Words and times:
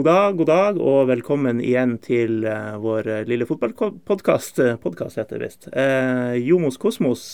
God 0.00 0.06
dag, 0.06 0.36
god 0.36 0.46
dag, 0.46 0.78
og 0.80 1.08
velkommen 1.10 1.58
igjen 1.60 1.98
til 2.00 2.46
uh, 2.48 2.80
vår 2.80 3.04
uh, 3.04 3.20
lille 3.28 3.44
fotballpodkast. 3.44 4.56
Uh, 4.64 4.78
Podkast 4.80 5.20
heter 5.20 5.36
det 5.36 5.44
visst. 5.44 5.68
Uh, 5.74 6.32
Jomos 6.40 6.80
Kosmos, 6.80 7.24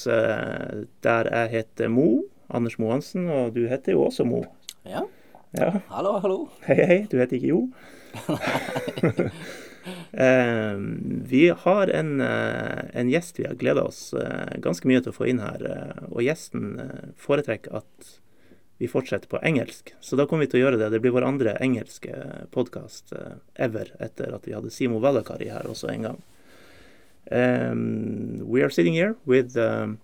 der 1.07 1.31
jeg 1.31 1.53
heter 1.53 1.87
Mo. 1.95 2.27
Anders 2.51 2.75
Mo 2.83 2.91
Hansen, 2.91 3.31
og 3.31 3.55
du 3.55 3.71
heter 3.71 3.95
jo 3.95 4.03
også 4.09 4.27
Mo. 4.27 4.43
Ja. 4.83 5.07
ja. 5.55 5.79
Hallo, 5.93 6.17
hallo. 6.25 6.51
Hei, 6.67 6.81
hei. 6.91 6.99
Du 7.07 7.23
heter 7.23 7.39
ikke 7.39 7.53
Jo? 7.53 7.71
vi 11.31 11.47
har 11.63 11.87
en, 12.01 12.11
en, 12.19 13.15
gjest 13.15 13.39
vi 13.39 13.47
har 13.47 13.55
gleda 13.63 13.87
oss 13.87 14.11
ganske 14.59 14.91
mye 14.91 15.07
til 15.07 15.15
å 15.15 15.19
få 15.21 15.31
inn 15.31 15.39
her. 15.39 15.63
og 16.11 16.19
gjesten 16.27 16.75
foretrekker 17.15 17.79
at 17.85 18.17
vi 18.79 18.89
fortsetter 18.89 19.29
på 19.29 19.41
engelsk. 19.43 19.95
Så 20.01 20.17
da 20.17 20.27
kommer 20.27 20.45
vi 20.45 20.53
til 20.53 20.61
å 20.61 20.65
gjøre 20.67 20.81
det. 20.81 20.91
Det 20.93 21.01
blir 21.01 21.15
vår 21.17 21.27
andre 21.27 21.57
engelske 21.65 22.13
podkast 22.53 23.15
uh, 23.17 23.39
ever 23.55 23.93
etter 24.03 24.35
at 24.37 24.49
vi 24.49 24.55
hadde 24.57 24.73
Simo 24.73 25.01
Valakari 25.01 25.49
her 25.53 25.69
også 25.69 25.89
en 25.93 26.09
gang. 26.11 26.19
Um, 27.31 28.39
we 28.45 28.63
are 28.63 28.71
sitting 28.71 28.95
here 28.95 29.17
with 29.27 29.57
um, 29.57 29.99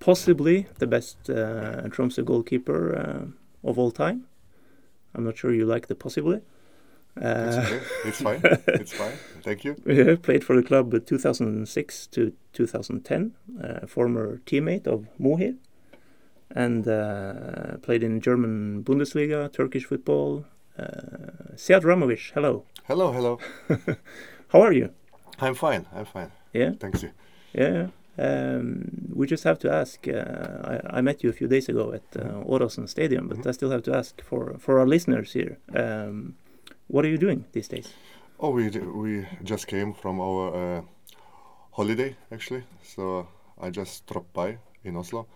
possibly 0.00 0.66
the 0.78 0.86
best 0.86 1.30
uh, 1.30 1.88
Tromsø 1.88 2.24
goalkeeper 2.24 2.94
uh, 2.98 3.68
of 3.70 3.78
all 3.78 3.90
time. 3.90 4.26
I'm 5.14 5.24
not 5.24 5.38
sure 5.38 5.54
you 5.54 5.64
like 5.64 5.86
the 5.86 5.94
possibly. 5.94 6.40
it's 7.16 7.56
okay. 7.56 7.80
It's 8.04 8.20
fine. 8.20 8.40
It's 8.80 8.92
fine. 8.92 9.16
Thank 9.42 9.64
you. 9.64 9.76
Yeah, 9.86 10.16
played 10.20 10.42
for 10.42 10.56
the 10.56 10.62
club 10.62 10.92
2006 11.06 12.06
to 12.08 12.32
2010. 12.52 13.34
Uh, 13.62 13.86
former 13.86 14.40
teammate 14.44 14.88
of 14.88 15.06
Mohir 15.20 15.54
and 16.54 16.86
uh, 16.86 17.76
played 17.82 18.02
in 18.02 18.20
German 18.20 18.82
Bundesliga, 18.84 19.52
Turkish 19.52 19.84
football. 19.84 20.44
Uh, 20.78 21.54
Sead 21.56 21.82
Ramovic, 21.82 22.32
hello. 22.32 22.64
Hello, 22.84 23.12
hello. 23.12 23.38
How 24.48 24.62
are 24.62 24.72
you? 24.72 24.90
I'm 25.40 25.54
fine. 25.54 25.86
I'm 25.92 26.04
fine. 26.04 26.30
Yeah. 26.52 26.72
Thanks 26.78 27.02
you. 27.02 27.10
Yeah. 27.52 27.88
Um, 28.16 29.08
we 29.12 29.26
just 29.26 29.42
have 29.44 29.58
to 29.60 29.72
ask. 29.72 30.06
Uh, 30.06 30.80
I, 30.92 30.98
I, 30.98 31.00
met 31.00 31.24
you 31.24 31.30
a 31.30 31.32
few 31.32 31.48
days 31.48 31.68
ago 31.68 31.92
at 31.92 32.02
uh, 32.16 32.28
mm-hmm. 32.28 32.86
Stadium, 32.86 33.28
but 33.28 33.38
mm 33.38 33.42
-hmm. 33.42 33.50
I 33.50 33.52
still 33.52 33.70
have 33.70 33.82
to 33.82 33.92
ask 33.92 34.22
for 34.22 34.58
for 34.58 34.78
our 34.78 34.88
listeners 34.88 35.32
here. 35.32 35.56
Um, 35.74 36.36
what 36.86 37.04
are 37.04 37.10
you 37.10 37.18
doing 37.18 37.44
these 37.52 37.68
days? 37.68 37.94
Oh, 38.38 38.54
we 38.54 38.70
we 39.02 39.26
just 39.42 39.66
came 39.66 39.92
from 39.94 40.20
our 40.20 40.54
uh, 40.54 40.84
holiday 41.70 42.16
actually, 42.30 42.64
so 42.82 43.26
I 43.60 43.70
just 43.70 44.06
dropped 44.06 44.32
by 44.32 44.58
in 44.82 44.96
Oslo 44.96 45.26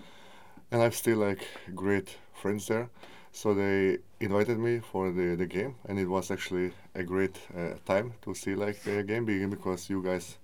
and 0.70 0.83
I've 0.83 0.94
still 0.94 1.19
like 1.19 1.47
great 1.74 2.16
friends 2.34 2.66
there. 2.66 2.91
So 3.33 3.55
they 3.55 3.98
invited 4.20 4.58
me 4.58 4.80
for 4.80 5.12
the, 5.12 5.36
the 5.36 5.47
game, 5.47 5.77
and 5.86 5.98
it 5.98 6.06
was 6.06 6.30
actually 6.30 6.72
a 6.94 7.02
great 7.02 7.38
uh, 7.56 7.74
time 7.84 8.14
to 8.22 8.34
see 8.34 8.55
like 8.55 8.83
the 8.83 9.02
game 9.02 9.24
begin 9.24 9.50
because 9.50 9.89
you 9.91 10.02
guys 10.02 10.39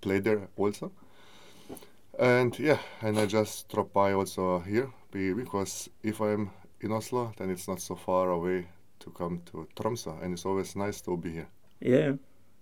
played 0.00 0.24
there 0.24 0.48
also. 0.56 0.90
And 2.18 2.58
yeah, 2.58 2.78
and 3.02 3.18
I 3.18 3.26
just 3.26 3.68
dropped 3.68 3.92
by 3.92 4.12
also 4.12 4.60
here 4.60 4.88
because 5.10 5.90
if 6.02 6.20
I'm 6.20 6.50
in 6.80 6.92
Oslo, 6.92 7.32
then 7.36 7.50
it's 7.50 7.68
not 7.68 7.80
so 7.80 7.94
far 7.94 8.30
away 8.30 8.66
to 9.00 9.10
come 9.10 9.42
to 9.46 9.68
Tromsø, 9.76 10.22
and 10.22 10.32
it's 10.32 10.46
always 10.46 10.76
nice 10.76 11.00
to 11.02 11.16
be 11.16 11.30
here. 11.30 11.48
Yeah, 11.80 12.12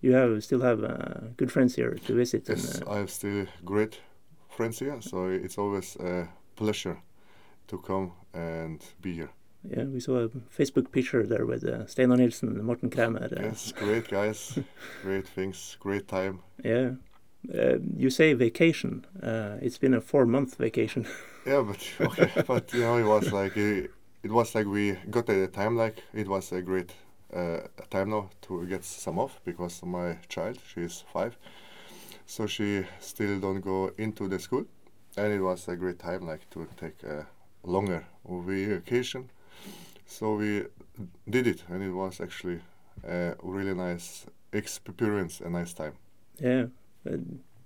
you 0.00 0.12
have 0.12 0.42
still 0.42 0.60
have 0.60 0.82
uh, 0.82 1.28
good 1.36 1.50
friends 1.52 1.76
here 1.76 1.94
to 2.06 2.14
visit. 2.14 2.48
Yes, 2.48 2.74
and, 2.74 2.88
uh, 2.88 2.92
I 2.92 2.98
have 2.98 3.10
still 3.10 3.46
great 3.64 4.00
friends 4.48 4.78
here, 4.78 5.00
so 5.00 5.26
it's 5.26 5.58
always 5.58 5.96
uh, 5.96 6.26
pleasure 6.62 6.98
to 7.66 7.78
come 7.78 8.12
and 8.32 8.78
be 9.00 9.12
here. 9.12 9.30
Yeah, 9.64 9.84
we 9.84 10.00
saw 10.00 10.24
a 10.24 10.28
Facebook 10.28 10.90
picture 10.90 11.26
there 11.26 11.46
with 11.46 11.64
uh, 11.64 11.86
Steinar 11.86 12.16
Nilsen 12.16 12.48
and 12.48 12.64
Morten 12.64 12.90
Kremer. 12.90 13.24
Uh, 13.24 13.42
yes, 13.42 13.72
great 13.72 14.08
guys, 14.08 14.58
great 15.02 15.26
things, 15.28 15.76
great 15.80 16.08
time. 16.08 16.40
Yeah. 16.64 16.90
Uh, 17.52 17.78
you 17.96 18.10
say 18.10 18.34
vacation. 18.34 19.04
Uh, 19.22 19.56
it's 19.60 19.78
been 19.78 19.94
a 19.94 20.00
four-month 20.00 20.56
vacation. 20.56 21.06
yeah, 21.46 21.62
but 21.62 21.80
okay, 22.00 22.30
but 22.46 22.72
you 22.72 22.80
know, 22.80 22.98
it 22.98 23.04
was 23.14 23.32
like 23.32 23.56
it, 23.56 23.90
it 24.22 24.30
was 24.30 24.54
like 24.54 24.66
we 24.66 24.92
got 25.10 25.28
a 25.28 25.46
time 25.48 25.76
like 25.76 26.02
it 26.14 26.28
was 26.28 26.52
a 26.52 26.62
great 26.62 26.92
uh, 27.34 27.60
time 27.90 28.10
now 28.10 28.30
to 28.42 28.66
get 28.66 28.84
some 28.84 29.18
off 29.18 29.40
because 29.44 29.82
my 29.82 30.18
child 30.28 30.58
she's 30.72 31.04
five, 31.12 31.36
so 32.26 32.46
she 32.46 32.84
still 33.00 33.40
don't 33.40 33.60
go 33.60 33.90
into 33.98 34.28
the 34.28 34.38
school 34.38 34.64
and 35.16 35.32
it 35.32 35.40
was 35.40 35.68
a 35.68 35.76
great 35.76 35.98
time 35.98 36.26
like 36.26 36.48
to 36.50 36.66
take 36.76 37.02
a 37.02 37.26
longer 37.64 38.04
vacation. 38.28 39.30
So 40.06 40.36
we 40.36 40.64
did 41.28 41.46
it 41.46 41.64
and 41.68 41.82
it 41.82 41.92
was 41.92 42.20
actually 42.20 42.60
a 43.06 43.34
really 43.42 43.74
nice 43.74 44.26
experience 44.52 45.40
a 45.40 45.48
nice 45.48 45.72
time. 45.72 45.94
Yeah. 46.38 46.66
Uh, 47.06 47.16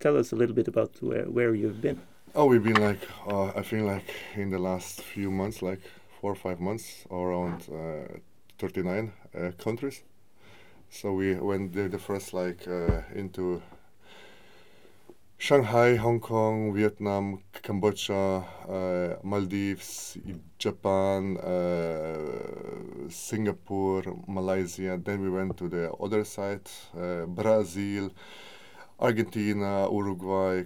tell 0.00 0.16
us 0.16 0.32
a 0.32 0.36
little 0.36 0.54
bit 0.54 0.68
about 0.68 1.02
where, 1.02 1.24
where 1.24 1.54
you've 1.54 1.80
been. 1.80 2.00
Oh 2.34 2.46
we've 2.46 2.62
been 2.62 2.80
like 2.80 3.00
uh, 3.26 3.46
i 3.56 3.62
think 3.62 3.86
like 3.86 4.10
in 4.34 4.50
the 4.50 4.58
last 4.58 5.00
few 5.02 5.30
months 5.30 5.62
like 5.62 5.80
four 6.20 6.32
or 6.32 6.34
five 6.34 6.60
months 6.60 7.04
around 7.10 7.62
uh, 7.72 8.18
39 8.58 9.12
uh, 9.34 9.50
countries. 9.58 10.02
So 10.90 11.12
we 11.12 11.34
went 11.34 11.72
the, 11.72 11.88
the 11.88 11.98
first 11.98 12.32
like 12.32 12.66
uh, 12.66 13.02
into 13.14 13.62
Shanghai, 15.38 15.96
Hong 15.96 16.20
Kong, 16.20 16.74
Vietnam, 16.74 17.42
Cambodia, 17.62 18.42
uh, 18.68 19.16
Maldives, 19.22 20.16
Japan, 20.58 21.36
uh, 21.38 23.08
Singapore, 23.10 24.02
Malaysia. 24.26 24.98
Then 25.02 25.20
we 25.22 25.30
went 25.30 25.56
to 25.58 25.68
the 25.68 25.92
other 25.92 26.24
side, 26.24 26.68
uh, 26.98 27.26
Brazil, 27.26 28.10
Argentina, 28.98 29.88
Uruguay, 29.90 30.64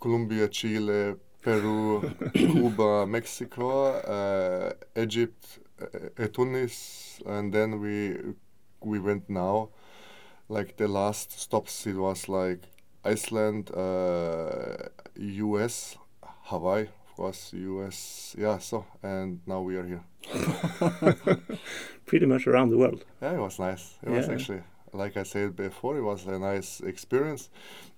Colombia, 0.00 0.48
Chile, 0.48 1.14
Peru, 1.42 2.02
Cuba, 2.34 3.06
Mexico, 3.06 3.92
uh, 3.92 4.72
Egypt, 4.96 5.58
uh, 5.82 6.26
Tunis, 6.28 7.20
and 7.26 7.52
then 7.52 7.80
we 7.80 8.16
we 8.80 8.98
went 9.00 9.28
now. 9.28 9.70
Like 10.48 10.76
the 10.76 10.88
last 10.88 11.38
stops, 11.40 11.86
it 11.86 11.96
was 11.96 12.28
like 12.28 12.62
Iceland, 13.04 13.70
uh, 13.74 14.88
US, 15.16 15.96
Hawaii, 16.22 16.82
of 16.82 17.16
course, 17.16 17.52
US. 17.52 18.34
Yeah, 18.38 18.58
so 18.58 18.84
and 19.02 19.40
now 19.46 19.60
we 19.60 19.76
are 19.76 19.86
here. 19.86 20.02
Pretty 22.06 22.26
much 22.26 22.46
around 22.46 22.70
the 22.70 22.78
world. 22.78 23.04
Yeah, 23.22 23.34
it 23.34 23.40
was 23.40 23.58
nice. 23.58 23.94
It 24.02 24.10
yeah. 24.10 24.16
was 24.16 24.28
actually, 24.28 24.62
like 24.92 25.16
I 25.16 25.22
said 25.22 25.56
before, 25.56 25.96
it 25.98 26.02
was 26.02 26.26
a 26.26 26.38
nice 26.38 26.80
experience. 26.80 27.50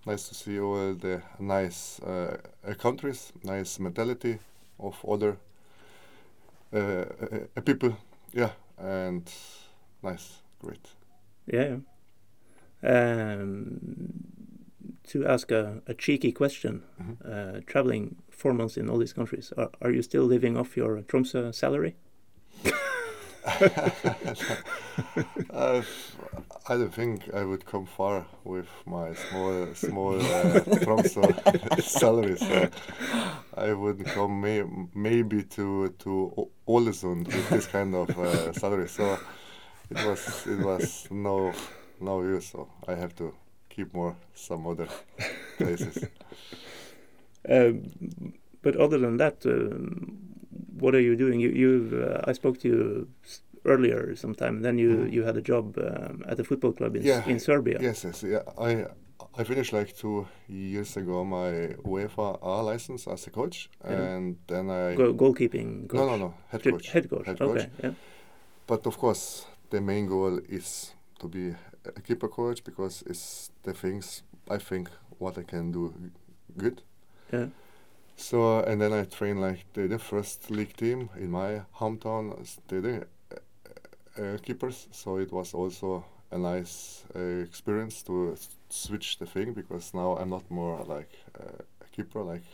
Nice 0.07 0.29
to 0.29 0.35
see 0.35 0.59
all 0.59 0.95
the 0.95 1.23
nice 1.39 2.01
uh, 2.01 2.37
countries, 2.79 3.33
nice 3.45 3.79
mentality 3.79 4.39
of 4.79 4.97
other 5.07 5.37
uh, 6.73 7.05
uh, 7.57 7.61
people. 7.65 7.97
Yeah, 8.33 8.51
and 8.79 9.31
nice, 10.03 10.39
great. 10.61 10.87
Yeah. 11.47 11.77
Um, 12.83 14.30
to 15.11 15.27
ask 15.27 15.51
a, 15.51 15.83
a 15.89 15.95
cheeky 15.95 16.31
question, 16.31 16.83
mm-hmm. 17.01 17.13
uh, 17.31 17.61
traveling 17.67 18.17
four 18.31 18.55
months 18.55 18.77
in 18.77 18.89
all 18.89 18.99
these 18.99 19.13
countries, 19.13 19.53
are, 19.57 19.71
are 19.83 19.91
you 19.91 20.03
still 20.03 20.23
living 20.25 20.57
off 20.57 20.77
your 20.77 21.03
Tromsø 21.03 21.53
salary? 21.53 21.97
uh, 25.51 25.83
I 26.69 26.75
don't 26.77 26.95
think 26.95 27.35
I 27.35 27.43
would 27.43 27.65
come 27.67 27.87
far 27.87 28.27
with 28.45 28.69
my 28.87 29.15
small 29.15 29.75
small 29.75 30.21
uh, 30.21 30.61
Tromsø 30.85 31.83
salary. 31.83 32.37
So 32.37 32.69
I 33.57 33.73
would 33.73 34.05
come 34.05 34.41
may, 34.43 34.63
maybe 34.95 35.43
to 35.57 35.89
to 35.99 36.49
Ålesund 36.69 37.27
with 37.27 37.49
this 37.49 37.67
kind 37.67 37.95
of 37.95 38.11
uh, 38.11 38.53
salary. 38.53 38.89
So 38.89 39.19
it 39.91 40.07
was 40.07 40.47
it 40.47 40.61
was 40.61 41.09
no 41.11 41.53
no 42.01 42.23
use. 42.23 42.47
So 42.53 42.69
I 42.87 42.95
have 42.95 43.17
to 43.17 43.35
keep 43.81 43.95
more 43.95 44.17
some 44.35 44.67
other 44.67 44.89
places. 45.59 46.05
Um, 47.49 47.73
but 48.63 48.77
other 48.77 48.99
than 48.99 49.17
that, 49.17 49.47
um, 49.47 50.19
what 50.79 50.95
are 50.95 51.01
you 51.01 51.17
doing? 51.17 51.41
You, 51.41 51.51
you 51.63 51.71
uh, 52.05 52.31
I 52.31 52.33
spoke 52.33 52.59
to 52.61 52.69
you 52.69 53.09
earlier 53.65 54.17
sometime. 54.17 54.57
And 54.57 54.65
then 54.65 54.79
you 54.79 54.91
mm. 54.91 55.13
you 55.13 55.23
had 55.25 55.37
a 55.37 55.43
job 55.43 55.79
um, 55.79 56.25
at 56.31 56.39
a 56.41 56.45
football 56.45 56.73
club 56.73 56.97
in 56.97 57.03
yeah, 57.03 57.27
in 57.27 57.39
Serbia. 57.39 57.79
Yes, 57.81 58.05
yes, 58.05 58.23
yeah. 58.23 58.43
I 58.59 58.87
I 59.41 59.45
finished 59.45 59.73
like 59.73 59.97
two 59.97 60.27
years 60.49 60.97
ago 60.97 61.25
my 61.25 61.51
UEFA 61.85 62.39
A 62.43 62.63
license 62.63 63.07
as 63.07 63.27
a 63.27 63.31
coach, 63.31 63.71
yeah. 63.85 63.93
and 63.93 64.37
then 64.47 64.71
I 64.71 64.95
Go 64.95 65.15
goalkeeping. 65.15 65.89
Coach. 65.89 66.01
No, 66.01 66.07
no, 66.07 66.17
no, 66.17 66.35
head 66.49 66.63
coach. 66.63 66.87
Head 66.95 67.09
coach. 67.11 67.27
Head 67.27 67.39
coach. 67.39 67.61
Okay. 67.61 67.71
Yeah. 67.83 67.93
But 68.67 68.87
of 68.87 68.97
course, 68.99 69.47
the 69.71 69.81
main 69.81 70.07
goal 70.07 70.41
is 70.49 70.95
to 71.21 71.29
be 71.29 71.55
a 71.85 72.01
keeper 72.01 72.29
coach 72.29 72.65
because 72.65 73.03
it's 73.07 73.50
the 73.63 73.73
things 73.75 74.23
I 74.51 74.59
think 74.59 74.91
what 75.19 75.39
I 75.39 75.43
can 75.43 75.73
do 75.73 75.95
good. 76.57 76.83
Yeah. 77.33 77.47
So 78.17 78.59
uh, 78.59 78.63
and 78.71 78.81
then 78.81 78.93
I 78.93 79.05
train 79.05 79.41
like 79.41 79.65
the, 79.75 79.89
the 79.89 79.99
first 79.99 80.51
league 80.51 80.77
team 80.77 81.09
in 81.17 81.31
my 81.31 81.63
hometown. 81.79 82.35
They 82.69 82.81
do 82.81 83.05
uh, 84.19 84.37
keepers, 84.43 84.89
so 84.91 85.17
it 85.19 85.33
was 85.33 85.55
also 85.55 86.05
a 86.31 86.39
nice 86.39 87.05
uh, 87.17 87.43
experience 87.45 88.03
to 88.05 88.33
s- 88.33 88.49
switch 88.69 89.19
the 89.19 89.27
thing 89.27 89.53
because 89.53 89.95
now 89.95 90.17
I'm 90.17 90.31
not 90.31 90.51
more 90.51 90.85
like 90.85 91.11
uh, 91.39 91.63
a 91.81 91.89
keeper, 91.97 92.23
like 92.23 92.45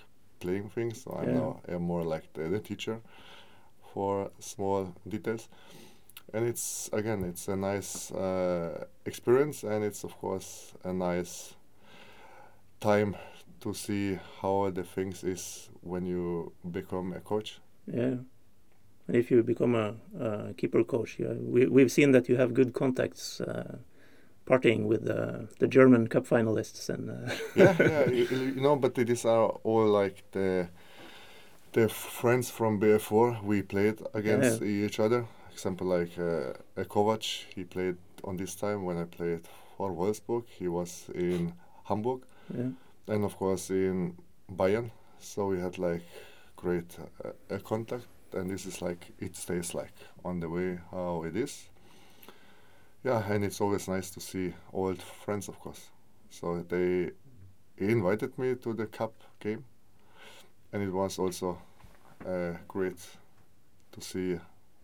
playing 0.41 0.71
things. 0.71 1.03
So 1.03 1.19
I'm 1.21 1.33
now 1.35 1.61
I'm 1.69 1.83
more 1.83 2.05
like 2.05 2.33
the, 2.35 2.49
the 2.49 2.61
teacher 2.61 3.01
for 3.95 4.31
small 4.39 4.95
details, 5.09 5.49
and 6.33 6.47
it's 6.47 6.91
again 6.93 7.25
it's 7.25 7.49
a 7.49 7.57
nice 7.57 8.11
uh, 8.13 8.85
experience, 9.05 9.63
and 9.63 9.85
it's 9.85 10.05
of 10.05 10.17
course 10.19 10.75
a 10.85 10.93
nice 10.93 11.55
time 12.81 13.17
to 13.61 13.75
see 13.75 14.19
how 14.41 14.71
the 14.71 14.83
things 14.83 15.25
is 15.25 15.71
when 15.81 16.07
you 16.07 16.53
become 16.71 17.13
a 17.13 17.21
coach. 17.21 17.61
Yeah. 17.87 18.17
And 19.09 19.17
if 19.17 19.31
you 19.31 19.43
become 19.43 19.75
a, 19.75 19.95
a 20.21 20.55
keeper 20.55 20.83
coach, 20.83 21.19
you, 21.19 21.37
we, 21.41 21.67
we've 21.67 21.93
seen 21.93 22.11
that 22.13 22.29
you 22.29 22.37
have 22.37 22.55
good 22.55 22.75
contacts 22.75 23.41
uh, 23.41 23.77
partying 24.47 24.85
with 24.85 25.09
uh, 25.09 25.47
the 25.59 25.69
German 25.69 26.09
Cup 26.09 26.27
finalists. 26.27 26.89
and 26.89 27.11
uh, 27.11 27.35
yeah, 27.55 27.77
yeah, 27.79 28.11
you, 28.11 28.25
you 28.57 28.61
know, 28.61 28.77
but 28.77 28.95
these 28.95 29.25
are 29.25 29.49
all 29.63 29.87
like 29.87 30.25
the 30.33 30.69
the 31.73 31.89
friends 31.89 32.51
from 32.51 32.79
before 32.79 33.39
we 33.43 33.63
played 33.63 34.01
against 34.15 34.63
each 34.63 34.99
other. 34.99 35.27
Example 35.57 35.87
like 35.87 36.19
uh, 36.19 36.53
Kovac, 36.85 37.47
he 37.55 37.65
played 37.65 37.97
on 38.25 38.37
this 38.37 38.55
time 38.55 38.85
when 38.85 38.99
I 38.99 39.05
played 39.05 39.41
for 39.79 39.91
Wolfsburg. 39.91 40.45
He 40.59 40.69
was 40.69 41.09
in 41.15 41.55
Hamburg, 41.85 42.21
yeah. 42.55 42.69
and 43.09 43.25
of 43.25 43.39
course 43.39 43.71
in 43.71 44.19
Bayern. 44.55 44.91
So 45.19 45.47
we 45.47 45.59
had 45.59 45.79
like 45.79 46.03
great 46.57 46.99
uh, 47.25 47.55
uh, 47.55 47.59
contact, 47.61 48.05
and 48.35 48.51
this 48.51 48.67
is 48.67 48.83
like 48.83 49.07
it 49.19 49.35
stays 49.35 49.73
like 49.73 49.95
on 50.27 50.41
the 50.41 50.51
way 50.51 50.79
how 50.91 51.25
it 51.25 51.35
is. 51.35 51.71
Yeah, 53.03 53.23
and 53.33 53.43
it's 53.43 53.63
always 53.63 53.89
nice 53.89 54.11
to 54.11 54.21
see 54.21 54.53
old 54.75 55.01
friends, 55.01 55.49
of 55.49 55.59
course. 55.59 55.89
So 56.29 56.67
they 56.69 57.13
invited 57.79 58.37
me 58.39 58.57
to 58.57 58.75
the 58.75 58.89
cup 58.89 59.15
game, 59.41 59.65
and 60.75 60.83
it 60.83 60.93
was 60.93 61.19
also 61.19 61.57
uh, 62.27 62.53
great 62.69 62.99
to 63.93 64.01
see 64.03 64.39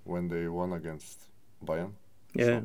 when 0.05 0.29
they 0.29 0.49
won 0.49 0.73
against 0.73 1.19
Bayern. 1.65 1.93
Yeah. 2.35 2.61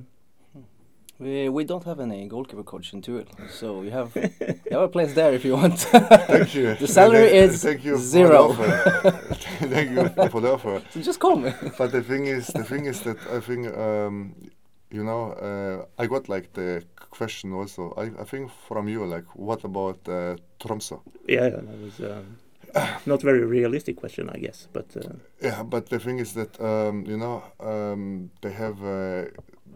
We 1.20 1.50
we 1.50 1.64
don't 1.64 1.84
have 1.86 2.00
any 2.00 2.28
goalkeeper 2.28 2.64
coach 2.64 2.94
in 2.94 3.02
TUIL, 3.02 3.26
so 3.50 3.82
you 3.82 3.90
have 3.90 4.16
you 4.16 4.72
have 4.78 4.84
a 4.84 4.88
place 4.88 5.14
there 5.16 5.34
if 5.34 5.44
you 5.44 5.54
want. 5.56 5.80
Thank 6.28 6.54
you. 6.54 6.76
The 6.76 6.88
salary 6.88 7.30
Thank- 7.30 7.54
is 7.54 7.64
thank 7.64 7.84
you 7.84 7.98
zero. 7.98 8.54
For 8.54 9.12
thank 9.76 9.90
you 9.92 10.30
for 10.30 10.42
the 10.42 10.52
offer. 10.54 10.80
so 10.92 11.02
just 11.02 11.20
call 11.20 11.36
me. 11.38 11.52
But 11.78 11.92
the 11.92 12.04
thing 12.04 12.28
is, 12.28 12.48
the 12.48 12.64
thing 12.64 12.86
is 12.86 13.02
that 13.02 13.18
I 13.36 13.40
think, 13.40 13.66
um, 13.76 14.36
you 14.92 15.04
know, 15.04 15.32
uh, 15.34 16.04
I 16.04 16.06
got 16.06 16.30
like 16.30 16.54
the 16.54 16.84
question 17.10 17.52
also. 17.52 17.94
I, 17.98 18.22
I 18.22 18.24
think 18.24 18.52
from 18.68 18.88
you, 18.88 19.04
like, 19.08 19.26
what 19.36 19.64
about 19.64 19.98
uh, 20.08 20.36
Tromsø? 20.60 21.00
Yeah, 21.28 21.50
that 21.50 21.82
was 21.82 22.00
um, 22.00 22.38
not 23.06 23.22
very 23.22 23.44
realistic 23.46 23.96
question, 23.96 24.30
I 24.30 24.38
guess. 24.40 24.68
But 24.74 24.96
uh, 24.96 25.14
Yeah, 25.42 25.64
but 25.64 25.90
the 25.90 26.00
thing 26.00 26.20
is 26.20 26.34
that 26.34 26.60
um, 26.62 27.06
you 27.06 27.18
know 27.18 27.44
um, 27.60 28.32
they 28.42 28.52
have 28.52 28.84
uh, 28.84 29.26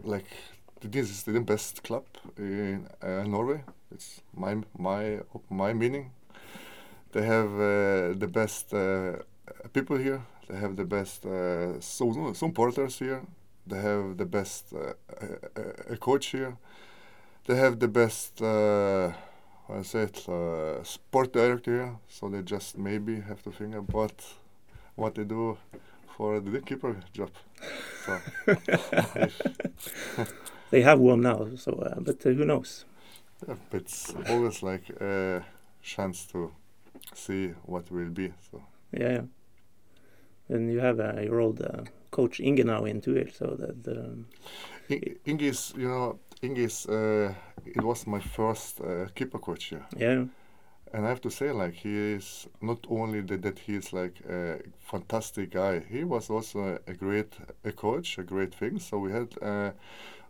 like 0.04 0.26
this 0.80 1.10
is 1.10 1.22
the 1.22 1.40
best 1.40 1.82
club 1.82 2.04
in 2.36 2.88
uh, 3.02 3.24
Norway. 3.24 3.64
It's 3.90 4.22
my 4.34 4.56
my 4.78 5.20
my 5.50 5.72
meaning. 5.72 6.10
They 7.12 7.22
have 7.22 7.52
uh, 7.52 8.18
the 8.18 8.28
best 8.32 8.72
uh, 8.72 9.18
people 9.72 9.98
here. 9.98 10.22
They 10.48 10.56
have 10.56 10.76
the 10.76 10.84
best 10.84 11.26
uh, 11.26 11.80
supporters 11.80 12.98
here. 12.98 13.22
They 13.66 13.80
have 13.80 14.16
the 14.16 14.26
best 14.26 14.72
uh, 14.72 15.96
coach 16.00 16.26
here. 16.26 16.56
They 17.46 17.56
have 17.56 17.78
the 17.78 17.88
best. 17.88 18.42
I 19.78 19.82
say 19.82 20.02
it, 20.02 20.28
uh, 20.28 20.82
sport 20.84 21.32
director 21.32 21.72
here. 21.72 21.96
So 22.08 22.28
they 22.28 22.42
just 22.42 22.78
maybe 22.78 23.20
have 23.20 23.42
to 23.44 23.50
think 23.50 23.74
about 23.74 24.12
what 24.96 25.14
they 25.14 25.24
do 25.24 25.56
for 26.16 26.40
the 26.40 26.60
keeper 26.60 26.96
job. 27.12 27.30
So 28.06 28.18
they 30.70 30.82
have 30.82 30.98
one 31.00 31.22
now. 31.22 31.48
So, 31.56 31.72
uh, 31.72 32.00
but 32.00 32.24
uh, 32.26 32.30
who 32.30 32.44
knows? 32.44 32.84
yeah, 33.48 33.54
it's 33.72 34.14
always 34.28 34.62
like 34.62 34.88
a 35.00 35.42
chance 35.82 36.26
to 36.26 36.52
see 37.14 37.48
what 37.64 37.90
will 37.90 38.10
be. 38.10 38.32
So 38.50 38.62
Yeah. 38.92 39.12
yeah. 39.12 39.22
And 40.48 40.72
you 40.72 40.80
have 40.80 41.00
uh, 41.00 41.20
your 41.20 41.40
old 41.40 41.62
uh, 41.62 41.84
coach 42.10 42.40
Inge 42.40 42.64
now 42.64 42.84
in 42.84 43.00
TUIL, 43.00 43.28
so 43.32 43.56
that 43.58 43.96
um, 43.98 44.26
Inge 45.24 45.42
is, 45.42 45.72
you 45.76 45.88
know, 45.88 46.18
Inge 46.42 46.58
is, 46.58 46.86
uh, 46.86 47.32
it 47.66 47.82
was 47.82 48.06
my 48.06 48.20
first 48.20 48.80
uh, 48.80 49.06
keeper 49.14 49.38
coach 49.38 49.64
here. 49.64 49.86
yeah, 49.96 50.24
And 50.92 51.06
I 51.06 51.08
have 51.08 51.20
to 51.22 51.30
say, 51.30 51.50
like, 51.52 51.74
he 51.74 52.14
is 52.14 52.48
not 52.60 52.86
only 52.88 53.20
that, 53.22 53.42
that 53.42 53.58
he 53.58 53.76
is 53.76 53.92
like 53.92 54.20
a 54.28 54.60
fantastic 54.80 55.50
guy, 55.50 55.80
he 55.80 56.04
was 56.04 56.30
also 56.30 56.78
a 56.86 56.92
great 56.92 57.36
a 57.64 57.72
coach, 57.72 58.18
a 58.18 58.22
great 58.22 58.54
thing. 58.54 58.78
So 58.78 58.98
we 58.98 59.12
had 59.12 59.28
uh, 59.42 59.70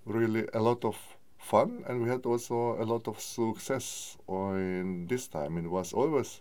really 0.05 0.47
a 0.55 0.61
lot 0.61 0.85
of 0.85 0.97
fun 1.39 1.85
and 1.89 2.03
we 2.03 2.09
had 2.09 2.25
also 2.25 2.81
a 2.81 2.85
lot 2.85 3.09
of 3.09 3.21
success 3.21 4.17
in 4.29 5.07
this 5.09 5.27
time. 5.29 5.59
It 5.59 5.69
was 5.69 5.93
always 5.93 6.41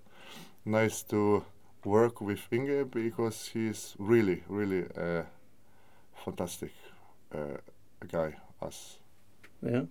nice 0.66 1.04
to 1.04 1.44
work 1.84 2.22
with 2.22 2.48
Inge 2.52 2.92
because 2.92 3.48
he's 3.54 3.96
really, 3.98 4.44
really 4.48 4.86
a 4.96 5.26
fantastic 6.24 6.72
uh, 7.34 7.58
guy, 8.08 8.36
us. 8.62 9.00
yeah. 9.62 9.84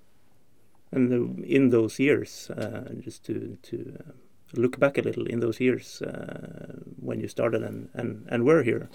And 0.93 1.13
uh, 1.13 1.43
in 1.45 1.71
those 1.71 1.99
years, 2.03 2.51
uh, 2.51 2.91
just 3.05 3.25
to 3.27 3.57
to 3.63 3.77
uh, 3.77 4.13
look 4.61 4.79
back 4.79 4.99
a 4.99 5.03
little, 5.03 5.27
in 5.27 5.41
those 5.41 5.61
years 5.61 6.03
uh, 6.03 6.81
when 7.01 7.21
you 7.21 7.29
started 7.29 7.63
and 7.63 7.89
and, 7.95 8.27
and 8.29 8.45
were 8.45 8.63
here 8.65 8.89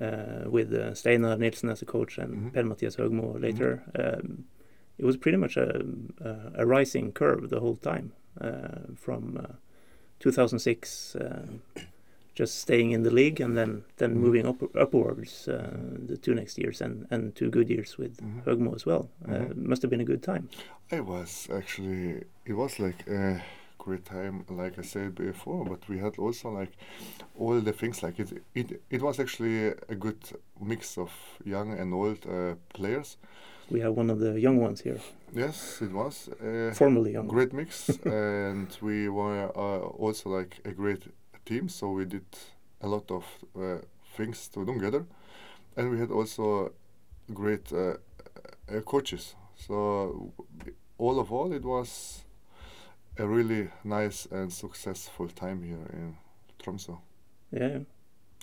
uh, 0.00 0.50
with 0.50 0.72
uh, 0.74 0.94
Steinar 0.94 1.38
Nilsen 1.38 1.70
as 1.70 1.82
a 1.82 1.86
coach 1.86 2.18
and 2.18 2.34
Mhm. 2.34 2.52
Per 2.52 2.62
Mathias 2.64 2.96
Høgmo 2.96 3.40
later, 3.40 3.82
um, 3.94 4.44
it 4.98 5.04
was 5.04 5.16
pretty 5.16 5.38
much 5.38 5.56
a 5.56 5.84
a, 6.20 6.62
a 6.62 6.66
rising 6.66 7.12
curve 7.12 7.48
the 7.48 7.60
whole 7.60 7.76
time 7.76 8.12
uh, 8.40 8.94
from 8.94 9.36
uh, 9.38 9.54
2006. 10.20 11.16
Uh, 12.34 12.42
just 12.42 12.58
staying 12.60 12.92
in 12.92 13.02
the 13.04 13.10
league 13.10 13.40
and 13.44 13.56
then 13.56 13.84
then 13.96 14.14
Mhm. 14.14 14.20
moving 14.20 14.46
up 14.46 14.62
upwards 14.76 15.48
uh, 15.48 15.54
the 16.08 16.16
two 16.16 16.34
next 16.34 16.58
years 16.58 16.82
and 16.82 17.06
and 17.10 17.34
two 17.34 17.50
good 17.50 17.68
years 17.70 17.98
with 17.98 18.16
Mhm. 18.20 18.42
Høgmo 18.44 18.74
as 18.74 18.84
well. 18.86 19.08
Uh, 19.28 19.30
Mhm. 19.30 19.68
must 19.68 19.82
have 19.82 19.90
been 19.90 20.00
a 20.00 20.04
good 20.12 20.22
time. 20.22 20.48
It 20.90 21.04
was 21.06 21.48
actually 21.50 22.22
it 22.46 22.54
was 22.56 22.78
like 22.78 23.04
a 23.10 23.40
great 23.78 24.04
time, 24.04 24.44
like 24.48 24.78
I 24.80 24.82
said 24.84 25.14
before. 25.14 25.64
But 25.64 25.88
we 25.88 25.98
had 26.00 26.18
also 26.18 26.50
like 26.60 26.72
all 27.38 27.60
the 27.62 27.72
things 27.72 28.02
like 28.02 28.22
it. 28.22 28.32
It 28.54 28.80
it 28.90 29.02
was 29.02 29.18
actually 29.20 29.72
a 29.88 29.94
good 29.98 30.18
mix 30.60 30.98
of 30.98 31.10
young 31.44 31.80
and 31.80 31.92
old 31.94 32.26
uh, 32.26 32.54
players. 32.72 33.18
We 33.70 33.80
have 33.82 33.94
one 33.98 34.12
of 34.12 34.18
the 34.20 34.40
young 34.40 34.62
ones 34.62 34.82
here, 34.84 35.00
Yes, 35.36 35.82
it 35.82 35.92
was 35.92 36.28
a 36.40 36.72
formerly 36.74 37.12
young. 37.12 37.28
great 37.28 37.52
mix, 37.52 37.98
and 38.04 38.68
we 38.82 39.08
were 39.08 39.50
uh, 39.56 39.80
also 40.04 40.30
like 40.38 40.60
a 40.64 40.72
great 40.72 41.02
team. 41.44 41.68
So 41.68 41.90
we 41.92 42.04
did 42.04 42.24
a 42.80 42.88
lot 42.88 43.10
of 43.10 43.24
uh, 43.56 43.78
things 44.16 44.48
together, 44.48 45.04
and 45.76 45.90
we 45.90 45.98
had 45.98 46.10
also 46.10 46.72
great 47.32 47.72
uh, 47.72 47.96
uh, 48.68 48.80
coaches. 48.84 49.34
So 49.56 50.32
all 50.98 51.18
of 51.20 51.32
all, 51.32 51.52
it 51.52 51.64
was 51.64 52.24
a 53.18 53.26
really 53.26 53.68
nice 53.84 54.26
and 54.30 54.52
successful 54.52 55.28
time 55.28 55.62
here 55.62 55.86
in 55.92 56.16
Tromsø. 56.62 56.98
Yeah, 57.52 57.68
yeah. 57.68 57.84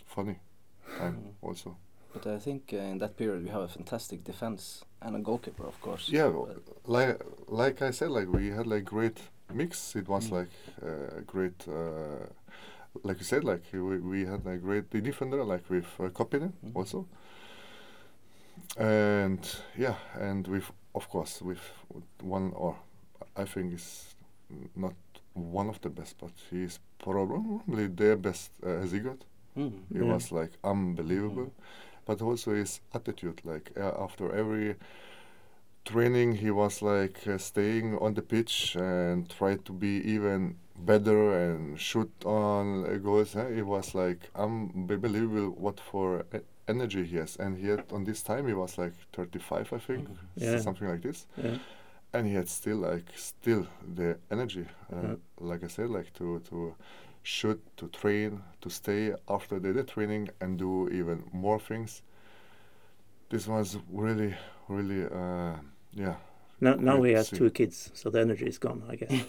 Funny 0.05 0.35
time 0.97 1.15
Mm. 1.17 1.33
also. 1.49 1.75
But 2.13 2.25
I 2.27 2.39
think 2.39 2.73
uh, 2.73 2.77
in 2.91 2.97
that 2.99 3.15
period 3.17 3.43
we 3.43 3.49
have 3.49 3.61
a 3.63 3.67
fantastic 3.67 4.23
defense 4.23 4.83
and 5.01 5.15
a 5.15 5.19
goalkeeper, 5.19 5.65
of 5.67 5.79
course. 5.81 6.09
Yeah, 6.13 6.29
But- 6.29 6.63
like 6.85 7.17
like 7.47 7.81
I 7.81 7.91
said, 7.91 8.09
like 8.11 8.27
we 8.27 8.51
had 8.51 8.67
like 8.67 8.83
great 8.85 9.19
mix. 9.53 9.95
It 9.95 10.07
was 10.07 10.27
Mm. 10.29 10.31
like 10.31 10.51
uh, 10.81 11.21
great, 11.25 11.67
uh, 11.67 12.25
like 13.03 13.19
you 13.19 13.25
said, 13.25 13.43
like 13.43 13.63
we, 13.73 13.99
we 13.99 14.25
had 14.25 14.45
a 14.45 14.57
great 14.57 14.89
defender, 14.89 15.43
like 15.43 15.69
with 15.69 15.85
uh, 15.99 16.09
Koppinen 16.09 16.53
Mhm. 16.63 16.75
also. 16.75 17.07
And 18.77 19.39
yeah, 19.77 19.95
and 20.19 20.47
with 20.47 20.71
of 20.95 21.09
course 21.09 21.41
with 21.41 21.59
one 22.21 22.51
or 22.55 22.75
I 23.35 23.45
think 23.45 23.73
is 23.73 24.15
not 24.75 24.93
one 25.33 25.69
of 25.69 25.81
the 25.81 25.89
best, 25.89 26.17
but 26.19 26.31
he's 26.49 26.79
probably 26.99 27.87
their 27.87 28.15
best 28.17 28.51
uh, 28.63 28.85
Sigurd. 28.85 29.25
Mm. 29.57 29.71
He 29.93 29.99
Yeah. 29.99 30.13
was 30.13 30.31
like 30.31 30.51
unbelievable, 30.63 31.45
Mhm. 31.47 31.51
but 32.05 32.21
also 32.21 32.53
his 32.53 32.81
attitude. 32.93 33.41
Like 33.45 33.71
uh, 33.77 34.03
after 34.03 34.31
every 34.33 34.75
training, 35.85 36.33
he 36.35 36.51
was 36.51 36.81
like 36.81 37.27
uh, 37.27 37.37
staying 37.37 37.97
on 37.99 38.13
the 38.13 38.21
pitch 38.21 38.75
and 38.75 39.29
tried 39.29 39.65
to 39.65 39.73
be 39.73 40.01
even 40.13 40.55
better 40.75 41.33
and 41.51 41.79
shoot 41.79 42.11
on 42.25 43.01
goals. 43.03 43.33
Huh? 43.33 43.47
It 43.47 43.65
was 43.65 43.93
like 43.95 44.29
unbelievable 44.35 45.51
what 45.57 45.79
for 45.79 46.25
energy 46.67 47.03
he 47.05 47.17
has, 47.17 47.35
and 47.37 47.57
he 47.57 47.67
had 47.67 47.83
on 47.91 48.03
this 48.03 48.21
time 48.23 48.47
he 48.47 48.53
was 48.53 48.77
like 48.77 48.93
35, 49.13 49.73
I 49.73 49.77
think, 49.79 50.07
Yeah. 50.35 50.59
something 50.59 50.87
like 50.87 51.01
this, 51.01 51.27
Yeah. 51.37 51.57
and 52.13 52.27
he 52.27 52.33
had 52.35 52.47
still 52.49 52.77
like 52.77 53.05
still 53.15 53.67
the 53.95 54.17
energy, 54.31 54.65
uh, 54.93 55.01
Yeah. 55.01 55.15
like 55.39 55.63
I 55.63 55.67
said, 55.67 55.89
like 55.89 56.13
to 56.13 56.39
to 56.49 56.75
shoot, 57.23 57.59
to 57.77 57.87
train, 57.87 58.41
to 58.61 58.69
stay 58.69 59.13
after 59.27 59.59
the, 59.59 59.73
the 59.73 59.83
training 59.83 60.29
and 60.39 60.57
do 60.57 60.89
even 60.89 61.23
more 61.33 61.59
things. 61.59 62.01
This 63.29 63.47
was 63.47 63.77
really, 63.91 64.33
really, 64.67 65.05
uh, 65.05 65.55
yeah. 65.93 66.15
Now, 66.61 66.75
now 66.75 67.01
he 67.01 67.13
has 67.13 67.29
two 67.29 67.49
kids, 67.49 67.89
so 67.95 68.11
the 68.11 68.21
energy 68.21 68.45
is 68.45 68.59
gone, 68.59 68.83
I 68.87 68.95
guess. 68.95 69.11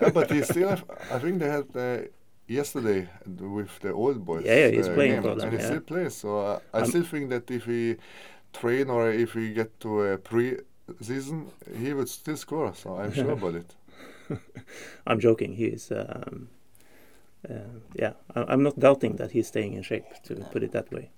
Yeah, 0.00 0.10
but 0.10 0.30
he 0.30 0.42
still 0.42 0.68
have, 0.68 0.84
I 1.10 1.18
think 1.18 1.38
they 1.38 1.48
had 1.48 1.74
uh, 1.74 2.02
yesterday 2.46 3.08
with 3.26 3.78
the 3.80 3.92
old 3.92 4.26
boys. 4.26 4.44
Yeah, 4.44 4.66
yeah, 4.66 4.68
he's 4.68 4.88
uh, 4.88 4.94
playing 4.94 5.12
game, 5.12 5.22
for 5.22 5.34
them, 5.34 5.48
and 5.48 5.52
he 5.52 5.58
yeah. 5.58 5.66
still 5.66 5.80
plays. 5.80 6.14
So 6.16 6.38
uh, 6.38 6.58
I 6.74 6.82
still 6.84 7.04
think 7.04 7.30
that 7.30 7.50
if 7.50 7.64
he 7.64 7.96
train 8.52 8.90
or 8.90 9.10
if 9.10 9.32
he 9.32 9.54
get 9.54 9.80
to 9.80 10.02
a 10.02 10.18
pre-season, 10.18 11.50
he 11.78 11.94
would 11.94 12.10
still 12.10 12.36
score. 12.36 12.74
So 12.74 12.96
I'm 12.96 13.12
sure 13.12 13.30
about 13.30 13.54
it. 13.54 13.74
I'm 15.06 15.20
joking. 15.20 15.54
He 15.54 15.66
is, 15.66 15.90
um, 15.90 16.48
uh, 17.48 17.78
yeah, 17.94 18.12
I, 18.34 18.44
I'm 18.48 18.62
not 18.62 18.78
doubting 18.78 19.16
that 19.16 19.30
he's 19.30 19.48
staying 19.48 19.72
in 19.74 19.82
shape, 19.82 20.04
to 20.24 20.34
put 20.52 20.62
it 20.62 20.72
that 20.72 20.92
way. 20.92 21.10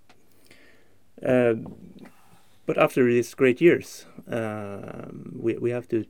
Um, 1.24 1.74
but 2.66 2.78
after 2.78 3.04
these 3.04 3.34
great 3.34 3.60
years, 3.60 4.06
we, 5.32 5.54
we 5.58 5.70
have 5.70 5.88
to 5.88 6.04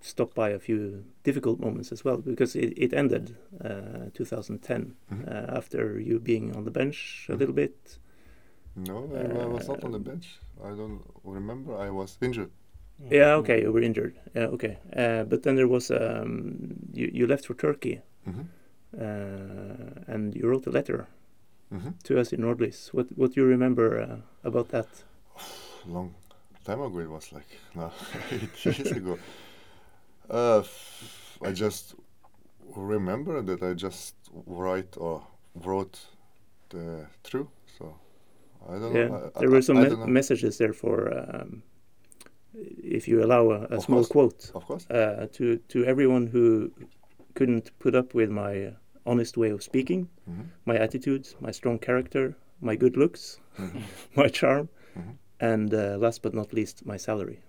stop 0.00 0.34
by 0.34 0.50
a 0.50 0.58
few 0.58 1.04
difficult 1.24 1.60
moments 1.60 1.92
as 1.92 2.04
well 2.04 2.16
because 2.18 2.56
it, 2.56 2.72
it 2.76 2.92
ended 2.94 3.36
uh, 3.64 4.10
2010 4.14 4.94
Mhm. 5.10 5.28
uh, 5.28 5.56
after 5.56 6.00
you 6.00 6.18
being 6.20 6.56
on 6.56 6.64
the 6.64 6.70
bench 6.70 7.26
a 7.28 7.32
Mhm. 7.32 7.38
little 7.38 7.54
bit. 7.54 7.98
No, 8.76 9.10
I, 9.14 9.42
I 9.42 9.46
was 9.46 9.68
not 9.68 9.84
on 9.84 9.92
the 9.92 9.98
Um, 9.98 10.04
bench. 10.04 10.38
I 10.62 10.70
don't 10.70 11.02
remember. 11.24 11.76
I 11.76 11.90
was 11.90 12.18
injured. 12.22 12.50
Yeah, 13.10 13.34
okay, 13.36 13.62
you 13.62 13.72
were 13.72 13.82
injured. 13.82 14.14
Yeah, 14.34 14.46
okay. 14.54 14.78
Uh, 14.96 15.24
but 15.24 15.42
then 15.42 15.56
there 15.56 15.68
was 15.68 15.90
um, 15.90 16.76
you, 16.92 17.10
you 17.12 17.26
left 17.26 17.46
for 17.46 17.54
Turkey 17.54 18.00
hmm 18.24 18.42
uh, 18.98 20.04
and 20.06 20.34
you 20.34 20.46
wrote 20.48 20.66
a 20.66 20.70
letter 20.70 21.06
hmm 21.70 21.92
to 22.04 22.18
us 22.20 22.32
in 22.32 22.40
Nordlys. 22.40 22.88
What 22.92 23.06
what 23.16 23.32
do 23.34 23.40
you 23.40 23.46
remember 23.46 24.00
uh, 24.00 24.16
about 24.44 24.68
that? 24.70 25.04
Long 25.86 26.14
time 26.64 26.80
ago. 26.82 26.98
It 27.00 27.10
was 27.10 27.32
like 27.32 27.48
no, 27.74 27.92
eight 28.30 28.64
years 28.64 28.92
ago. 28.94 29.18
Uh, 30.28 30.62
I 31.42 31.52
just 31.52 31.94
remember 32.76 33.42
that 33.42 33.62
I 33.62 33.74
just 33.74 34.14
write 34.46 34.96
or 34.98 35.26
wrote 35.54 36.00
the 36.70 37.06
true. 37.24 37.48
So 37.78 37.96
I 38.68 38.74
don't 38.74 38.92
yeah, 38.92 39.08
know. 39.08 39.32
I, 39.36 39.38
there 39.38 39.50
I, 39.50 39.50
were 39.50 39.62
some 39.62 39.80
me- 39.80 39.96
messages 40.04 40.58
there 40.58 40.72
for, 40.72 41.12
um, 41.16 41.62
if 42.54 43.08
you 43.08 43.22
allow 43.24 43.50
a, 43.50 43.62
a 43.76 43.80
small 43.80 44.04
course. 44.04 44.06
quote, 44.06 44.52
Of 44.54 44.64
course. 44.66 44.86
uh, 44.90 45.26
to 45.32 45.58
to 45.68 45.84
everyone 45.84 46.26
who 46.26 46.72
couldn't 47.34 47.70
put 47.78 47.94
up 47.94 48.14
with 48.14 48.30
my 48.30 48.72
honest 49.06 49.36
way 49.36 49.50
of 49.50 49.62
speaking, 49.62 50.08
hmm 50.26 50.46
my 50.66 50.76
attitude, 50.76 51.28
my 51.40 51.50
strong 51.52 51.78
character, 51.78 52.36
my 52.60 52.76
good 52.76 52.96
looks, 52.96 53.40
hmm 53.56 53.84
my 54.16 54.28
charm, 54.28 54.68
Mhm. 54.96 55.18
And 55.40 55.72
uh, 55.72 55.96
last 55.98 56.22
but 56.22 56.34
not 56.34 56.52
least, 56.52 56.84
my 56.86 56.96
salary. 56.96 57.40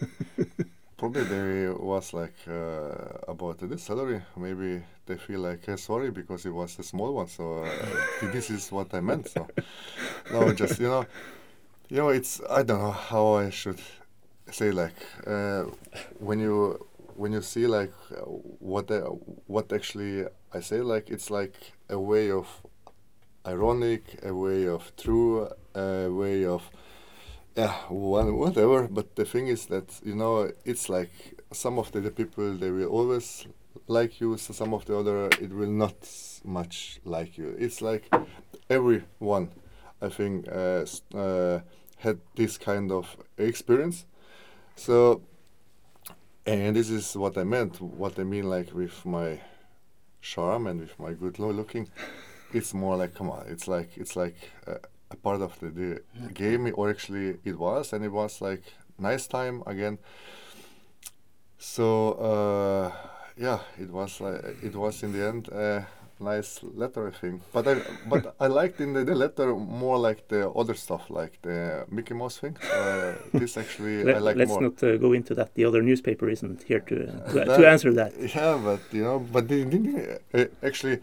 Probably 0.96 1.24
they 1.24 1.68
was 1.68 2.12
like 2.12 2.34
uh, 2.46 3.18
about 3.28 3.58
the 3.58 3.78
salary. 3.78 4.22
Maybe 4.36 4.82
they 5.06 5.16
feel 5.16 5.40
like 5.40 5.68
uh, 5.68 5.76
sorry 5.76 6.10
because 6.10 6.44
it 6.46 6.50
was 6.50 6.78
a 6.78 6.82
small 6.82 7.14
one. 7.14 7.26
So 7.28 7.64
uh, 7.64 8.30
this 8.32 8.50
is 8.50 8.70
what 8.70 8.92
I 8.94 9.00
meant. 9.00 9.28
So 9.28 9.46
no, 10.32 10.52
just 10.52 10.78
you 10.78 10.88
know, 10.88 11.06
you 11.88 11.96
know, 11.96 12.08
it's 12.10 12.40
I 12.50 12.62
don't 12.62 12.80
know 12.82 12.90
how 12.90 13.34
I 13.34 13.50
should 13.50 13.80
say 14.50 14.70
like 14.72 14.96
uh, 15.26 15.64
when 16.18 16.38
you 16.38 16.86
when 17.16 17.32
you 17.32 17.42
see 17.42 17.66
like 17.66 17.92
what 18.58 18.90
what 19.46 19.72
actually 19.72 20.26
I 20.52 20.60
say 20.60 20.80
like 20.82 21.10
it's 21.10 21.30
like 21.30 21.54
a 21.88 21.98
way 21.98 22.30
of 22.30 22.46
ironic, 23.46 24.20
a 24.22 24.34
way 24.34 24.68
of 24.68 24.92
true, 24.96 25.48
a 25.74 26.08
way 26.08 26.44
of 26.44 26.70
yeah, 27.56 27.74
one, 27.88 28.36
whatever. 28.36 28.88
But 28.88 29.16
the 29.16 29.24
thing 29.24 29.48
is 29.48 29.66
that 29.66 30.00
you 30.04 30.14
know 30.14 30.50
it's 30.64 30.88
like 30.88 31.10
some 31.52 31.78
of 31.78 31.92
the, 31.92 32.00
the 32.00 32.10
people 32.10 32.54
they 32.54 32.70
will 32.70 32.88
always 32.88 33.46
like 33.86 34.20
you. 34.20 34.36
So 34.36 34.52
some 34.52 34.74
of 34.74 34.84
the 34.86 34.98
other 34.98 35.26
it 35.40 35.52
will 35.52 35.70
not 35.70 36.08
much 36.44 37.00
like 37.04 37.38
you. 37.38 37.54
It's 37.58 37.82
like 37.82 38.08
everyone, 38.68 39.50
I 40.00 40.08
think, 40.08 40.48
uh, 40.48 40.84
uh, 41.14 41.60
had 41.98 42.20
this 42.36 42.56
kind 42.56 42.92
of 42.92 43.16
experience. 43.36 44.06
So, 44.76 45.22
and 46.46 46.76
this 46.76 46.88
is 46.88 47.16
what 47.16 47.36
I 47.36 47.44
meant. 47.44 47.80
What 47.80 48.18
I 48.18 48.24
mean, 48.24 48.48
like 48.48 48.72
with 48.72 49.04
my 49.04 49.40
charm 50.22 50.66
and 50.66 50.80
with 50.80 50.98
my 50.98 51.12
good 51.12 51.38
looking, 51.38 51.88
it's 52.52 52.72
more 52.72 52.96
like 52.96 53.14
come 53.14 53.30
on. 53.30 53.46
It's 53.48 53.68
like 53.68 53.90
it's 53.96 54.16
like. 54.16 54.36
Uh, 54.66 54.76
a 55.10 55.16
part 55.16 55.40
of 55.42 55.58
the, 55.60 55.68
the 55.70 56.32
game 56.32 56.72
or 56.74 56.90
actually 56.90 57.36
it 57.44 57.58
was 57.58 57.92
and 57.92 58.04
it 58.04 58.12
was 58.12 58.40
like 58.40 58.62
nice 58.98 59.26
time 59.26 59.62
again 59.66 59.98
so 61.58 62.12
uh, 62.12 62.92
yeah 63.36 63.58
it 63.78 63.90
was 63.90 64.20
like 64.20 64.40
it 64.62 64.74
was 64.74 65.02
in 65.02 65.12
the 65.12 65.26
end 65.26 65.48
a 65.48 65.86
nice 66.22 66.60
letter 66.74 67.08
i 67.08 67.10
think 67.10 67.40
but 67.50 67.66
i 67.66 67.74
but 68.06 68.34
i 68.40 68.46
liked 68.46 68.78
in 68.80 68.92
the, 68.92 69.02
the 69.04 69.14
letter 69.14 69.54
more 69.56 69.96
like 69.98 70.28
the 70.28 70.50
other 70.50 70.74
stuff 70.74 71.08
like 71.08 71.40
the 71.42 71.84
mickey 71.90 72.12
mouse 72.12 72.36
thing 72.38 72.54
uh, 72.74 73.14
this 73.32 73.56
actually 73.56 74.00
i 74.12 74.18
like 74.18 74.36
Let, 74.36 74.48
us 74.48 74.48
more 74.50 74.62
not 74.62 74.82
uh, 74.82 74.96
go 74.98 75.12
into 75.14 75.34
that. 75.34 75.54
The 75.54 75.64
other 75.64 75.80
newspaper 75.82 76.28
isn't 76.28 76.62
here 76.64 76.80
to 76.80 76.96
to, 77.06 77.32
That- 77.32 77.56
to 77.56 77.66
answer 77.66 77.92
that. 77.94 78.12
Yeah, 78.34 78.60
but 78.62 78.80
you 78.92 79.02
know, 79.02 79.18
but 79.18 79.48
the, 79.48 79.64
the, 79.64 80.20
uh, 80.34 80.44
actually, 80.68 80.98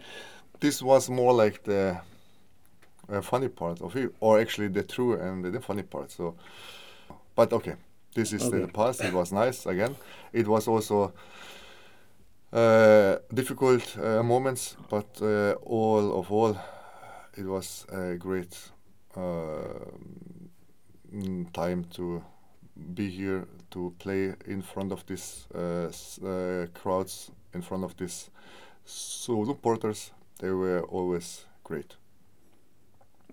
this 0.60 0.80
was 0.82 1.10
more 1.10 1.32
like 1.32 1.64
the 1.64 1.98
uh, 3.12 3.20
funny 3.22 3.48
part 3.48 3.80
of 3.80 3.96
it, 3.96 4.14
or 4.20 4.38
actually 4.40 4.68
the 4.68 4.82
true 4.82 5.14
and 5.14 5.44
the, 5.44 5.60
funny 5.60 5.82
part. 5.82 6.10
So, 6.10 6.34
but 7.34 7.52
okay, 7.52 7.74
this 8.14 8.32
is 8.32 8.42
the, 8.42 8.46
Okay. 8.48 8.66
the 8.66 8.68
past. 8.72 9.04
It 9.04 9.12
was 9.12 9.32
nice 9.32 9.66
again. 9.66 9.94
It 10.32 10.46
was 10.46 10.68
also 10.68 11.12
uh, 12.52 13.16
difficult 13.32 13.96
uh, 13.98 14.22
moments, 14.22 14.76
but 14.88 15.06
uh, 15.22 15.52
all 15.62 16.18
of 16.18 16.30
all, 16.32 16.56
it 17.36 17.44
was 17.46 17.86
a 17.92 18.16
great 18.16 18.56
uh, 19.16 19.20
mm, 21.14 21.52
time 21.52 21.84
to 21.90 22.22
be 22.94 23.08
here 23.10 23.46
to 23.70 23.92
play 23.98 24.34
in 24.46 24.62
front 24.62 24.92
of 24.92 25.04
these 25.06 25.46
uh, 25.54 25.88
s- 25.88 26.18
uh, 26.22 26.66
crowds, 26.74 27.30
in 27.54 27.62
front 27.62 27.84
of 27.84 27.96
these 27.96 28.30
supporters. 28.84 30.12
They 30.38 30.50
were 30.50 30.82
always 30.82 31.44
great. 31.64 31.96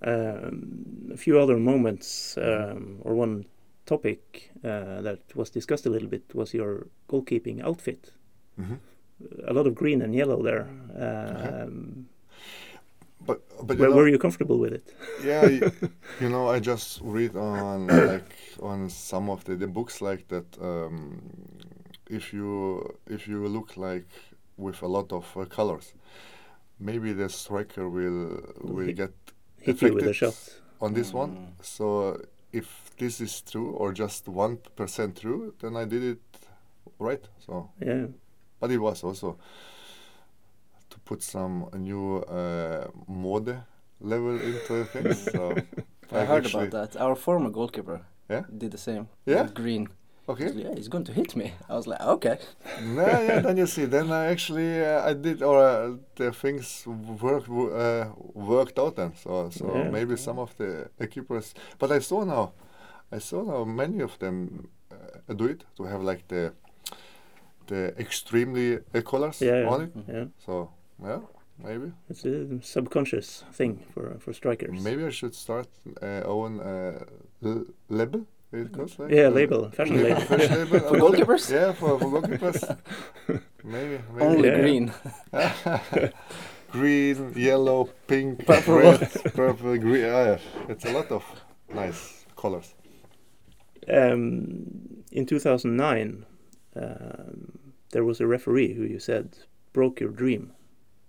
Um, 0.02 1.10
a 1.14 1.18
few 1.18 1.40
other 1.40 1.58
moments, 1.58 2.38
um, 2.38 3.00
or 3.04 3.16
one 3.16 3.46
topic 3.86 4.52
uh, 4.64 5.02
that 5.02 5.20
was 5.36 5.50
discussed 5.50 5.86
a 5.86 5.90
little 5.90 6.10
bit 6.10 6.34
was 6.36 6.54
your 6.54 6.88
goalkeeping 7.10 7.64
outfit. 7.64 8.12
hmm 8.58 8.80
A 9.48 9.54
lot 9.54 9.66
of 9.68 9.76
green 9.76 10.02
and 10.02 10.14
yellow 10.14 10.42
there. 10.42 10.68
Uh-huh. 11.34 11.52
Um, 11.64 12.08
But 13.26 13.42
but 13.68 13.80
you 13.80 13.88
were, 13.88 13.90
know, 13.90 14.02
were 14.02 14.08
you 14.08 14.18
comfortable 14.18 14.58
with 14.60 14.74
it? 14.74 14.94
yeah, 15.18 15.44
y- 15.46 15.66
you 16.20 16.30
know, 16.30 16.50
I 16.50 16.60
just 16.60 17.00
read 17.02 17.36
on 17.36 18.04
like 18.04 18.34
on 18.62 18.90
some 18.90 19.30
of 19.30 19.44
the, 19.46 19.56
the 19.56 19.68
books 19.68 20.02
like 20.02 20.28
that. 20.30 20.46
Um, 20.62 21.22
if 22.10 22.34
you 22.34 22.98
if 23.08 23.28
you 23.28 23.48
look 23.48 23.78
like 23.78 24.08
with 24.58 24.82
a 24.82 24.88
lot 24.88 25.12
of 25.12 25.26
uh, 25.38 25.46
colors, 25.46 25.94
maybe 26.80 27.14
the 27.14 27.30
striker 27.30 27.90
will 27.90 28.42
will 28.62 28.92
get 28.92 29.14
Hit 29.66 29.82
you 29.82 29.94
with 29.94 30.04
a 30.06 30.10
affected 30.10 30.16
shot. 30.16 30.60
on 30.82 30.94
this 30.94 31.14
one. 31.14 31.32
Mm. 31.36 31.48
So 31.66 32.20
if 32.52 32.92
this 32.98 33.20
is 33.22 33.42
true 33.42 33.72
or 33.72 33.92
just 33.94 34.28
one 34.28 34.58
percent 34.76 35.20
true, 35.22 35.54
then 35.62 35.76
I 35.76 35.86
did 35.86 36.04
it 36.04 36.22
right. 37.00 37.24
So, 37.46 37.70
Yeah. 37.82 38.08
but 38.60 38.72
it 38.72 38.80
was 38.80 39.04
also 39.04 39.38
to 40.90 41.00
put 41.00 41.22
some 41.24 41.70
new 41.74 42.18
uh, 42.20 42.88
mode 43.08 43.58
level 44.00 44.40
into 44.40 44.86
things. 44.86 45.32
So 45.32 45.56
I 46.12 46.20
I've 46.22 46.28
heard 46.28 46.46
about 46.46 46.72
that. 46.72 46.96
Our 47.02 47.16
former 47.16 47.50
goalkeeper 47.50 48.02
Yeah? 48.30 48.44
did 48.58 48.72
the 48.72 48.78
same. 48.78 49.08
Yeah? 49.26 49.48
Green. 49.54 49.88
Okay. 50.28 50.46
He's 50.46 50.56
like, 50.56 50.64
yeah, 50.66 50.76
he's 50.76 50.88
going 50.88 51.04
to 51.06 51.14
hit 51.14 51.36
me. 51.36 51.54
I 51.70 51.74
was 51.76 51.86
like, 51.88 52.02
okay. 52.02 52.38
yeah, 52.96 53.22
yeah. 53.22 53.40
Then 53.42 53.58
you 53.58 53.68
see, 53.68 53.86
then 53.86 54.12
I 54.12 54.26
actually 54.32 54.84
uh, 54.84 55.10
I 55.10 55.14
did 55.14 55.42
or 55.44 55.60
uh, 55.60 55.98
the 56.16 56.32
things 56.32 56.84
worked 57.22 57.50
uh, 57.50 58.06
worked 58.34 58.80
out 58.80 58.96
then. 58.96 59.14
So 59.16 59.50
so 59.52 59.66
Yeah. 59.76 59.92
maybe 59.92 60.18
some 60.18 60.40
of 60.42 60.56
the 60.58 60.90
uh, 61.02 61.06
keepers, 61.08 61.54
but 61.80 61.92
I 61.92 62.00
saw 62.00 62.24
now, 62.26 62.52
I 63.12 63.20
saw 63.20 63.44
now 63.44 63.66
many 63.66 64.04
of 64.04 64.18
them 64.20 64.68
uh, 64.92 65.34
do 65.36 65.46
it 65.46 65.64
to 65.78 65.84
have 65.84 66.02
like 66.02 66.24
the 66.28 66.54
the 67.68 67.94
extremely 68.00 68.78
uh, 68.96 69.02
colors 69.02 69.42
Yeah. 69.42 69.70
on 69.74 69.82
it. 69.82 69.92
Yeah. 70.08 70.26
So 70.46 70.70
yeah, 71.04 71.20
maybe. 71.64 71.92
It's 72.10 72.26
a 72.26 72.62
subconscious 72.62 73.44
thing 73.58 73.80
for 73.94 74.18
for 74.20 74.34
strikers. 74.34 74.84
Maybe 74.84 75.04
I 75.06 75.12
should 75.12 75.36
start 75.36 75.68
uh, 76.02 76.22
own 76.26 76.60
uh, 76.60 77.00
l- 77.44 77.66
label. 77.90 78.26
It 78.56 78.72
goes 78.72 78.98
like 79.00 79.12
Yeah, 79.12 79.28
label, 79.30 79.70
fashion 79.72 80.04
label. 80.04 80.22
fashion 80.32 80.56
label. 80.60 80.80
For 80.80 80.98
goalkeepers? 80.98 81.52
Yeah, 81.52 81.72
for, 81.74 82.00
for 82.00 82.10
goalkeepers. 82.22 82.78
maybe, 83.64 84.00
maybe. 84.14 84.26
Only 84.26 84.50
Yeah. 84.50 84.60
green. 84.62 84.94
green, 86.72 87.34
yellow, 87.36 87.90
pink, 88.08 88.46
Purple. 88.46 88.78
red, 88.78 89.12
purple, 89.34 89.78
green. 89.78 90.06
Ah, 90.06 90.26
yeah. 90.26 90.38
It's 90.70 90.86
a 90.86 90.92
lot 90.92 91.12
of 91.12 91.24
nice 91.74 92.26
colors. 92.36 92.74
Um, 93.88 95.04
in 95.12 95.26
2009, 95.26 96.26
um, 96.76 97.60
there 97.92 98.04
was 98.04 98.20
a 98.20 98.28
referee 98.28 98.74
who 98.74 98.84
you 98.84 99.00
said 99.00 99.38
broke 99.74 100.00
your 100.00 100.10
dream. 100.12 100.52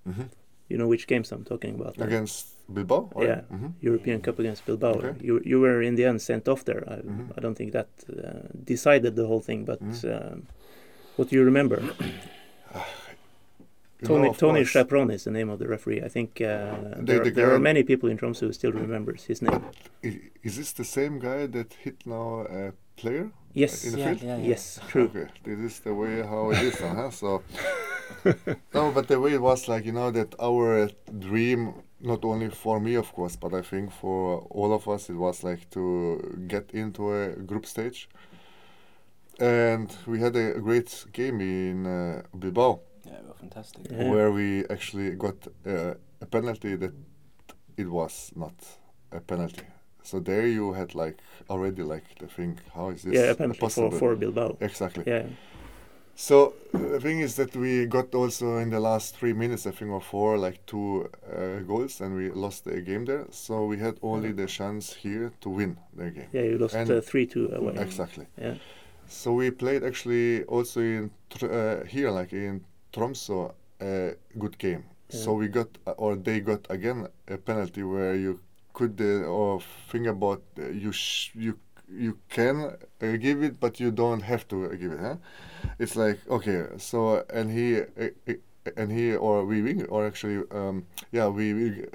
Mhm. 0.09 0.29
You 0.69 0.79
know 0.79 0.87
which 0.89 1.07
games 1.07 1.33
I'm 1.33 1.45
talking 1.45 1.75
about? 1.75 1.97
right? 1.99 2.07
Against 2.09 2.49
Bilbao? 2.69 3.11
or- 3.15 3.25
Yeah. 3.25 3.41
mhm. 3.53 3.73
European 3.81 4.21
Cup 4.21 4.39
against 4.39 4.65
Bilbao. 4.67 4.95
Okay. 4.95 5.15
You 5.27 5.41
you 5.45 5.61
were 5.61 5.81
in 5.89 5.95
the 5.97 6.05
end 6.05 6.21
sent 6.21 6.49
off 6.49 6.65
there. 6.65 6.83
I, 6.89 6.97
Mhm. 7.03 7.31
I 7.37 7.41
don't 7.41 7.57
think 7.57 7.73
that 7.73 7.89
uh, 8.09 8.49
decided 8.65 9.15
the 9.17 9.27
whole 9.27 9.41
thing, 9.49 9.65
but 9.65 9.81
Mhm. 9.81 10.05
um, 10.05 10.43
what 11.17 11.29
do 11.31 11.37
you 11.37 11.45
remember? 11.45 11.79
You 14.03 14.09
Tony 14.09 14.29
know, 14.29 14.35
Tony 14.35 14.61
course. 14.61 14.73
Chapron 14.73 15.11
is 15.11 15.25
the 15.25 15.31
name 15.31 15.49
of 15.49 15.59
the 15.59 15.67
referee. 15.67 16.03
I 16.05 16.09
think 16.09 16.31
uh, 16.41 16.45
The- 16.45 17.03
there, 17.03 17.25
the 17.25 17.31
there 17.31 17.51
are 17.55 17.59
many 17.59 17.83
people 17.83 18.11
in 18.11 18.19
Tromsø 18.19 18.41
who 18.47 18.53
still 18.53 18.73
remembers 18.73 19.25
his 19.25 19.41
name. 19.41 19.63
Is 20.43 20.57
this 20.57 20.73
the 20.73 20.85
same 20.85 21.19
guy 21.19 21.47
that 21.47 21.73
hit 21.85 22.07
now 22.07 22.45
a 22.51 22.73
player? 23.01 23.31
Yes, 23.55 23.85
in 23.87 23.93
the 23.93 23.99
Yeah, 23.99 24.09
field? 24.09 24.23
yeah, 24.23 24.37
yeah. 24.37 24.49
yes, 24.53 24.81
true. 24.91 25.05
Okay, 25.05 25.27
this 25.45 25.59
is 25.73 25.81
the 25.81 25.95
way 25.95 26.21
how 26.23 26.51
it 26.53 26.61
is, 26.63 26.77
huh? 26.79 27.11
So, 27.11 27.43
no, 28.75 28.93
but 28.93 29.09
the 29.09 29.19
way 29.19 29.33
it 29.33 29.41
was 29.41 29.67
like 29.67 29.87
you 29.87 29.93
know 29.93 30.11
that 30.11 30.35
our 30.39 30.91
dream, 31.19 31.73
not 32.01 32.25
only 32.25 32.51
for 32.51 32.81
me 32.81 32.95
of 32.95 33.13
course, 33.13 33.37
but 33.37 33.55
I 33.55 33.63
think 33.63 33.91
for 33.93 34.47
all 34.51 34.73
of 34.73 34.89
us, 34.89 35.11
it 35.11 35.15
was 35.17 35.43
like 35.45 35.69
to 35.71 36.45
get 36.49 36.71
into 36.73 37.13
a 37.13 37.31
group 37.37 37.67
stage, 37.67 38.09
and 39.41 39.95
we 40.07 40.21
had 40.21 40.37
a 40.37 40.61
great 40.61 41.05
game 41.13 41.41
in 41.41 41.87
uh, 41.87 42.23
Bilbao 42.39 42.81
Yeah, 43.05 43.13
we 43.23 43.29
were 43.29 43.35
fantastic. 43.35 43.83
Yeah. 43.91 44.11
where 44.11 44.31
we 44.33 44.65
actually 44.71 45.11
got 45.11 45.37
uh, 45.67 45.95
a 46.21 46.27
penalty 46.27 46.77
that 46.77 46.95
it 47.77 47.89
was 47.91 48.33
not 48.35 48.55
a 49.13 49.21
penalty. 49.21 49.67
So 50.03 50.21
there 50.21 50.47
you 50.47 50.73
had 50.73 50.95
like 50.95 51.19
already 51.51 51.83
like 51.83 52.05
the 52.19 52.29
thing, 52.29 52.59
how 52.75 52.91
is 52.91 53.03
this 53.03 53.15
Yeah, 53.15 53.31
a 53.33 53.35
penalty 53.35 53.69
for, 53.69 53.91
for 53.91 54.17
Bilbao. 54.17 54.57
Exactly. 54.61 55.05
Yeah, 55.07 55.27
So 56.19 56.55
the 56.73 56.99
thing 56.99 57.21
is 57.21 57.37
that 57.37 57.55
we 57.55 57.85
got 57.87 58.15
also 58.15 58.57
in 58.57 58.71
the 58.71 58.81
last 58.81 59.17
three 59.17 59.35
minutes, 59.35 59.67
I 59.67 59.71
think, 59.71 59.91
or 59.91 60.01
four, 60.01 60.39
like 60.39 60.65
two 60.67 61.11
uh, 61.31 61.59
goals, 61.67 62.01
and 62.01 62.17
we 62.17 62.31
lost 62.31 62.65
the 62.65 62.81
game 62.81 63.05
there. 63.05 63.27
So 63.31 63.67
we 63.67 63.77
had 63.79 63.99
only 64.03 64.33
the 64.33 64.47
chance 64.47 64.95
here 64.95 65.31
to 65.43 65.51
win 65.51 65.77
the 65.95 66.11
game. 66.11 66.29
yeah, 66.33 66.43
you 66.43 66.59
lost 66.59 66.75
uh, 66.75 67.01
three 67.03 67.27
two 67.27 67.51
away. 67.53 67.75
Exactly. 67.77 68.27
Yeah, 68.41 68.55
So 69.09 69.35
we 69.35 69.51
played 69.51 69.85
actually 69.85 70.45
also 70.45 70.81
in 70.81 71.11
tr- 71.31 71.53
uh, 71.53 71.85
here, 71.85 72.11
like 72.11 72.33
in 72.33 72.65
Tromsø, 72.93 73.53
a 73.81 74.15
good 74.39 74.57
game. 74.59 74.85
So 75.11 75.35
we 75.35 75.49
got, 75.49 75.69
uh, 75.87 75.93
or 75.99 76.17
they 76.17 76.41
got 76.41 76.67
again 76.71 77.07
a 77.29 77.37
penalty 77.37 77.83
where 77.83 78.17
you 78.17 78.41
could, 78.73 79.01
uh, 79.01 79.29
or 79.29 79.61
think 79.91 80.07
about 80.07 80.43
uh, 80.59 80.69
you 80.69 80.93
sh- 80.93 81.31
you 81.35 81.59
you 81.89 82.19
can 82.29 82.57
uh, 83.03 83.17
give 83.17 83.45
it, 83.45 83.61
but 83.61 83.79
you 83.79 83.93
don't 83.93 84.23
have 84.23 84.49
to 84.49 84.65
uh, 84.65 84.69
give 84.71 84.93
it. 84.93 84.99
Huh? 84.99 85.17
It's 85.79 85.97
like 85.97 86.19
okay, 86.29 86.67
so 86.79 87.25
and 87.31 87.51
he. 87.51 87.81
Uh, 87.81 88.09
uh, 88.29 88.35
and 88.77 88.91
he 88.91 89.15
or 89.15 89.45
we 89.45 89.63
win 89.63 89.87
or 89.91 90.05
actually 90.05 90.43
um, 90.51 90.85
yeah 91.13 91.29
we, 91.29 91.55
we 91.55 91.87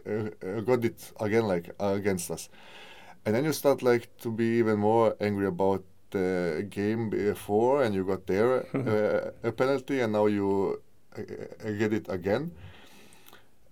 got 0.62 0.86
it 0.86 1.12
again 1.20 1.44
like 1.46 1.70
uh, 1.82 1.88
against 1.88 2.32
us 2.32 2.48
and 3.26 3.36
then 3.36 3.44
you 3.44 3.52
start 3.52 3.82
like 3.82 4.08
to 4.18 4.32
be 4.32 4.46
even 4.60 4.80
more 4.80 5.16
angry 5.20 5.48
about 5.48 5.84
the 6.12 6.66
game 6.70 7.10
before 7.10 7.84
and 7.84 7.96
you 7.96 8.06
got 8.06 8.28
there 8.28 8.66
uh, 8.76 9.32
a 9.48 9.52
penalty 9.52 10.02
and 10.02 10.14
now 10.14 10.26
you 10.26 10.82
uh, 11.18 11.22
uh, 11.22 11.72
get 11.72 11.94
it 11.94 12.08
again 12.10 12.52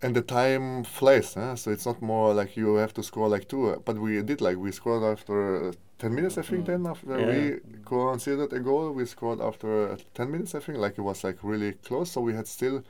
and 0.01 0.15
the 0.15 0.21
time 0.21 0.83
flies 0.83 1.33
huh? 1.33 1.55
so 1.55 1.71
it's 1.71 1.85
not 1.85 2.01
more 2.01 2.33
like 2.33 2.55
you 2.55 2.75
have 2.75 2.93
to 2.93 3.03
score 3.03 3.27
like 3.27 3.47
two 3.47 3.69
uh, 3.69 3.79
but 3.85 3.97
we 3.97 4.21
did 4.21 4.41
like 4.41 4.57
we 4.57 4.71
scored 4.71 5.03
after 5.03 5.69
uh, 5.69 5.71
10 5.97 6.15
minutes 6.15 6.37
i 6.37 6.41
think 6.41 6.65
then 6.65 6.85
after 6.85 7.19
Yeah. 7.19 7.27
we 7.27 7.59
considered 7.85 8.53
a 8.53 8.59
goal 8.59 8.91
we 8.91 9.05
scored 9.05 9.41
after 9.41 9.89
uh, 9.91 9.97
10 10.13 10.31
minutes 10.31 10.55
i 10.55 10.59
think 10.59 10.77
like 10.77 10.97
it 10.97 11.01
was 11.01 11.23
like 11.23 11.37
really 11.43 11.73
close 11.73 12.11
so 12.11 12.21
we 12.21 12.33
had 12.33 12.47
still 12.47 12.83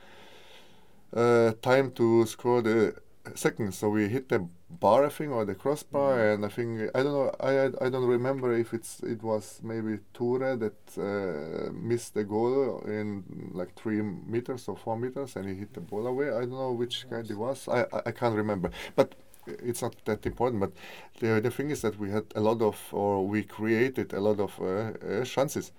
uh, 1.14 1.52
time 1.62 1.90
to 1.92 2.24
score 2.26 2.62
the 2.62 2.94
second 3.34 3.72
so 3.72 3.88
we 3.88 4.08
hit 4.08 4.28
the 4.28 4.46
bar 4.68 5.04
i 5.04 5.08
think 5.08 5.32
or 5.32 5.44
the 5.44 5.54
crossbar 5.54 6.32
and 6.32 6.44
i 6.44 6.48
think 6.48 6.90
i 6.94 7.02
don't 7.02 7.12
know 7.12 7.34
i 7.40 7.52
i, 7.58 7.86
I 7.86 7.90
don't 7.90 8.06
remember 8.06 8.52
if 8.56 8.72
it's 8.72 9.00
it 9.00 9.22
was 9.22 9.60
maybe 9.62 9.98
Tore 10.14 10.56
that 10.56 10.98
uh, 10.98 11.72
missed 11.72 12.14
the 12.14 12.24
goal 12.24 12.82
in 12.86 13.50
like 13.52 13.74
three 13.74 14.02
meters 14.02 14.68
or 14.68 14.76
four 14.76 14.96
meters 14.96 15.36
and 15.36 15.48
he 15.48 15.54
hit 15.54 15.74
the 15.74 15.80
ball 15.80 16.06
away. 16.06 16.28
I 16.28 16.40
don't 16.40 16.50
know 16.50 16.72
which 16.72 17.08
guy 17.10 17.20
it 17.20 17.36
was. 17.36 17.68
I 17.68 17.82
i, 17.92 18.02
I 18.06 18.12
can't 18.12 18.36
remember. 18.36 18.70
But 18.96 19.14
it's 19.46 19.82
not 19.82 19.96
that 20.04 20.26
important. 20.26 20.60
But 20.60 20.72
the, 21.20 21.40
the 21.40 21.50
thing 21.50 21.70
is 21.70 21.82
that 21.82 21.98
we 21.98 22.10
had 22.10 22.24
a 22.34 22.40
lot 22.40 22.60
of 22.62 22.76
or 22.92 23.26
we 23.26 23.42
created 23.42 24.12
a 24.12 24.20
lot 24.20 24.40
of 24.40 24.58
uh, 24.60 24.92
uh, 25.06 25.24
chances. 25.24 25.72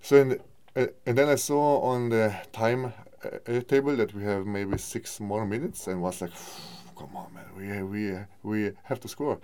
So 0.00 0.16
in, 0.16 0.40
uh, 0.76 0.86
and 1.06 1.18
then 1.18 1.28
I 1.28 1.36
saw 1.36 1.80
on 1.80 2.10
the 2.10 2.34
time 2.52 2.92
uh, 3.24 3.28
uh, 3.52 3.60
table 3.62 3.96
that 3.96 4.14
we 4.14 4.22
have 4.24 4.46
maybe 4.46 4.78
six 4.78 5.20
more 5.20 5.44
minutes, 5.46 5.86
and 5.88 6.00
was 6.02 6.20
like, 6.20 6.32
"Come 6.98 7.16
on, 7.16 7.32
man, 7.34 7.48
we 7.56 7.82
we 7.82 8.18
we 8.42 8.72
have 8.84 9.00
to 9.00 9.08
score." 9.08 9.38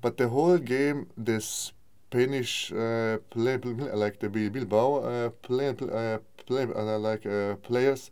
But 0.00 0.16
the 0.16 0.28
whole 0.28 0.58
game, 0.58 1.06
the 1.16 1.40
Spanish 1.40 2.72
uh, 2.72 3.18
play, 3.30 3.58
play 3.58 3.72
like 3.92 4.18
the 4.20 4.28
Bilbao 4.28 4.94
uh, 4.96 5.30
play, 5.30 5.72
pl- 5.72 5.90
uh, 5.96 6.18
play 6.46 6.64
uh, 6.64 6.98
like 6.98 7.24
uh, 7.26 7.56
players, 7.56 8.10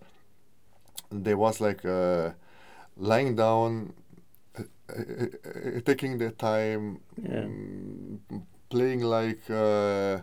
they 1.11 1.35
was 1.35 1.61
like 1.61 1.85
uh, 1.85 2.31
lying 2.97 3.37
down, 3.37 3.93
uh, 4.59 5.81
taking 5.85 6.19
their 6.19 6.31
time, 6.33 7.01
Yeah. 7.23 7.45
mm, 7.47 8.19
playing 8.71 9.03
like 9.03 9.43
uh, 9.51 10.21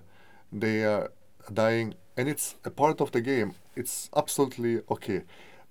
they 0.52 0.84
are 0.86 1.12
dying, 1.54 1.94
and 2.20 2.30
it's 2.30 2.56
a 2.66 2.70
part 2.72 3.02
of 3.02 3.12
the 3.12 3.22
game. 3.22 3.54
It's 3.76 4.10
absolutely 4.16 4.82
okay, 4.92 5.24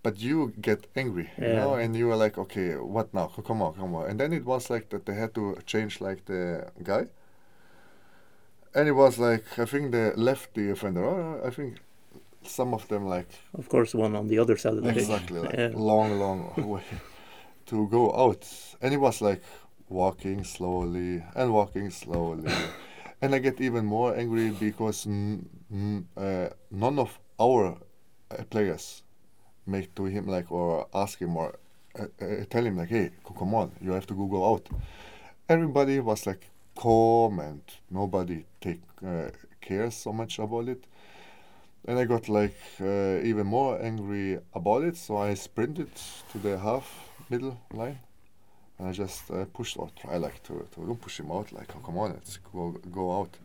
but 0.03 0.19
you 0.21 0.53
get 0.61 0.87
angry, 0.97 1.31
you 1.39 1.53
know, 1.53 1.75
and 1.75 1.97
you 1.97 2.11
are 2.11 2.17
like, 2.17 2.39
okay, 2.39 2.77
what 2.77 3.13
now? 3.15 3.27
Come 3.47 3.63
on, 3.63 3.75
come 3.75 3.95
on. 3.95 4.11
And 4.11 4.21
then 4.21 4.33
it 4.33 4.45
was 4.45 4.71
like 4.71 4.89
that 4.91 5.05
they 5.07 5.15
had 5.15 5.35
to 5.35 5.59
change 5.67 6.01
like 6.01 6.25
the 6.27 6.71
guy, 6.83 7.07
and 8.75 8.89
it 8.89 8.93
was 8.93 9.19
like 9.19 9.45
I 9.59 9.65
think 9.65 9.93
they 9.93 10.13
left 10.17 10.55
the 10.55 10.71
offender. 10.71 11.05
Oh, 11.05 11.17
or 11.43 11.47
I 11.47 11.51
think 11.51 11.79
some 12.43 12.75
of 12.75 12.89
them 12.89 13.07
like 13.07 13.29
of 13.55 13.69
course, 13.69 13.95
one 13.95 14.17
on 14.17 14.29
the 14.29 14.39
other 14.39 14.57
side 14.57 14.75
of 14.75 14.83
the 14.85 14.91
exactly 14.91 15.41
like 15.41 15.59
Yeah. 15.59 15.71
long, 15.75 16.19
long 16.19 16.55
way 16.75 16.83
to 17.67 17.89
go 17.89 18.13
out, 18.15 18.47
and 18.83 18.95
it 18.95 19.01
was 19.01 19.21
like 19.21 19.43
walking 19.89 20.45
slowly 20.45 21.23
and 21.35 21.53
walking 21.53 21.91
slowly. 21.91 22.53
And 23.21 23.35
I 23.35 23.39
get 23.41 23.61
even 23.61 23.85
more 23.85 24.17
angry 24.17 24.51
because 24.51 25.07
uh, 26.17 26.49
none 26.71 26.99
of 26.99 27.19
our 27.39 27.79
uh, 28.31 28.43
players 28.51 29.03
make 29.67 29.95
to 29.95 30.05
him 30.05 30.27
like 30.27 30.51
or 30.51 30.87
ask 30.95 31.19
him 31.19 31.37
or 31.37 31.59
uh, 31.99 32.05
uh, 32.21 32.45
tell 32.51 32.65
him 32.65 32.77
like, 32.77 32.89
hey, 32.89 33.11
come 33.39 33.55
on, 33.55 33.73
you 33.81 33.93
have 33.93 34.07
to 34.07 34.15
go 34.15 34.53
out. 34.53 34.67
Everybody 35.49 36.01
was 36.01 36.27
like 36.27 36.51
calm 36.77 37.41
and 37.41 37.63
nobody 37.91 38.45
take 38.61 38.81
uh, 39.07 39.31
cares 39.61 39.95
so 39.95 40.13
much 40.13 40.39
about 40.39 40.69
it. 40.69 40.85
And 41.87 41.99
I 41.99 42.05
got 42.05 42.29
like 42.29 42.57
uh, 42.81 43.21
even 43.23 43.47
more 43.47 43.81
angry 43.81 44.39
about 44.55 44.85
it, 44.85 44.97
so 44.97 45.17
I 45.17 45.35
sprinted 45.35 45.91
to 46.33 46.39
the 46.39 46.59
half 46.59 47.11
middle 47.31 47.59
line 47.73 47.99
and 48.79 48.89
I 48.89 48.93
just 48.93 49.23
pushed 49.53 49.77
or 49.77 49.91
try 50.01 50.17
like 50.17 50.43
to, 50.45 50.67
to 50.75 50.87
don't 50.87 51.01
push 51.01 51.21
him 51.21 51.31
out 51.31 51.53
like 51.53 51.75
oh 51.77 51.81
come 51.81 51.99
on 51.99 52.13
let's 52.13 52.39
go 52.39 52.71
go 52.91 53.19
out 53.19 53.37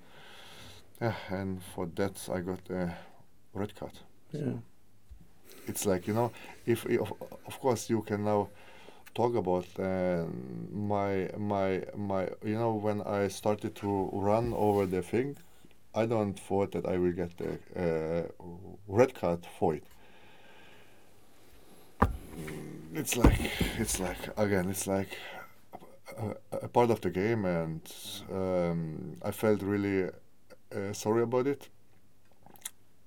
yeah 1.04 1.16
and 1.30 1.62
for 1.76 1.86
that 1.96 2.30
I 2.34 2.40
got 2.42 2.70
a 2.70 2.96
red 3.54 3.76
card 3.76 3.94
Yeah. 4.32 4.58
it's 5.68 5.86
like 5.86 6.08
you 6.08 6.14
know 6.14 6.32
if, 6.66 6.86
if 6.86 7.02
of, 7.02 7.14
of 7.48 7.60
course 7.60 7.90
you 7.90 8.02
can 8.02 8.24
now 8.26 8.50
talk 9.16 9.36
about 9.36 9.68
uh, 9.80 10.26
my 10.72 11.30
my 11.38 11.84
my 11.96 12.24
you 12.44 12.58
know 12.58 12.74
when 12.74 13.02
I 13.02 13.28
started 13.30 13.76
to 13.76 14.10
run 14.14 14.54
over 14.54 14.86
the 14.88 15.02
thing 15.02 15.38
I 15.96 16.06
don't 16.08 16.40
thought 16.40 16.72
that 16.74 16.86
I 16.86 16.98
will 16.98 17.14
get 17.14 17.34
a 17.42 17.54
uh, 17.84 18.24
red 18.88 19.14
card 19.16 19.46
for 19.60 19.76
it 19.76 19.84
Mm, 22.36 22.98
it's 22.98 23.16
like 23.16 23.40
it's 23.80 24.00
like 24.00 24.18
again 24.38 24.70
it's 24.70 24.88
like 24.88 25.18
a, 26.18 26.58
a 26.64 26.68
part 26.68 26.90
of 26.92 27.02
the 27.02 27.10
game 27.10 27.46
and 27.46 27.82
um, 28.32 29.18
I 29.24 29.32
felt 29.32 29.62
really 29.62 30.10
uh, 30.76 30.94
sorry 30.94 31.24
about 31.24 31.48
it 31.48 31.70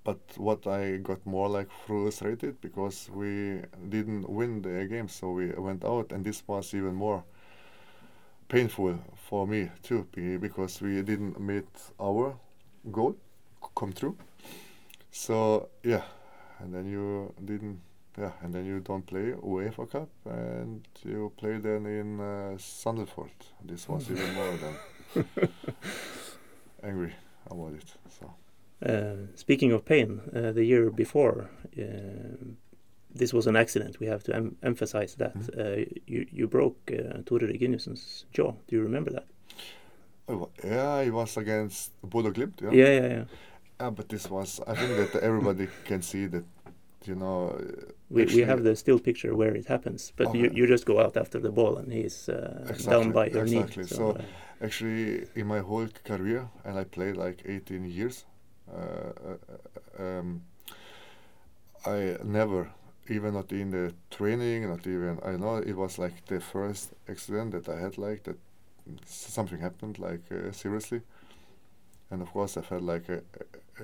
but 0.07 0.19
what 0.37 0.67
I 0.69 0.99
got 0.99 1.27
more 1.27 1.49
like 1.49 1.69
frustrated 1.85 2.61
because 2.61 3.11
we 3.13 3.61
didn't 3.89 4.31
win 4.31 4.63
the 4.63 4.87
game, 4.87 5.09
so 5.09 5.33
we 5.33 5.51
went 5.51 5.85
out, 5.85 6.13
and 6.13 6.25
this 6.25 6.45
was 6.47 6.73
even 6.75 6.95
more 6.95 7.25
painful 8.49 8.99
for 9.17 9.49
me 9.49 9.69
too, 9.83 10.07
be- 10.15 10.37
because 10.37 10.81
we 10.81 11.03
didn't 11.03 11.41
meet 11.41 11.67
our 12.01 12.37
goal 12.93 13.17
come 13.75 13.93
true. 13.93 14.17
So 15.11 15.71
yeah, 15.83 16.05
and 16.61 16.73
then 16.73 16.87
you 16.87 17.35
didn't, 17.45 17.81
yeah, 18.17 18.31
and 18.43 18.55
then 18.55 18.65
you 18.65 18.79
don't 18.79 19.05
play 19.05 19.33
UEFA 19.33 19.91
Cup, 19.91 20.09
and 20.25 20.87
you 21.05 21.33
play 21.37 21.59
then 21.59 21.85
in 21.85 22.21
uh, 22.21 22.57
Sandefjord. 22.59 23.31
This 23.65 23.89
was 23.89 24.09
even 24.13 24.35
more 24.35 24.57
than 24.57 25.49
angry 26.85 27.13
about 27.51 27.75
it. 27.75 27.95
So. 28.21 28.27
Uh, 28.85 29.27
speaking 29.35 29.73
of 29.73 29.85
pain, 29.85 30.21
uh, 30.35 30.53
the 30.53 30.65
year 30.65 30.91
before, 30.91 31.49
uh, 31.79 31.83
this 33.15 33.33
was 33.33 33.47
an 33.47 33.57
accident. 33.57 33.99
We 34.01 34.07
have 34.07 34.23
to 34.25 34.35
em 34.35 34.57
emphasize 34.63 35.15
that. 35.17 35.35
Mhm. 35.35 35.59
Uh, 35.59 35.85
you 36.07 36.27
you 36.33 36.49
broke 36.49 36.77
uh, 36.93 37.23
Tore 37.25 37.47
Reginiussen's 37.47 38.27
jaw. 38.33 38.53
Do 38.69 38.77
you 38.77 38.83
remember 38.83 39.13
that? 39.13 39.25
Oh, 40.29 40.49
yeah, 40.65 41.07
it 41.07 41.13
was 41.13 41.37
against 41.37 41.93
Bodø 42.03 42.33
Glimt. 42.33 42.61
Yeah? 42.61 42.73
Yeah, 42.75 42.93
yeah, 43.01 43.09
yeah. 43.11 43.25
Yeah, 43.81 43.91
but 43.91 44.09
this 44.09 44.31
was. 44.31 44.61
I 44.67 44.75
think 44.75 44.97
that 44.97 45.23
everybody 45.23 45.69
can 45.85 46.03
see 46.03 46.27
that, 46.29 46.45
you 47.07 47.15
know. 47.15 47.51
uh, 47.51 47.93
We, 48.11 48.25
we 48.35 48.43
have 48.47 48.63
the 48.63 48.75
still 48.77 48.99
picture 48.99 49.35
where 49.35 49.55
it 49.59 49.67
happens, 49.69 50.13
but 50.17 50.35
you, 50.35 50.47
Okay. 50.47 50.57
you 50.57 50.67
just 50.67 50.87
go 50.87 50.99
out 50.99 51.17
after 51.17 51.41
the 51.41 51.51
ball 51.51 51.77
and 51.79 51.93
he's 51.93 52.29
uh, 52.29 52.67
Exactly, 52.71 52.93
down 52.93 53.13
by 53.13 53.27
your 53.31 53.43
exactly. 53.45 53.83
knee. 53.83 53.89
So- 53.89 54.11
uh, 54.11 54.23
Actually, 54.63 55.27
in 55.35 55.47
my 55.47 55.61
whole 55.61 55.89
career, 56.05 56.49
and 56.65 56.79
I 56.79 56.85
played 56.85 57.17
like 57.17 57.43
18 57.45 57.85
years, 57.85 58.25
uh, 58.73 59.13
uh, 59.99 60.03
um, 60.03 60.43
I 61.85 62.17
never, 62.25 62.71
even 63.09 63.35
not 63.35 63.53
in 63.53 63.71
the 63.71 63.95
training, 64.11 64.69
not 64.69 64.87
even, 64.87 65.19
I 65.25 65.37
know 65.37 65.57
it 65.57 65.77
was 65.77 65.99
like 65.99 66.25
the 66.27 66.41
first 66.41 66.93
accident 67.09 67.53
that 67.53 67.69
I 67.69 67.79
had, 67.81 67.99
like 67.99 68.25
that 68.25 68.39
something 69.07 69.59
happened, 69.59 69.99
like 69.99 70.23
uh, 70.33 70.53
seriously. 70.53 71.03
And 72.11 72.23
of 72.23 72.31
course, 72.33 72.57
I 72.57 72.63
felt 72.63 72.83
like 72.83 73.11
uh, 73.11 73.21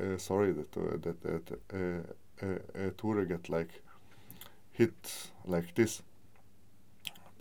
uh, 0.00 0.18
sorry 0.18 0.52
that 0.52 0.76
uh, 0.76 0.96
that, 1.02 1.22
that 1.22 1.58
uh, 1.74 2.46
uh, 2.46 2.87
uh, 2.87 2.90
Tore 2.96 3.24
get 3.24 3.48
like 3.48 3.82
hit 4.72 5.30
like 5.44 5.74
this 5.74 6.02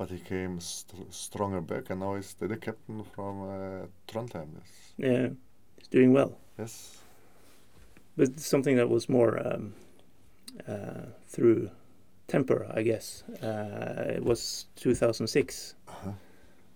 but 0.01 0.09
he 0.09 0.17
came 0.17 0.59
st- 0.59 1.13
stronger 1.13 1.61
back, 1.61 1.91
and 1.91 1.99
now 1.99 2.15
he's 2.15 2.33
the, 2.33 2.47
the 2.47 2.57
captain 2.57 3.03
from 3.03 3.43
uh, 3.43 3.85
Trondheim. 4.07 4.47
Yes. 4.55 4.93
yeah, 4.97 5.27
he's 5.77 5.87
doing 5.89 6.11
well. 6.11 6.39
yes. 6.57 6.97
But 8.17 8.39
something 8.39 8.77
that 8.77 8.89
was 8.89 9.07
more 9.07 9.39
um, 9.45 9.75
uh, 10.67 11.05
through 11.27 11.69
temper, 12.27 12.65
I 12.73 12.81
guess. 12.81 13.21
Uh, 13.43 14.15
it 14.17 14.23
was 14.25 14.65
2006. 14.77 15.75
Uh-huh. 15.87 16.11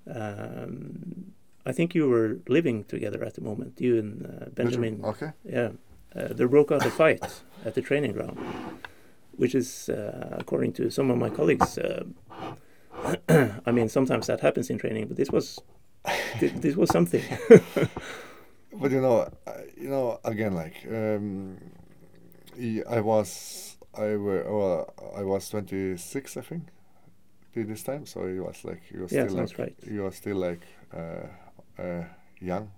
Um, 0.08 1.34
I 1.66 1.72
think 1.72 1.96
you 1.96 2.08
were 2.08 2.38
living 2.48 2.84
together 2.84 3.24
at 3.26 3.34
the 3.34 3.42
moment, 3.42 3.82
you 3.82 3.98
and 3.98 4.12
uh, 4.24 4.50
Benjamin. 4.52 5.04
Okay. 5.04 5.32
Yeah, 5.44 5.70
uh, 6.16 6.28
there 6.30 6.48
broke 6.48 6.72
out 6.72 6.86
a 6.86 6.92
fight 6.92 7.42
at 7.66 7.74
the 7.74 7.82
training 7.82 8.12
ground, 8.12 8.38
which 9.36 9.56
is, 9.56 9.90
uh, 9.90 10.38
according 10.38 10.74
to 10.74 10.92
some 10.92 11.10
of 11.10 11.18
my 11.18 11.32
colleagues, 11.32 11.80
uh, 11.80 12.04
I 13.66 13.72
mean, 13.72 13.90
sometimes 13.90 14.28
that 14.28 14.42
happens 14.42 14.70
in 14.70 14.78
training, 14.78 15.08
but 15.08 15.18
this 15.18 15.32
was 15.32 15.60
thi- 16.40 16.50
this 16.56 16.76
was 16.76 16.90
something. 16.92 17.24
But 18.72 18.92
you 18.92 19.02
know, 19.02 19.30
I- 19.48 19.66
you 19.78 19.90
know, 19.90 20.20
again, 20.24 20.54
like 20.54 20.76
um, 20.90 21.58
I 22.90 23.02
was, 23.02 23.78
I 23.94 24.16
were, 24.16 24.44
well, 24.50 24.94
I 25.18 25.24
was 25.24 25.50
26, 25.50 26.38
I 26.38 26.42
think, 26.42 26.64
this 27.56 27.84
time. 27.84 28.06
So 28.06 28.26
it 28.26 28.40
was 28.40 28.64
like, 28.66 28.84
you 28.92 29.02
was 29.04 29.12
Yeah, 29.12 29.28
still 29.28 29.34
like, 29.34 29.58
right. 29.58 29.76
he 29.88 30.00
was 30.00 30.16
still 30.16 30.38
like 30.38 30.62
uh, 30.94 31.28
uh, 31.82 32.04
young. 32.42 32.72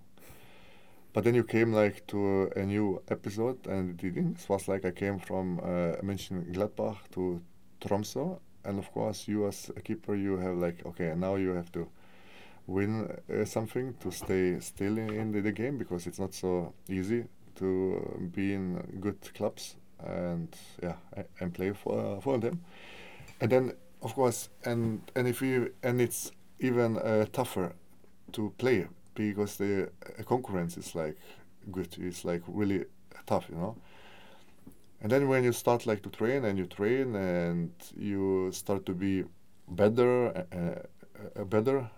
But 1.13 1.23
then 1.23 1.35
you 1.35 1.43
came 1.43 1.73
like 1.73 2.05
to 2.07 2.49
a 2.55 2.65
new 2.65 3.01
episode, 3.09 3.65
and 3.67 3.89
it 3.89 3.97
didn't. 3.97 4.39
It 4.41 4.49
was 4.49 4.67
like 4.67 4.85
I 4.85 4.91
came 4.91 5.19
from 5.19 5.59
uh, 5.59 5.95
Gladbach 6.53 6.97
to 7.11 7.41
Tromsø, 7.81 8.39
and 8.67 8.79
of 8.79 8.91
course, 8.91 9.27
you 9.27 9.47
as 9.47 9.71
a 9.75 9.81
keeper, 9.81 10.15
you 10.15 10.37
have 10.37 10.57
like, 10.57 10.85
okay, 10.85 11.13
now 11.15 11.35
you 11.35 11.49
have 11.51 11.71
to 11.71 11.87
win 12.67 13.09
uh, 13.33 13.45
something 13.45 13.95
to 14.01 14.11
stay 14.11 14.59
still 14.59 14.97
in, 14.97 15.09
in 15.09 15.31
the, 15.31 15.41
the 15.41 15.51
game 15.51 15.77
because 15.77 16.05
it's 16.05 16.19
not 16.19 16.33
so 16.33 16.73
easy 16.89 17.23
to 17.55 18.13
uh, 18.15 18.19
be 18.35 18.53
in 18.53 18.75
good 18.99 19.17
clubs 19.33 19.75
and 20.05 20.49
yeah 20.83 20.95
and 21.39 21.53
play 21.53 21.71
for 21.71 22.21
for 22.21 22.37
them. 22.37 22.61
And 23.41 23.51
then 23.51 23.73
of 24.01 24.13
course 24.13 24.49
and 24.65 25.01
and 25.15 25.27
if 25.27 25.41
you 25.41 25.73
and 25.81 26.01
it's 26.01 26.31
even 26.59 26.97
uh, 26.97 27.25
tougher 27.31 27.73
to 28.33 28.53
play 28.57 28.87
because 29.15 29.57
the 29.57 29.89
uh, 30.19 30.23
concurrence 30.23 30.77
is 30.77 30.93
like 30.93 31.17
good 31.71 31.87
it's 31.99 32.25
like 32.25 32.43
really 32.47 32.85
tough 33.25 33.45
you 33.49 33.55
know 33.55 33.75
and 35.01 35.11
then 35.11 35.27
when 35.27 35.43
you 35.43 35.51
start 35.51 35.85
like 35.85 36.01
to 36.01 36.09
train 36.09 36.45
and 36.45 36.57
you 36.57 36.65
train 36.65 37.15
and 37.15 37.71
you 37.95 38.49
start 38.51 38.85
to 38.85 38.93
be 38.93 39.23
better 39.69 40.29
uh, 40.51 41.39
uh, 41.39 41.43
better 41.45 41.89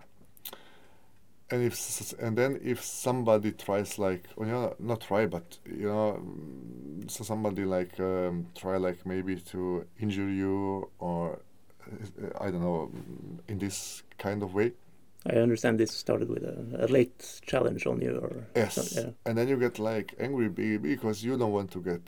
and 1.52 1.64
if 1.64 2.14
and 2.20 2.38
then 2.38 2.60
if 2.64 2.84
somebody 2.84 3.52
tries 3.52 3.98
like 3.98 4.26
you 4.38 4.46
know, 4.46 4.76
not 4.80 5.02
try 5.02 5.26
but 5.26 5.58
you 5.66 5.88
know 5.88 6.20
mm, 6.22 7.10
so 7.10 7.24
somebody 7.24 7.66
like 7.66 8.00
um, 8.00 8.46
try 8.56 8.78
like 8.78 9.06
maybe 9.06 9.36
to 9.36 9.86
injure 10.00 10.30
you 10.30 10.90
or 11.00 11.40
uh, 11.92 12.44
I 12.44 12.52
don't 12.52 12.62
know 12.62 12.92
mm, 12.94 13.40
in 13.48 13.58
this 13.58 14.04
kind 14.18 14.44
of 14.44 14.54
way 14.54 14.74
I 15.26 15.36
understand 15.36 15.80
this 15.80 15.92
started 15.92 16.30
with 16.30 16.44
a, 16.44 16.86
a 16.86 16.88
late 16.88 17.42
challenge 17.46 17.86
on 17.86 18.00
you, 18.02 18.18
or 18.18 18.48
yes 18.56 18.94
yeah. 18.96 19.10
and 19.26 19.38
then 19.38 19.48
you 19.48 19.58
get 19.58 19.80
like 19.80 20.14
angry 20.20 20.50
because 20.50 21.24
you 21.24 21.38
don't 21.38 21.52
want 21.52 21.72
to 21.72 21.82
get 21.82 22.02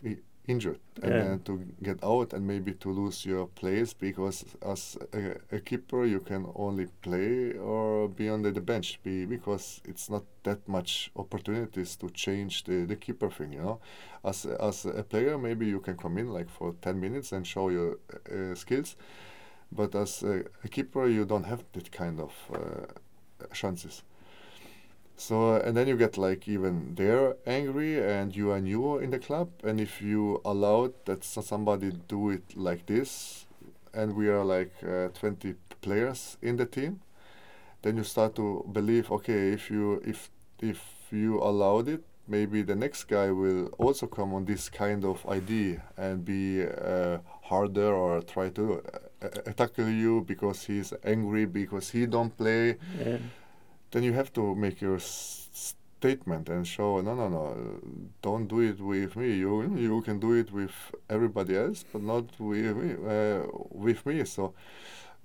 injured 0.51 0.79
and 1.03 1.11
Yeah. 1.11 1.21
then 1.21 1.39
to 1.47 1.53
get 1.81 2.03
out 2.03 2.33
and 2.33 2.45
maybe 2.45 2.73
to 2.73 2.89
lose 2.91 3.25
your 3.25 3.47
place 3.47 3.93
because 3.93 4.45
as 4.61 4.97
a, 5.13 5.35
a 5.57 5.59
keeper 5.59 6.05
you 6.05 6.19
can 6.19 6.45
only 6.55 6.87
play 7.01 7.53
or 7.57 8.09
be 8.09 8.29
on 8.29 8.41
the, 8.43 8.51
the 8.51 8.61
bench 8.61 8.99
be, 9.03 9.25
because 9.25 9.81
it's 9.85 10.09
not 10.09 10.23
that 10.43 10.67
much 10.67 11.11
opportunities 11.15 11.95
to 11.97 12.09
change 12.09 12.63
the, 12.65 12.85
the 12.85 12.95
keeper 12.95 13.29
thing 13.29 13.53
you 13.53 13.61
know 13.61 13.79
as 14.23 14.45
as 14.45 14.85
a 14.85 15.03
player 15.03 15.37
maybe 15.37 15.65
you 15.67 15.79
can 15.79 15.97
come 15.97 16.17
in 16.17 16.27
like 16.29 16.49
for 16.49 16.73
10 16.81 16.99
minutes 16.99 17.31
and 17.31 17.47
show 17.47 17.69
your 17.69 17.97
uh, 18.31 18.55
skills 18.55 18.95
but 19.71 19.95
as 19.95 20.23
a, 20.23 20.43
a 20.63 20.67
keeper 20.67 21.07
you 21.07 21.25
don't 21.25 21.45
have 21.45 21.63
that 21.73 21.91
kind 21.91 22.19
of 22.19 22.33
uh, 22.53 22.85
chances 23.53 24.03
so 25.21 25.53
and 25.53 25.77
then 25.77 25.87
you 25.87 25.95
get 25.95 26.17
like 26.17 26.47
even 26.47 26.95
they're 26.95 27.35
angry 27.45 28.01
and 28.01 28.35
you 28.35 28.49
are 28.49 28.59
new 28.59 28.97
in 28.97 29.11
the 29.11 29.19
club 29.19 29.49
and 29.63 29.79
if 29.79 30.01
you 30.01 30.41
allowed 30.43 30.93
that 31.05 31.23
somebody 31.23 31.91
do 32.07 32.31
it 32.31 32.57
like 32.57 32.87
this 32.87 33.45
and 33.93 34.15
we 34.15 34.27
are 34.29 34.43
like 34.43 34.73
uh, 34.83 35.09
20 35.09 35.53
players 35.81 36.37
in 36.41 36.57
the 36.57 36.65
team 36.65 37.01
then 37.83 37.97
you 37.97 38.03
start 38.03 38.35
to 38.35 38.65
believe 38.73 39.11
okay 39.11 39.49
if 39.49 39.69
you 39.69 40.01
if 40.03 40.31
if 40.59 40.81
you 41.11 41.39
allowed 41.39 41.87
it 41.87 42.03
maybe 42.27 42.63
the 42.63 42.75
next 42.75 43.03
guy 43.03 43.29
will 43.29 43.67
also 43.77 44.07
come 44.07 44.33
on 44.33 44.45
this 44.45 44.69
kind 44.69 45.05
of 45.05 45.23
idea 45.27 45.83
and 45.97 46.25
be 46.25 46.63
uh, 46.63 47.19
harder 47.43 47.93
or 47.93 48.21
try 48.23 48.49
to 48.49 48.81
uh, 49.21 49.27
uh, 49.77 49.83
you 49.83 50.23
because 50.27 50.63
he's 50.63 50.93
angry 51.03 51.45
because 51.45 51.91
he 51.91 52.07
don't 52.07 52.35
play 52.35 52.77
yeah. 52.97 53.17
Then 53.91 54.03
you 54.03 54.13
have 54.13 54.31
to 54.33 54.55
make 54.55 54.81
your 54.81 54.95
s- 54.95 55.49
statement 55.53 56.49
and 56.49 56.65
show 56.67 56.99
no 57.01 57.13
no 57.13 57.29
no 57.29 57.55
don't 58.21 58.47
do 58.47 58.59
it 58.61 58.79
with 58.81 59.15
me. 59.15 59.33
You 59.33 59.75
you 59.75 60.01
can 60.01 60.19
do 60.19 60.33
it 60.33 60.51
with 60.51 60.73
everybody 61.09 61.55
else 61.55 61.85
but 61.91 62.01
not 62.01 62.25
with 62.39 62.75
me 62.75 62.89
uh, 63.15 63.45
with 63.69 64.05
me. 64.05 64.25
So 64.25 64.53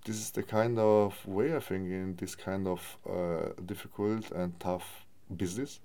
this 0.04 0.16
is 0.16 0.30
the 0.32 0.42
kind 0.42 0.78
of 0.78 1.26
way 1.26 1.56
I 1.56 1.60
think 1.60 1.90
in 1.90 2.16
this 2.16 2.34
kind 2.34 2.66
of 2.66 2.80
uh, 3.08 3.50
difficult 3.64 4.30
and 4.32 4.58
tough 4.60 5.06
business. 5.36 5.80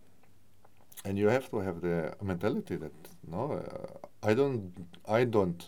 And 1.06 1.18
you 1.18 1.30
have 1.30 1.50
to 1.52 1.60
have 1.60 1.82
the 1.82 2.14
mentality 2.22 2.76
that 2.76 2.94
no 3.28 3.54
uh, 3.54 4.28
I 4.30 4.34
don't 4.34 4.74
I 5.08 5.24
don't 5.24 5.62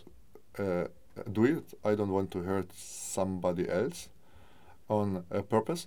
uh, 0.58 0.84
do 1.32 1.44
it. 1.44 1.74
I 1.84 1.94
don't 1.94 2.12
want 2.12 2.30
to 2.32 2.40
hurt 2.42 2.70
somebody 2.74 3.68
else 3.68 4.08
on 4.88 5.24
a 5.30 5.42
purpose 5.42 5.86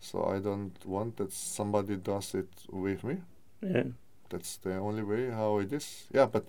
so 0.00 0.24
I 0.24 0.38
don't 0.38 0.74
want 0.86 1.16
that 1.16 1.32
somebody 1.32 1.96
does 1.96 2.34
it 2.34 2.48
with 2.70 3.04
me. 3.04 3.18
yeah. 3.62 3.84
That's 4.30 4.58
the 4.58 4.76
only 4.76 5.02
way 5.02 5.30
how 5.30 5.58
it 5.58 5.72
is. 5.72 6.06
Yeah, 6.12 6.26
but 6.26 6.44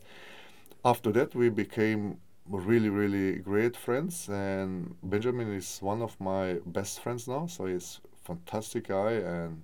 after 0.84 1.12
that 1.14 1.34
we 1.36 1.50
became 1.50 2.18
really, 2.46 2.90
really 2.90 3.38
great 3.38 3.78
friends, 3.78 4.28
and 4.30 4.96
Benjamin 5.04 5.54
is 5.54 5.80
one 5.82 6.02
of 6.02 6.20
my 6.20 6.60
best 6.66 7.00
friends 7.02 7.28
now. 7.28 7.48
So 7.48 7.66
he's 7.68 8.00
fantastic 8.24 8.88
guy, 8.88 9.14
and 9.14 9.64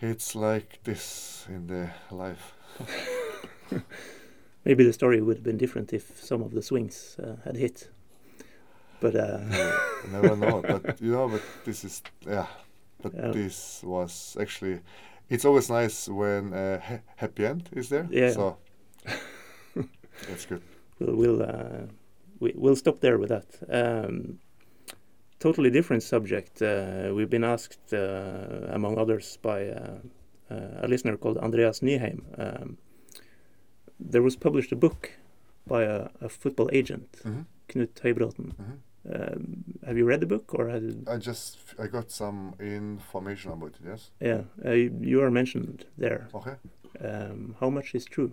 it's 0.00 0.34
like 0.34 0.80
this 0.84 1.46
in 1.48 1.66
the 1.66 1.90
life. 2.10 2.54
Maybe 4.64 4.84
the 4.84 4.92
story 4.92 5.20
would 5.20 5.36
have 5.36 5.44
been 5.44 5.58
different 5.58 5.92
if 5.92 6.22
some 6.22 6.42
of 6.42 6.52
the 6.52 6.62
swings 6.62 7.16
uh, 7.22 7.36
had 7.44 7.56
hit. 7.56 7.88
But 9.04 9.14
uh, 9.16 9.38
never 10.12 10.36
know. 10.36 10.62
But 10.62 11.00
you 11.04 11.12
know, 11.12 11.28
but 11.28 11.42
this 11.64 11.84
is 11.84 12.02
yeah. 12.26 12.46
But 13.02 13.12
Yeah. 13.14 13.32
this 13.34 13.82
was 13.84 14.36
actually. 14.40 14.80
It's 15.28 15.44
always 15.44 15.68
nice 15.70 16.08
when 16.12 16.52
uh, 16.52 16.78
ha- 16.88 17.02
happy 17.16 17.46
end 17.46 17.68
is 17.76 17.88
there. 17.88 18.06
Yeah. 18.10 18.32
So 18.34 18.56
that's 20.28 20.46
good. 20.46 20.60
we'll 21.00 21.16
we'll, 21.16 21.42
uh, 21.42 21.86
we, 22.40 22.52
we'll 22.56 22.76
stop 22.76 23.00
there 23.00 23.18
with 23.18 23.28
that. 23.28 23.46
Um, 23.68 24.38
totally 25.38 25.70
different 25.70 26.02
subject. 26.02 26.62
Uh, 26.62 27.12
we've 27.16 27.30
been 27.30 27.44
asked, 27.44 27.92
uh, 27.92 28.74
among 28.74 28.98
others, 28.98 29.38
by 29.42 29.68
uh, 29.68 29.98
uh, 30.50 30.84
a 30.84 30.88
listener 30.88 31.16
called 31.16 31.38
Andreas 31.38 31.80
Nyheim. 31.82 32.20
Um, 32.38 32.76
there 34.00 34.22
was 34.22 34.36
published 34.36 34.72
a 34.72 34.76
book 34.76 35.10
by 35.66 35.82
a, 35.84 36.08
a 36.20 36.28
football 36.28 36.68
agent, 36.72 37.08
Mhm. 37.24 37.44
Knut 37.68 38.00
Høybråten. 38.02 38.52
Mhm. 38.56 38.78
Um, 39.12 39.64
have 39.86 39.98
you 39.98 40.06
read 40.06 40.20
the 40.20 40.26
book, 40.26 40.54
or 40.54 40.68
has, 40.70 40.82
I 41.06 41.18
just 41.18 41.58
I 41.78 41.86
got 41.88 42.10
some 42.10 42.54
information 42.58 43.52
about 43.52 43.74
it. 43.74 43.80
Yes. 43.86 44.10
yeah, 44.20 44.42
uh, 44.64 44.70
you 45.10 45.22
are 45.22 45.30
mentioned 45.30 45.84
there. 45.98 46.28
Okay. 46.34 46.54
Um, 47.00 47.54
how 47.60 47.70
much 47.70 47.94
is 47.94 48.04
true? 48.06 48.32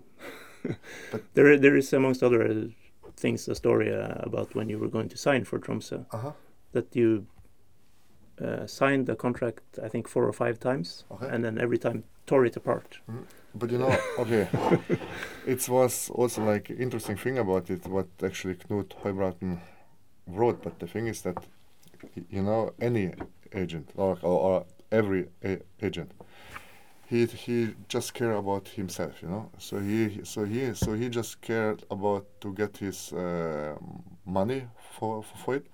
But- 1.12 1.24
there, 1.34 1.58
there 1.58 1.76
is 1.76 1.92
amongst 1.92 2.22
other 2.22 2.70
things 3.16 3.48
a 3.48 3.54
story 3.54 3.92
uh, 3.94 4.14
about 4.22 4.54
when 4.54 4.68
you 4.70 4.78
were 4.78 4.88
going 4.88 5.08
to 5.10 5.16
sign 5.18 5.44
for 5.44 5.58
Tromsø 5.58 6.06
Uh 6.10 6.18
huh. 6.18 6.32
that 6.72 6.96
you 6.96 7.26
uh, 8.40 8.66
signed 8.66 9.06
the 9.06 9.14
contract 9.16 9.62
I 9.84 9.88
think 9.88 10.08
four 10.08 10.24
or 10.26 10.32
five 10.32 10.58
times, 10.58 11.04
Okay. 11.10 11.28
and 11.28 11.44
then 11.44 11.58
every 11.58 11.78
time 11.78 12.04
tore 12.26 12.46
it 12.46 12.56
apart. 12.56 13.00
But 13.54 13.70
you 13.70 13.78
know, 13.78 13.94
okay, 14.18 14.48
it 15.46 15.68
was 15.68 16.10
also 16.10 16.42
like 16.44 16.70
interesting 16.70 17.16
thing 17.18 17.38
about 17.38 17.68
it. 17.70 17.86
What 17.86 18.06
actually 18.22 18.54
Knut 18.54 18.94
Høybråten 19.02 19.58
wrote. 20.32 20.62
But 20.62 20.78
the 20.78 20.86
thing 20.86 21.06
is 21.06 21.22
that 21.22 21.36
you 22.30 22.42
know 22.42 22.72
any 22.80 23.12
agent 23.52 23.90
or 23.96 24.18
or, 24.22 24.40
or 24.40 24.66
every 24.90 25.28
agent, 25.82 26.12
he 27.06 27.26
he 27.26 27.74
just 27.88 28.14
care 28.14 28.32
about 28.32 28.68
himself. 28.68 29.22
You 29.22 29.28
know, 29.28 29.50
so 29.58 29.80
he 29.80 30.20
so 30.24 30.44
he 30.44 30.74
so 30.74 30.94
he 30.94 31.08
just 31.08 31.40
cared 31.40 31.84
about 31.90 32.26
to 32.40 32.52
get 32.54 32.76
his 32.78 33.12
uh, 33.12 33.76
money 34.26 34.66
for 34.98 35.22
for 35.22 35.56
it. 35.56 35.66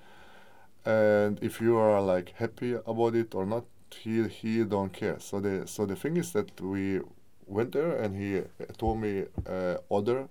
And 0.84 1.38
if 1.42 1.60
you 1.60 1.76
are 1.76 2.00
like 2.00 2.32
happy 2.36 2.72
about 2.74 3.14
it 3.14 3.34
or 3.34 3.46
not, 3.46 3.64
he 3.90 4.26
he 4.28 4.64
don't 4.64 4.92
care. 4.92 5.18
So 5.20 5.40
the 5.40 5.66
so 5.66 5.86
the 5.86 5.96
thing 5.96 6.16
is 6.16 6.32
that 6.32 6.60
we 6.60 7.00
went 7.46 7.72
there 7.72 7.96
and 8.02 8.16
he 8.16 8.38
uh, 8.38 8.42
told 8.76 9.00
me 9.00 9.24
uh, 9.46 9.76
other 9.90 10.28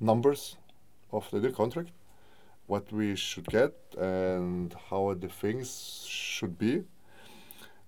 numbers 0.00 0.56
of 1.12 1.28
the, 1.30 1.40
the 1.40 1.50
contract, 1.50 1.90
what 2.68 2.92
we 2.92 3.16
should 3.16 3.46
get 3.46 3.74
and 3.98 4.74
how 4.90 5.14
the 5.14 5.28
things 5.28 6.06
should 6.06 6.56
be. 6.58 6.84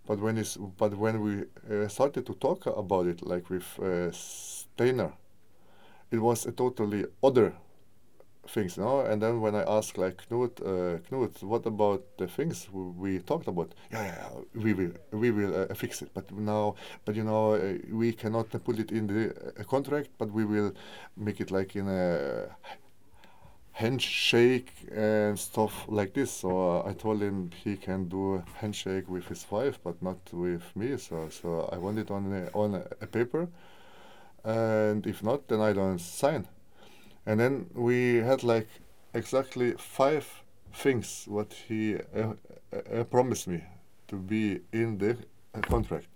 But 0.06 0.18
when 0.18 0.38
it's 0.38 0.56
but 0.56 0.96
when 0.96 1.20
we 1.20 1.44
uh, 1.70 1.86
started 1.88 2.26
to 2.26 2.34
talk 2.34 2.66
about 2.66 3.06
it, 3.06 3.22
like 3.22 3.48
with 3.48 3.78
uh, 3.78 4.10
Steinar, 4.10 5.12
it 6.10 6.18
was 6.18 6.46
a 6.46 6.52
totally 6.52 7.04
other 7.22 7.52
things, 8.48 8.78
no? 8.78 9.00
And 9.00 9.22
then 9.22 9.40
when 9.40 9.54
I 9.54 9.62
asked 9.62 9.98
like 9.98 10.22
Knut, 10.28 10.60
uh, 10.60 10.98
Knut, 11.08 11.42
what 11.42 11.66
about 11.66 12.02
the 12.18 12.26
things 12.26 12.68
we 12.72 13.20
talked 13.20 13.46
about? 13.46 13.74
Yeah, 13.92 14.04
yeah, 14.04 14.28
yeah, 14.32 14.62
we 14.62 14.72
will, 14.72 14.92
we 15.12 15.30
will 15.30 15.54
uh, 15.70 15.74
fix 15.74 16.02
it. 16.02 16.10
But 16.14 16.32
now, 16.32 16.74
but 17.04 17.14
you 17.14 17.22
know, 17.22 17.52
uh, 17.52 17.74
we 17.92 18.12
cannot 18.12 18.50
put 18.64 18.78
it 18.78 18.90
in 18.90 19.06
the 19.06 19.52
uh, 19.58 19.64
contract, 19.64 20.08
but 20.18 20.32
we 20.32 20.44
will 20.44 20.72
make 21.16 21.40
it 21.40 21.50
like 21.50 21.76
in 21.76 21.86
a 21.88 22.48
handshake 23.72 24.72
and 24.92 25.38
stuff 25.38 25.86
like 25.88 26.14
this. 26.14 26.30
So 26.30 26.80
uh, 26.80 26.88
I 26.88 26.92
told 26.92 27.22
him 27.22 27.50
he 27.64 27.76
can 27.76 28.08
do 28.08 28.36
a 28.36 28.44
handshake 28.54 29.08
with 29.08 29.26
his 29.26 29.46
wife, 29.50 29.78
but 29.82 30.02
not 30.02 30.18
with 30.32 30.64
me. 30.74 30.96
So 30.96 31.28
so 31.30 31.68
I 31.72 31.78
want 31.78 31.98
it 31.98 32.10
on 32.10 32.32
a, 32.32 32.58
on 32.58 32.74
a, 32.74 33.06
paper, 33.06 33.48
and 34.44 35.06
if 35.06 35.22
not, 35.22 35.48
then 35.48 35.60
I 35.60 35.72
don't 35.72 35.98
sign. 35.98 36.46
And 37.26 37.38
then 37.40 37.70
we 37.74 38.16
had 38.16 38.42
like 38.42 38.68
exactly 39.14 39.72
five 39.78 40.26
things 40.72 41.24
what 41.28 41.52
he 41.68 41.96
uh, 41.96 42.34
uh, 42.72 43.04
promised 43.04 43.48
me 43.48 43.62
to 44.08 44.16
be 44.16 44.60
in 44.72 44.98
the 44.98 45.16
uh, 45.54 45.60
contract. 45.60 46.06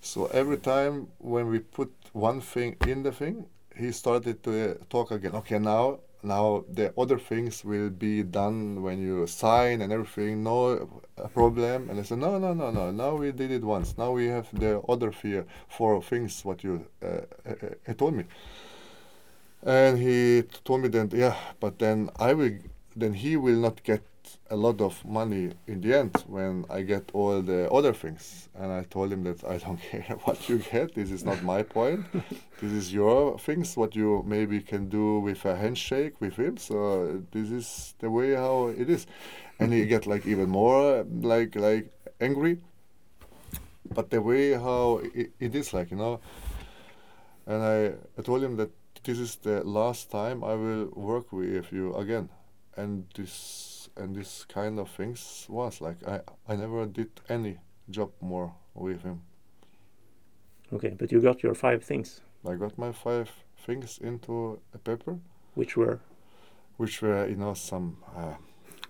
So 0.00 0.26
every 0.26 0.58
time 0.58 1.08
when 1.18 1.48
we 1.48 1.58
put 1.58 1.92
one 2.12 2.40
thing 2.40 2.76
in 2.86 3.02
the 3.02 3.12
thing, 3.12 3.46
he 3.76 3.92
started 3.92 4.42
to 4.44 4.70
uh, 4.70 4.74
talk 4.88 5.10
again. 5.10 5.34
Okay, 5.34 5.58
now 5.58 6.00
now 6.22 6.64
the 6.68 6.92
other 6.98 7.18
things 7.18 7.64
will 7.64 7.90
be 7.90 8.22
done 8.22 8.82
when 8.82 9.00
you 9.00 9.26
sign 9.26 9.82
and 9.82 9.92
everything. 9.92 10.42
No 10.42 10.88
problem. 11.32 11.90
And 11.90 12.00
I 12.00 12.02
said, 12.02 12.18
no, 12.18 12.38
no, 12.38 12.54
no, 12.54 12.70
no. 12.70 12.90
Now 12.90 13.14
we 13.14 13.32
did 13.32 13.50
it 13.50 13.62
once. 13.62 13.96
Now 13.96 14.12
we 14.12 14.26
have 14.26 14.48
the 14.52 14.80
other 14.88 15.12
fear 15.12 15.46
for 15.68 16.02
things 16.02 16.44
what 16.44 16.64
you 16.64 16.86
uh, 17.02 17.06
uh, 17.46 17.52
uh, 17.88 17.94
told 17.94 18.14
me. 18.14 18.24
And 19.62 19.98
he 19.98 20.42
told 20.64 20.82
me 20.82 20.88
that 20.88 21.12
yeah, 21.12 21.36
but 21.60 21.78
then 21.78 22.10
I 22.16 22.32
will, 22.34 22.58
then 22.96 23.14
he 23.14 23.36
will 23.36 23.56
not 23.56 23.82
get 23.82 24.02
a 24.50 24.56
lot 24.56 24.80
of 24.80 25.04
money 25.04 25.52
in 25.66 25.80
the 25.80 25.98
end 25.98 26.12
when 26.26 26.64
I 26.70 26.82
get 26.82 27.10
all 27.12 27.42
the 27.42 27.70
other 27.70 27.92
things. 27.92 28.48
And 28.54 28.72
I 28.72 28.82
told 28.84 29.12
him 29.12 29.24
that 29.24 29.44
I 29.44 29.58
don't 29.58 29.80
care 29.90 30.16
what 30.24 30.48
you 30.48 30.58
get. 30.58 30.94
This 30.94 31.10
is 31.10 31.24
not 31.24 31.42
my 31.42 31.62
point. 31.62 32.04
this 32.60 32.72
is 32.72 32.92
your 32.92 33.38
things. 33.38 33.76
What 33.76 33.94
you 33.94 34.24
maybe 34.26 34.60
can 34.60 34.88
do 34.88 35.20
with 35.20 35.44
a 35.44 35.56
handshake 35.56 36.20
with 36.20 36.36
him. 36.36 36.56
So 36.56 37.22
this 37.32 37.50
is 37.50 37.94
the 37.98 38.10
way 38.10 38.34
how 38.34 38.68
it 38.68 38.88
is. 38.88 39.06
And 39.58 39.72
he 39.72 39.86
get 39.86 40.06
like 40.06 40.26
even 40.26 40.48
more 40.48 41.04
like 41.04 41.56
like 41.56 41.90
angry. 42.20 42.58
But 43.94 44.10
the 44.10 44.20
way 44.20 44.52
how 44.52 45.00
it, 45.14 45.32
it 45.40 45.54
is 45.54 45.72
like 45.72 45.90
you 45.90 45.96
know. 45.96 46.20
And 47.46 47.62
I, 47.62 47.92
I 48.18 48.22
told 48.22 48.42
him 48.42 48.56
that 48.56 48.70
this 49.04 49.18
is 49.18 49.36
the 49.36 49.64
last 49.64 50.10
time 50.10 50.44
I 50.44 50.54
will 50.54 50.90
work 50.94 51.32
with 51.32 51.72
you 51.72 51.94
again, 51.94 52.28
and 52.76 53.06
this 53.14 53.67
and 53.98 54.16
this 54.16 54.44
kind 54.44 54.78
of 54.78 54.88
things 54.90 55.46
was 55.48 55.80
like 55.80 55.96
I 56.06 56.20
I 56.48 56.56
never 56.56 56.86
did 56.86 57.10
any 57.28 57.58
job 57.90 58.10
more 58.20 58.54
with 58.74 59.02
him. 59.02 59.22
Okay, 60.72 60.94
but 60.98 61.10
you 61.12 61.20
got 61.20 61.42
your 61.42 61.54
five 61.54 61.82
things, 61.82 62.20
I 62.46 62.54
got 62.54 62.78
my 62.78 62.92
five 62.92 63.30
things 63.66 63.98
into 63.98 64.60
a 64.74 64.78
paper, 64.78 65.18
which 65.54 65.76
were 65.76 66.00
which 66.76 67.02
were 67.02 67.26
you 67.26 67.36
know 67.36 67.54
some. 67.54 67.96
Uh, 68.16 68.34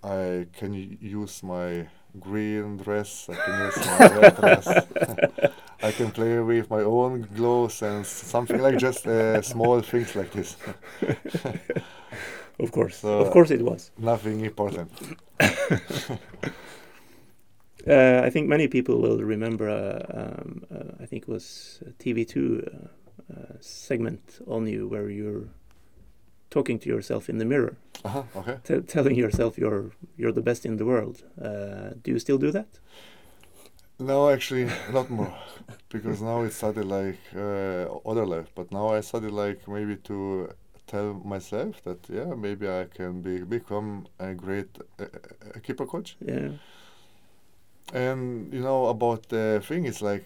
I 0.03 0.47
can 0.57 0.75
use 1.01 1.42
my 1.42 1.88
green 2.21 2.77
dress. 2.77 3.29
I 3.29 3.35
can 3.35 3.64
use 3.64 3.87
my 3.87 3.99
red 4.21 4.37
dress. 4.37 4.68
I 5.83 5.92
can 5.92 6.11
play 6.11 6.38
with 6.40 6.71
my 6.71 6.83
own 6.83 7.29
gloves 7.35 7.83
and 7.83 8.05
something 8.07 8.61
like 8.61 8.79
just 8.79 9.07
uh, 9.07 9.40
small 9.42 9.81
things 9.81 10.14
like 10.14 10.33
this. 10.33 10.57
of 12.59 12.71
course, 12.73 12.97
So- 13.01 13.21
of 13.21 13.31
course 13.31 13.51
it 13.55 13.62
was. 13.62 13.90
Nothing 13.99 14.44
important. 14.44 14.90
Uh, 17.87 18.21
I 18.27 18.31
think 18.31 18.49
many 18.49 18.68
people 18.68 19.01
will 19.01 19.23
remember. 19.23 19.68
Uh, 19.71 20.03
um, 20.21 20.62
uh, 20.71 21.03
I 21.03 21.07
think 21.07 21.23
it 21.23 21.29
was 21.29 21.81
TV2 21.99 22.37
uh, 22.37 22.87
uh, 23.33 23.57
segment 23.61 24.40
on 24.47 24.66
you 24.66 24.87
where 24.88 25.09
you're 25.09 25.49
talking 26.51 26.79
to 26.81 26.88
yourself 26.88 27.29
in 27.31 27.38
the 27.38 27.44
mirror, 27.44 27.77
Uh-huh, 28.05 28.23
okay. 28.37 28.57
t- 28.64 28.81
telling 28.87 29.14
yourself 29.16 29.57
you're 29.59 29.90
you're 30.18 30.33
the 30.35 30.42
best 30.42 30.64
in 30.66 30.77
the 30.77 30.85
world. 30.85 31.23
Uh, 31.40 31.90
do 32.03 32.11
you 32.11 32.18
still 32.18 32.38
do 32.38 32.51
that? 32.51 32.66
No, 34.01 34.29
actually, 34.29 34.66
not 34.92 35.09
more, 35.11 35.33
because 35.88 36.21
now 36.25 36.42
it 36.44 36.53
started 36.53 36.85
like 36.85 37.18
uh, 37.35 37.87
other 38.11 38.27
life. 38.27 38.49
But 38.55 38.71
now 38.73 38.88
I 38.99 39.03
started 39.03 39.33
like 39.33 39.66
maybe 39.68 39.97
to 40.05 40.49
tell 40.88 41.14
myself 41.24 41.83
that 41.85 41.98
yeah, 42.09 42.35
maybe 42.35 42.68
I 42.68 42.87
can 42.92 43.22
be 43.22 43.38
become 43.44 44.07
a 44.18 44.35
great 44.35 44.79
uh, 44.98 45.05
uh, 45.05 45.61
keeper 45.62 45.87
coach. 45.87 46.16
Yeah. 46.20 46.51
And 47.92 48.53
you 48.53 48.61
know 48.61 48.87
about 48.87 49.29
the 49.29 49.62
thing, 49.64 49.87
it's 49.87 50.03
like 50.03 50.24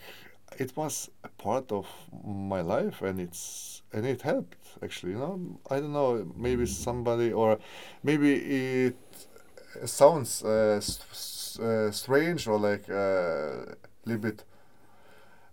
it 0.59 0.77
was 0.77 1.11
a 1.25 1.29
part 1.29 1.71
of 1.73 1.87
my 2.25 2.61
life, 2.61 3.03
and 3.03 3.21
it's 3.21 3.83
and 3.93 4.07
it 4.07 4.23
helped 4.23 4.57
actually. 4.83 5.13
You 5.13 5.19
know, 5.19 5.61
I 5.71 5.81
don't 5.81 5.93
know, 5.93 6.27
maybe 6.37 6.67
somebody 6.67 7.33
or 7.33 7.59
maybe 8.03 8.33
it 8.87 8.97
sounds 9.85 10.43
uh, 10.43 10.81
uh, 11.61 11.91
strange 11.91 12.47
or 12.49 12.59
like 12.59 12.89
a 12.89 13.77
little 14.05 14.23
bit 14.23 14.45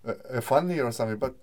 uh, 0.08 0.13
uh, 0.32 0.41
funny 0.41 0.80
or 0.80 0.91
something, 0.91 1.17
but 1.17 1.36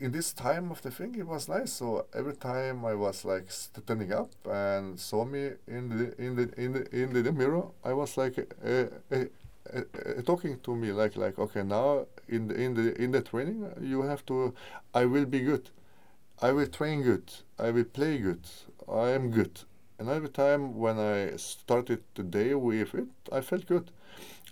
in 0.00 0.12
this 0.12 0.32
time 0.32 0.70
of 0.70 0.82
the 0.82 0.90
thing, 0.90 1.14
it 1.16 1.26
was 1.26 1.48
nice. 1.48 1.72
So 1.72 2.06
every 2.14 2.34
time 2.34 2.84
I 2.84 2.94
was 2.94 3.24
like 3.24 3.50
standing 3.50 4.12
up 4.12 4.30
and 4.46 4.98
saw 4.98 5.24
me 5.24 5.52
in 5.66 5.88
the 5.88 6.22
in 6.22 6.36
the 6.36 6.60
in 6.60 6.72
the 6.72 6.96
in 6.96 7.22
the, 7.24 7.32
mirror, 7.32 7.66
I 7.84 7.92
was 7.92 8.16
like 8.16 8.38
uh, 8.64 8.86
uh, 9.10 9.24
uh, 9.74 10.22
talking 10.24 10.58
to 10.60 10.74
me 10.74 10.92
like 10.92 11.16
like 11.16 11.38
okay 11.38 11.62
now 11.62 12.06
in 12.28 12.48
the 12.48 12.54
in 12.54 12.74
the 12.74 13.02
in 13.02 13.10
the 13.12 13.20
training 13.20 13.70
you 13.80 14.02
have 14.02 14.24
to 14.26 14.54
I 14.94 15.04
will 15.04 15.26
be 15.26 15.40
good 15.40 15.70
I 16.40 16.52
will 16.52 16.68
train 16.68 17.02
good. 17.02 17.32
I 17.58 17.72
will 17.72 17.84
play 17.84 18.18
good. 18.18 18.46
I 18.88 19.10
am 19.10 19.30
good. 19.30 19.60
And 19.98 20.08
every 20.08 20.28
time 20.28 20.78
when 20.78 20.96
I 20.96 21.36
started 21.36 22.04
the 22.14 22.22
day 22.22 22.54
with 22.54 22.94
it, 22.94 23.08
I 23.32 23.40
felt 23.40 23.66
good. 23.66 23.90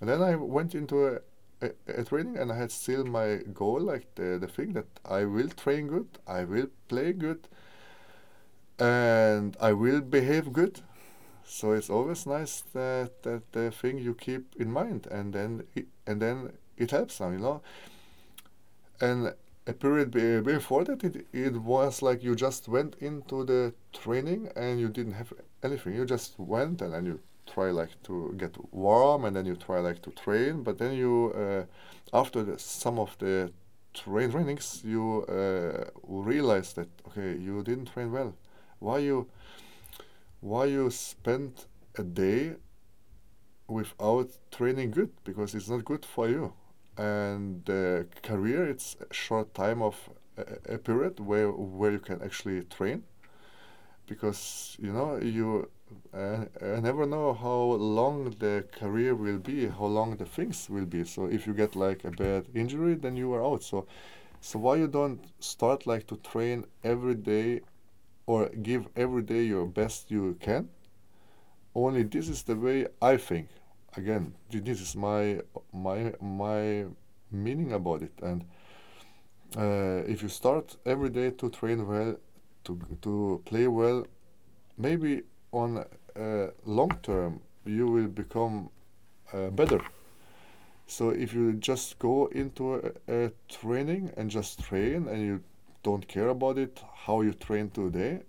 And 0.00 0.08
then 0.08 0.20
I 0.20 0.34
went 0.34 0.74
into 0.74 1.06
a, 1.06 1.20
Uh, 1.62 1.66
uh, 1.66 1.70
a, 1.88 2.00
a 2.00 2.04
training 2.04 2.36
and 2.38 2.52
I 2.52 2.56
had 2.56 2.70
still 2.70 3.04
my 3.04 3.36
goal, 3.52 3.80
like 3.80 4.14
the, 4.14 4.38
the 4.38 4.48
thing 4.48 4.72
that 4.74 4.86
I 5.04 5.24
will 5.24 5.48
train 5.48 5.88
good, 5.88 6.18
I 6.26 6.44
will 6.44 6.68
play 6.88 7.12
good, 7.12 7.48
and 8.78 9.56
I 9.60 9.72
will 9.72 10.00
behave 10.00 10.52
good. 10.52 10.80
So 11.44 11.72
it's 11.72 11.90
always 11.90 12.26
nice 12.26 12.62
that, 12.74 13.22
that 13.24 13.52
the 13.52 13.70
thing 13.70 13.98
you 13.98 14.14
keep 14.14 14.54
in 14.56 14.72
mind, 14.72 15.08
and 15.10 15.32
then 15.32 15.64
it, 15.74 15.86
and 16.06 16.22
then 16.22 16.52
it 16.78 16.92
helps 16.92 17.20
now, 17.20 17.30
you 17.30 17.38
know. 17.38 17.62
And 19.00 19.34
a 19.66 19.72
period 19.72 20.10
be- 20.10 20.40
before 20.40 20.84
that, 20.84 21.02
it, 21.02 21.26
it 21.32 21.56
was 21.62 22.02
like 22.02 22.22
you 22.22 22.34
just 22.34 22.68
went 22.68 22.96
into 23.00 23.44
the 23.44 23.74
training 23.92 24.50
and 24.56 24.78
you 24.80 24.88
didn't 24.88 25.14
have 25.14 25.32
anything. 25.62 25.94
You 25.94 26.04
just 26.04 26.38
went 26.38 26.82
and 26.82 26.92
then 26.92 27.06
you 27.06 27.20
try 27.46 27.70
like 27.70 28.02
to 28.04 28.34
get 28.36 28.56
warm 28.72 29.24
and 29.24 29.34
then 29.36 29.46
you 29.46 29.56
try 29.56 29.80
like 29.80 30.02
to 30.02 30.10
train. 30.10 30.62
But 30.62 30.78
then 30.78 30.94
you, 30.94 31.32
uh, 31.34 31.64
after 32.16 32.42
the, 32.42 32.58
some 32.58 32.98
of 32.98 33.16
the 33.18 33.52
train 33.94 34.30
trainings, 34.30 34.82
you 34.84 35.22
uh, 35.22 35.90
realize 36.02 36.72
that 36.74 36.88
okay, 37.08 37.36
you 37.38 37.62
didn't 37.62 37.86
train 37.86 38.12
well. 38.12 38.34
Why 38.78 38.98
you, 38.98 39.28
why 40.40 40.66
you 40.66 40.90
spent 40.90 41.66
a 41.98 42.02
day 42.02 42.56
without 43.68 44.30
training 44.50 44.90
good 44.90 45.10
because 45.24 45.54
it's 45.54 45.68
not 45.68 45.84
good 45.84 46.04
for 46.04 46.28
you 46.28 46.52
and 46.96 47.64
the 47.64 48.06
career 48.22 48.68
it's 48.68 48.96
a 49.10 49.12
short 49.12 49.52
time 49.54 49.82
of 49.82 49.96
a, 50.36 50.74
a 50.74 50.78
period 50.78 51.18
where 51.20 51.50
where 51.50 51.92
you 51.92 51.98
can 51.98 52.22
actually 52.22 52.62
train 52.64 53.02
because 54.06 54.76
you 54.80 54.92
know 54.92 55.18
you 55.18 55.68
uh, 56.12 56.44
I 56.62 56.80
never 56.80 57.06
know 57.06 57.34
how 57.34 57.60
long 57.78 58.34
the 58.38 58.64
career 58.72 59.14
will 59.14 59.38
be 59.38 59.68
how 59.68 59.86
long 59.86 60.16
the 60.16 60.24
things 60.24 60.68
will 60.68 60.86
be. 60.86 61.04
So 61.04 61.26
if 61.26 61.46
you 61.46 61.54
get 61.54 61.76
like 61.76 62.04
a 62.04 62.10
bad 62.10 62.46
injury 62.54 62.94
then 62.94 63.16
you 63.16 63.32
are 63.34 63.44
out. 63.44 63.62
So 63.62 63.86
so 64.40 64.58
why 64.58 64.76
you 64.76 64.88
don't 64.88 65.20
start 65.40 65.86
like 65.86 66.06
to 66.08 66.16
train 66.16 66.64
every 66.84 67.14
day 67.14 67.62
or 68.26 68.48
give 68.48 68.88
every 68.96 69.22
day 69.22 69.42
your 69.44 69.66
best 69.66 70.10
you 70.10 70.36
can? 70.40 70.68
Only 71.74 72.02
this 72.04 72.28
is 72.28 72.42
the 72.42 72.56
way 72.56 72.86
i 73.02 73.16
think. 73.16 73.48
Again 73.96 74.34
this 74.50 74.80
is 74.80 74.96
my 74.96 75.40
my 75.72 76.12
my 76.20 76.86
meaning 77.30 77.72
about 77.72 78.02
it. 78.02 78.12
And 78.22 78.44
uh, 79.56 80.02
if 80.06 80.22
you 80.22 80.28
start 80.28 80.76
every 80.84 81.10
day 81.10 81.30
to 81.30 81.50
train 81.50 81.86
well 81.86 82.16
to 82.64 82.78
to 83.02 83.42
play 83.44 83.68
well 83.68 84.06
maybe 84.76 85.22
on 85.62 85.78
uh, 85.78 86.46
long 86.64 86.92
term 87.02 87.40
you 87.64 87.86
will 87.88 88.08
become 88.08 88.70
uh, 89.32 89.50
better. 89.50 89.80
So 90.86 91.10
if 91.10 91.34
you 91.34 91.54
just 91.54 91.98
go 91.98 92.26
into 92.26 92.74
a, 92.74 93.24
a 93.26 93.30
training 93.48 94.12
and 94.16 94.30
just 94.30 94.62
train 94.62 95.08
and 95.08 95.20
you 95.20 95.42
don't 95.82 96.06
care 96.06 96.28
about 96.28 96.58
it 96.58 96.82
how 97.06 97.20
you 97.20 97.32
train 97.32 97.70
today 97.70 98.20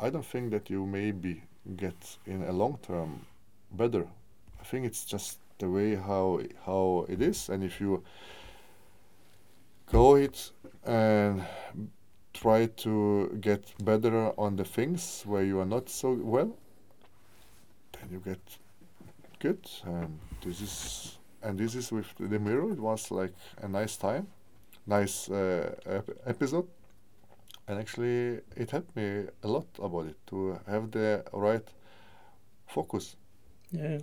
i 0.00 0.08
don't 0.08 0.24
think 0.24 0.50
that 0.50 0.70
you 0.70 0.86
maybe 0.86 1.42
get 1.76 2.18
in 2.26 2.42
a 2.44 2.52
long 2.52 2.78
term 2.82 3.26
better. 3.72 4.06
I 4.60 4.64
think 4.64 4.86
it's 4.86 5.04
just 5.04 5.38
the 5.58 5.68
way 5.68 5.94
how 5.94 6.40
how 6.66 7.06
it 7.08 7.22
is, 7.22 7.48
and 7.48 7.62
if 7.64 7.80
you 7.80 8.02
go 9.90 10.16
it 10.16 10.50
and 10.84 11.42
try 12.32 12.66
to 12.66 13.36
get 13.40 13.62
better 13.84 14.32
on 14.38 14.56
the 14.56 14.64
things 14.64 15.22
where 15.26 15.44
you 15.44 15.60
are 15.60 15.66
not 15.66 15.88
so 15.88 16.12
well, 16.20 16.56
you 18.10 18.20
get 18.20 18.40
good. 19.38 19.66
And 19.84 20.18
this 20.42 20.60
is 20.60 21.18
and 21.42 21.58
this 21.58 21.74
is 21.74 21.92
with 21.92 22.06
the 22.18 22.38
mirror. 22.38 22.70
It 22.72 22.78
was 22.80 23.10
like 23.10 23.34
a 23.62 23.68
nice 23.68 23.96
time, 23.96 24.26
nice 24.86 25.28
uh, 25.30 25.74
ep- 25.86 26.18
episode, 26.26 26.66
and 27.68 27.78
actually 27.78 28.40
it 28.56 28.70
helped 28.70 28.94
me 28.96 29.26
a 29.42 29.48
lot 29.48 29.66
about 29.78 30.06
it 30.06 30.16
to 30.28 30.58
have 30.66 30.90
the 30.90 31.24
right 31.32 31.66
focus. 32.66 33.16
Yeah. 33.70 33.98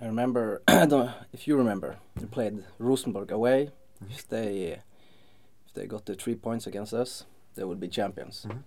I 0.00 0.06
remember, 0.06 0.62
I 0.68 0.84
don't 0.86 1.06
know 1.06 1.12
if 1.32 1.48
you 1.48 1.56
remember, 1.56 1.96
we 2.20 2.26
played 2.26 2.64
Rosenborg 2.78 3.30
away. 3.32 3.70
If 4.10 4.28
they 4.28 4.82
if 5.66 5.72
they 5.72 5.86
got 5.86 6.04
the 6.04 6.14
three 6.14 6.34
points 6.34 6.66
against 6.66 6.92
us, 6.92 7.24
they 7.54 7.64
would 7.64 7.80
be 7.80 7.88
champions. 7.88 8.44
Mhm. 8.46 8.62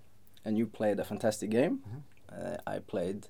And 0.45 0.57
you 0.57 0.65
played 0.65 0.99
a 0.99 1.03
fantastic 1.03 1.51
game. 1.51 1.81
Mhm. 1.85 2.01
Uh, 2.31 2.57
I 2.65 2.79
played 2.79 3.27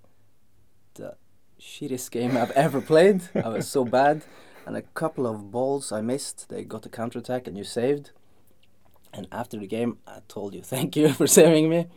the 0.94 1.16
shittiest 1.60 2.12
game 2.12 2.38
I've 2.38 2.52
ever 2.52 2.82
played. 2.82 3.22
I 3.36 3.50
was 3.50 3.68
so 3.68 3.86
bad, 3.86 4.24
and 4.66 4.76
a 4.78 4.82
couple 4.82 5.28
of 5.28 5.52
balls 5.52 5.92
I 5.92 6.02
missed. 6.02 6.50
They 6.50 6.64
got 6.64 6.86
a 6.86 6.90
counter 6.90 7.20
attack, 7.20 7.48
and 7.48 7.58
you 7.58 7.64
saved. 7.64 8.12
And 9.14 9.28
after 9.32 9.58
the 9.58 9.68
game, 9.68 9.98
I 10.08 10.20
told 10.28 10.54
you 10.54 10.62
thank 10.76 10.96
you 10.96 11.10
for 11.14 11.28
saving 11.28 11.70
me. 11.70 11.88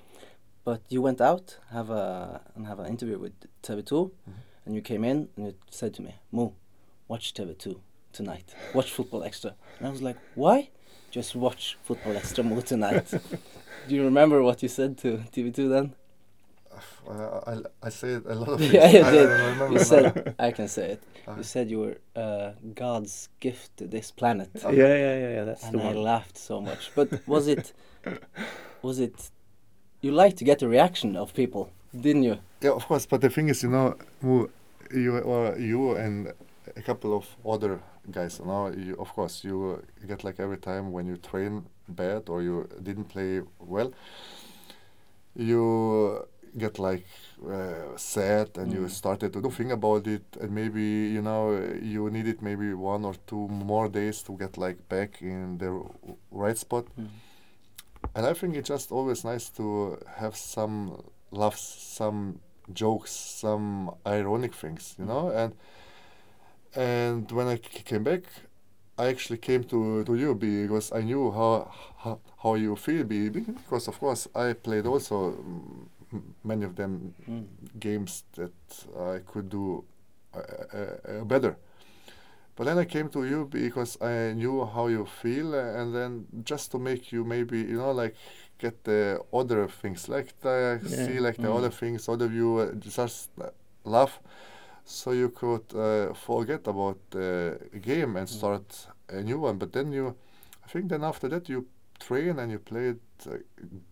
But 0.65 0.83
you 0.89 1.03
went 1.03 1.21
out 1.21 1.59
have 1.73 1.91
a 1.91 2.41
and 2.55 2.67
have 2.67 2.79
an 2.79 2.87
interview 2.87 3.19
with 3.19 3.33
TV2, 3.63 3.91
mm-hmm. 3.91 4.31
and 4.65 4.75
you 4.75 4.81
came 4.81 5.05
in 5.05 5.29
and 5.37 5.47
you 5.47 5.55
said 5.71 5.95
to 5.95 6.03
me, 6.03 6.15
"Mo, 6.31 6.55
watch 7.09 7.35
TV2 7.35 7.81
tonight. 8.13 8.55
Watch 8.75 8.91
Football 8.91 9.25
Extra." 9.25 9.55
And 9.79 9.89
I 9.89 9.91
was 9.91 10.03
like, 10.03 10.19
"Why?" 10.35 10.71
Just 11.11 11.35
watch 11.35 11.77
Football 11.83 12.17
Extra 12.17 12.43
Mo 12.43 12.61
tonight. 12.61 13.11
Do 13.89 13.95
you 13.95 14.05
remember 14.05 14.43
what 14.43 14.63
you 14.63 14.69
said 14.69 14.97
to 14.99 15.19
TV2 15.33 15.69
then? 15.69 15.95
Uh, 17.09 17.41
I, 17.47 17.87
I 17.87 17.89
said 17.91 18.23
a 18.27 18.35
lot 18.35 18.49
of 18.51 18.61
Yeah, 18.73 18.89
things. 18.89 18.95
you 18.95 19.03
I, 19.05 19.11
did. 19.11 19.31
I 19.31 19.69
You 19.69 19.79
now. 19.79 19.83
said, 19.83 20.35
I 20.39 20.51
can 20.53 20.69
say 20.69 20.93
it. 20.93 21.03
Uh, 21.29 21.37
You 21.37 21.45
said 21.45 21.71
you 21.71 21.79
were 21.79 21.99
uh, 22.17 22.53
God's 22.75 23.29
gift 23.41 23.77
to 23.77 23.87
this 23.87 24.11
planet. 24.11 24.51
Yeah, 24.55 24.71
yeah, 24.73 24.97
yeah, 25.19 25.35
yeah. 25.37 25.45
That's 25.45 25.63
and 25.65 25.79
the 25.79 25.83
I 25.83 25.93
one. 25.95 26.03
laughed 26.03 26.37
so 26.37 26.61
much. 26.61 26.91
But 26.95 27.09
was 27.27 27.47
it, 27.49 27.73
was 28.83 28.99
it, 28.99 29.31
you 30.01 30.13
like 30.13 30.37
to 30.37 30.45
get 30.45 30.59
the 30.59 30.69
reaction 30.69 31.17
of 31.17 31.33
people, 31.35 31.71
didn't 31.99 32.25
you? 32.25 32.39
Yeah, 32.61 32.73
of 32.73 32.87
course. 32.87 33.07
But 33.07 33.21
the 33.21 33.31
thing 33.31 33.49
is, 33.49 33.63
you 33.63 33.71
know, 33.71 33.97
you 34.93 35.19
or 35.21 35.57
you 35.59 35.95
and 35.97 36.33
a 36.77 36.83
couple 36.83 37.17
of 37.17 37.27
other 37.47 37.81
guys, 38.11 38.39
you 38.41 38.47
know, 38.47 38.69
you, 38.69 38.97
of 38.99 39.13
course, 39.13 39.45
you 39.45 39.83
get 40.07 40.25
like 40.25 40.41
every 40.41 40.59
time 40.59 40.93
when 40.93 41.07
you 41.07 41.17
train 41.17 41.65
bad 41.89 42.29
or 42.29 42.43
you 42.43 42.69
didn't 42.83 43.05
play 43.07 43.43
well, 43.61 43.93
you 45.35 46.27
get 46.57 46.79
like 46.79 47.07
uh, 47.47 47.97
sad 47.97 48.49
and 48.59 48.73
you 48.73 48.81
Mm. 48.83 48.91
started 48.91 49.33
to 49.33 49.41
do 49.41 49.51
think 49.51 49.73
about 49.73 50.07
it 50.07 50.25
and 50.41 50.51
maybe 50.51 50.83
you 51.17 51.23
know 51.23 51.53
you 51.83 52.11
needed 52.11 52.43
maybe 52.43 52.75
one 52.75 53.05
or 53.05 53.15
two 53.27 53.49
more 53.49 53.89
days 53.89 54.23
to 54.23 54.33
get 54.37 54.57
like 54.59 54.79
back 54.89 55.23
in 55.23 55.59
the 55.59 55.71
right 56.31 56.59
spot 56.59 56.85
and 58.15 58.27
I 58.27 58.35
think 58.35 58.57
it's 58.57 58.69
just 58.69 58.93
always 58.93 59.25
nice 59.25 59.49
to 59.51 59.99
have 60.17 60.37
some 60.37 61.03
laughs, 61.31 61.63
some 61.97 62.41
jokes, 62.73 63.11
some 63.13 63.95
ironic 64.07 64.55
things, 64.55 64.95
you 64.99 65.07
know. 65.07 65.31
And 65.31 65.55
and 66.75 67.31
when 67.33 67.47
I 67.49 67.57
c- 67.57 67.83
came 67.85 68.03
back, 68.05 68.23
I 68.99 69.07
actually 69.09 69.39
came 69.39 69.65
to, 69.65 70.05
to 70.05 70.15
you 70.15 70.35
because 70.35 70.93
I 70.93 71.03
knew 71.03 71.31
how 71.31 71.71
how, 71.99 72.19
how 72.43 72.55
you 72.55 72.77
feel 72.77 73.05
be 73.05 73.29
because 73.29 73.89
of 73.89 73.99
course 73.99 74.29
I 74.35 74.53
played 74.55 74.87
also 74.87 75.33
mm, 75.33 75.87
many 76.45 76.65
of 76.65 76.75
them 76.77 77.15
Mm. 77.29 77.47
games 77.81 78.25
that 78.37 78.53
I 79.15 79.19
could 79.33 79.49
do 79.49 79.85
uh, 80.35 80.39
uh, 80.39 81.21
uh, 81.21 81.25
better. 81.25 81.57
But 82.57 82.65
then 82.65 82.79
I 82.79 82.85
came 82.85 83.09
to 83.11 83.25
you 83.25 83.47
because 83.47 83.97
I 84.01 84.35
knew 84.35 84.65
how 84.67 84.89
you 84.89 85.07
feel, 85.07 85.55
uh, 85.55 85.81
and 85.81 85.95
then 85.95 86.27
just 86.45 86.71
to 86.73 86.79
make 86.79 87.11
you 87.13 87.25
maybe 87.25 87.59
you 87.61 87.79
know 87.79 87.93
like 87.93 88.15
get 88.59 88.85
the 88.85 89.21
other 89.33 89.69
things, 89.69 90.09
like 90.09 90.39
the, 90.41 90.81
see 90.85 91.15
Yeah. 91.15 91.21
like 91.29 91.39
the 91.41 91.49
Mm. 91.49 91.57
other 91.57 91.71
things, 91.71 92.09
other 92.09 92.29
view, 92.29 92.59
uh, 92.59 92.73
just 92.79 93.31
laugh, 93.85 94.21
so 94.85 95.13
you 95.13 95.31
could 95.31 95.65
uh, 95.75 96.15
forget 96.15 96.67
about 96.69 96.99
the 97.11 97.59
game 97.81 98.17
and 98.19 98.29
Mm. 98.29 98.33
start 98.39 98.89
a 99.09 99.23
new 99.23 99.39
one. 99.41 99.59
But 99.59 99.73
then 99.73 99.93
you, 99.93 100.15
I 100.65 100.69
think 100.69 100.89
then 100.91 101.03
after 101.05 101.29
that 101.29 101.49
you 101.49 101.67
train 101.99 102.39
and 102.39 102.51
you 102.53 102.59
played 102.59 102.99
uh, 103.27 103.39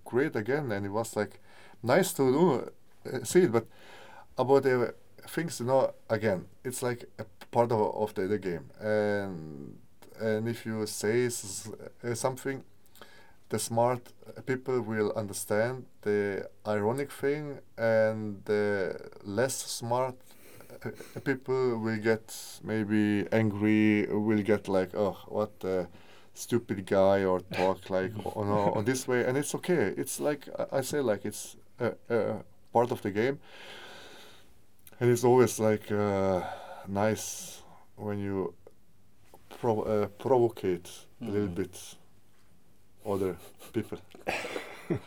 great 0.05 0.37
again, 0.37 0.73
and 0.73 0.85
it 0.87 0.91
was 0.93 1.17
like 1.17 1.41
nice 1.83 2.13
to 2.15 2.33
do 2.33 2.71
uh, 3.13 3.25
see 3.25 3.41
it. 3.43 3.53
But 3.53 3.67
about 4.39 4.63
the 4.65 4.95
things, 5.29 5.61
you 5.61 5.67
know, 5.67 5.93
again, 6.09 6.47
it's 6.65 6.83
like 6.83 7.05
a 7.19 7.25
part 7.51 7.73
of, 7.73 7.81
of 7.95 8.15
the, 8.15 8.27
the 8.29 8.39
game, 8.39 8.71
and 8.81 9.77
and 10.21 10.49
if 10.49 10.67
you 10.67 10.87
say 10.87 11.27
uh, 11.27 12.15
something, 12.15 12.63
the 13.49 13.59
smart 13.59 14.13
people 14.47 14.81
will 14.81 15.13
understand 15.17 15.85
the 16.03 16.49
ironic 16.67 17.11
thing, 17.13 17.59
and 17.77 18.45
the 18.45 18.97
less 19.25 19.55
smart 19.57 20.15
uh, 20.85 20.91
people 21.25 21.79
will 21.79 21.97
get 21.99 22.35
maybe 22.63 23.27
angry, 23.33 24.07
will 24.07 24.43
get 24.43 24.69
like, 24.69 24.95
oh, 24.95 25.17
what 25.29 25.61
the 25.61 25.89
stupid 26.35 26.87
guy 26.87 27.25
or 27.25 27.41
talk 27.41 27.91
like 27.91 28.13
on, 28.37 28.49
on 28.49 28.85
this 28.85 29.09
way, 29.09 29.25
and 29.25 29.37
it's 29.37 29.55
okay. 29.55 29.95
It's 29.97 30.21
like 30.21 30.49
I- 30.73 30.81
say, 30.83 31.01
like 31.01 31.25
it's 31.25 31.57
a, 31.57 31.57
a 31.57 31.70
part 32.73 32.93
of 32.93 33.01
the 33.03 33.11
game, 33.11 33.39
and 35.01 35.11
it's 35.11 35.25
always 35.25 35.59
like 35.59 35.91
uh, 35.93 36.43
nice 36.89 37.63
when 37.97 38.19
you 38.19 38.55
provo- 39.61 39.83
uh, 39.85 40.07
provocate 40.19 40.89
a 41.23 41.31
little 41.31 41.49
Mhm. 41.49 41.55
bit 41.55 41.97
other 43.07 43.37
people. 43.73 43.99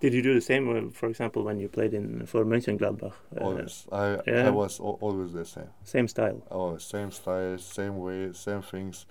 Did 0.00 0.14
you 0.14 0.22
do 0.22 0.32
the 0.34 0.40
same, 0.40 0.68
uh, 0.68 0.90
for 0.92 1.08
example, 1.08 1.42
when 1.42 1.58
you 1.58 1.68
played 1.68 1.92
in 1.92 2.24
for 2.26 2.44
Mönchengladbach? 2.44 3.14
Uh, 3.36 3.44
Always, 3.44 3.86
I 3.90 4.20
yeah. 4.26 4.46
I 4.46 4.50
was 4.50 4.80
al- 4.80 4.98
always 5.00 5.32
the 5.32 5.44
same. 5.44 5.70
Same 5.84 6.06
style. 6.08 6.40
Oh, 6.50 6.78
same 6.78 7.10
style, 7.10 7.58
same 7.58 7.98
way, 7.98 8.32
same 8.32 8.62
things. 8.62 9.06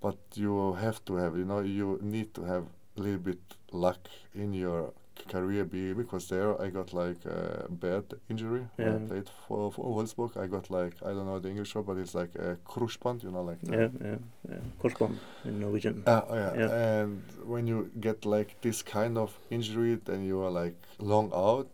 But 0.00 0.16
you 0.34 0.74
have 0.74 1.00
to 1.06 1.16
have, 1.16 1.36
you 1.38 1.44
know, 1.44 1.60
you 1.60 1.98
need 2.02 2.32
to 2.34 2.44
have 2.44 2.64
a 2.96 3.00
little 3.00 3.18
bit 3.18 3.40
luck 3.72 4.08
in 4.34 4.52
your 4.54 4.92
career 5.28 5.64
be 5.64 5.92
because 5.92 6.28
there 6.28 6.60
I 6.60 6.68
got 6.70 6.92
like 6.92 7.24
a 7.24 7.66
bad 7.68 8.04
injury 8.28 8.66
when 8.76 8.88
I 8.88 8.98
played 9.08 9.28
for, 9.48 9.72
for 9.72 9.84
Wolfsburg. 9.84 10.36
I 10.36 10.46
got 10.46 10.70
like 10.70 10.94
I 11.02 11.08
don't 11.08 11.26
know 11.26 11.38
the 11.38 11.48
English 11.50 11.74
word, 11.74 11.86
but 11.86 11.96
it's 11.98 12.14
like 12.14 12.34
a 12.36 12.56
Kreuzband, 12.66 13.22
you 13.22 13.30
know, 13.30 13.42
like 13.42 13.58
Yeah, 13.62 13.88
yeah, 14.00 14.16
yeah. 14.48 14.56
Korsbånd 14.80 15.16
in 15.44 15.60
Norwegian. 15.60 16.02
Uh, 16.06 16.22
yeah. 16.30 16.54
Yeah. 16.58 17.00
and 17.00 17.22
when 17.44 17.66
you 17.66 17.90
get 18.00 18.24
like 18.24 18.60
this 18.60 18.82
kind 18.82 19.18
of 19.18 19.36
injury, 19.50 19.98
then 20.04 20.24
you 20.24 20.40
are 20.40 20.50
like 20.50 20.76
long 20.98 21.32
out. 21.34 21.70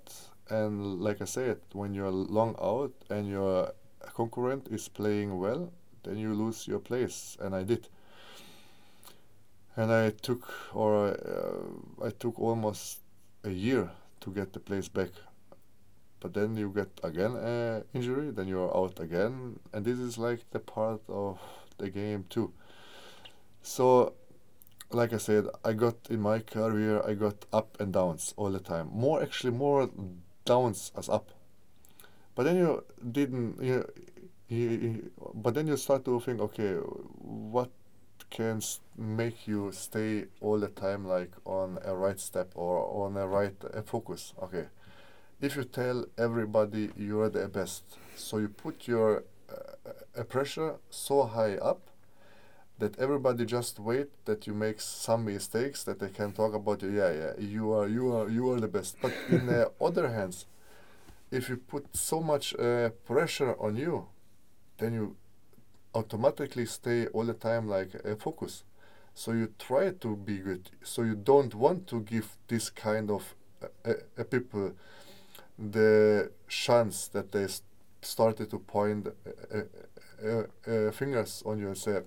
And 0.49 1.01
like 1.01 1.23
I 1.23 1.27
said, 1.27 1.59
when 1.73 1.95
you're 1.95 2.11
long 2.11 2.57
out 2.61 2.93
and 3.11 3.29
your 3.29 3.73
concurrent 4.15 4.69
is 4.71 4.89
playing 4.89 5.39
well, 5.39 5.73
then 6.03 6.19
you 6.19 6.35
lose 6.35 6.67
your 6.67 6.81
place, 6.81 7.37
and 7.41 7.55
I 7.55 7.63
did. 7.63 7.89
And 9.77 9.91
I 9.91 10.11
took, 10.11 10.53
or 10.75 11.09
uh, 11.09 12.07
I 12.07 12.11
took 12.11 12.39
almost 12.39 13.02
a 13.45 13.51
year 13.51 13.91
to 14.21 14.31
get 14.31 14.53
the 14.53 14.61
place 14.61 14.89
back. 14.89 15.11
But 16.21 16.35
then 16.35 16.57
you 16.57 16.71
get 16.71 16.89
again 17.03 17.37
a 17.37 17.83
injury, 17.93 18.31
then 18.31 18.49
you're 18.49 18.75
out 18.77 19.01
again, 19.01 19.59
and 19.73 19.85
this 19.85 19.99
is 19.99 20.17
like 20.19 20.49
the 20.53 20.61
part 20.61 21.01
of 21.09 21.39
the 21.79 21.91
game 21.91 22.25
too. 22.31 22.53
So 23.63 24.15
like 24.93 25.13
I 25.13 25.19
said, 25.19 25.47
I 25.65 25.73
got 25.75 25.97
in 26.11 26.21
my 26.21 26.41
career, 26.41 27.03
I 27.07 27.15
got 27.15 27.47
up 27.53 27.79
and 27.81 27.93
downs 27.93 28.35
all 28.37 28.51
the 28.51 28.61
time. 28.61 28.91
More 28.93 29.23
actually, 29.23 29.53
more 29.53 29.91
downs 30.45 30.93
as 30.97 31.09
up. 31.09 31.31
But 32.35 32.45
then 32.45 32.57
you 32.57 32.85
didn't. 33.11 33.63
You, 33.63 33.87
you, 34.49 34.69
you- 34.71 35.11
but 35.35 35.55
then 35.55 35.67
you 35.67 35.77
start 35.77 36.05
to 36.07 36.21
think, 36.21 36.41
okay, 36.41 36.75
what 36.75 37.71
can 38.37 38.59
s- 38.59 38.81
make 38.99 39.47
you 39.49 39.73
stay 39.73 40.27
all 40.41 40.59
the 40.61 40.69
time 40.69 41.07
like 41.17 41.33
on 41.45 41.79
a 41.85 41.95
right 41.95 42.21
step 42.21 42.51
or 42.57 42.77
on 43.07 43.17
a 43.17 43.27
right 43.29 43.57
uh, 43.75 43.83
focus? 43.83 44.35
Okay, 44.43 44.67
if 45.41 45.57
you 45.57 45.65
tell 45.65 46.07
everybody 46.19 46.91
you're 46.97 47.31
the 47.31 47.49
best, 47.49 47.85
so 48.17 48.39
you 48.39 48.49
put 48.49 48.89
your 48.89 49.25
uh, 49.51 49.55
uh, 50.21 50.25
pressure 50.25 50.77
so 50.91 51.25
high 51.25 51.57
up 51.57 51.81
that 52.79 52.99
everybody 52.99 53.45
just 53.45 53.79
wait 53.79 54.09
that 54.25 54.47
you 54.47 54.55
make 54.55 54.81
some 54.81 55.25
mistakes 55.25 55.85
that 55.85 55.99
they 56.01 56.09
can 56.09 56.33
talk 56.33 56.55
about 56.55 56.83
you 56.83 56.91
yeah 56.91 57.13
yeah 57.13 57.33
you 57.39 57.73
are 57.73 57.89
you 57.89 58.15
are 58.17 58.29
you 58.29 58.51
are 58.51 58.61
the 58.61 58.69
best 58.69 58.97
but 59.01 59.15
in 59.29 59.47
the 59.47 59.71
other 59.81 60.09
hands 60.09 60.47
if 61.31 61.49
you 61.49 61.57
put 61.57 61.87
so 61.97 62.21
much 62.23 62.55
uh, 62.57 62.91
pressure 63.07 63.55
on 63.61 63.77
you 63.77 64.07
then 64.79 64.95
you 64.95 65.17
automatically 65.95 66.67
stay 66.67 67.07
all 67.09 67.25
the 67.25 67.35
time 67.35 67.69
like 67.69 67.95
a 68.05 68.17
focus 68.17 68.65
so 69.15 69.33
you 69.33 69.53
try 69.59 69.91
to 69.91 70.17
be 70.17 70.39
good 70.39 70.71
so 70.83 71.03
you 71.03 71.15
don't 71.15 71.55
want 71.55 71.87
to 71.87 72.01
give 72.01 72.37
this 72.49 72.71
kind 72.71 73.11
of 73.11 73.35
uh, 73.63 73.67
uh, 73.85 73.95
uh, 74.19 74.25
people 74.25 74.73
the 75.59 76.31
chance 76.49 77.09
that 77.09 77.33
they 77.33 77.45
s- 77.45 77.63
started 78.03 78.51
to 78.51 78.59
point 78.59 79.09
uh, 80.69 80.91
fingers 80.93 81.43
on 81.47 81.59
you 81.59 81.69
and 81.69 81.79
say 81.79 82.01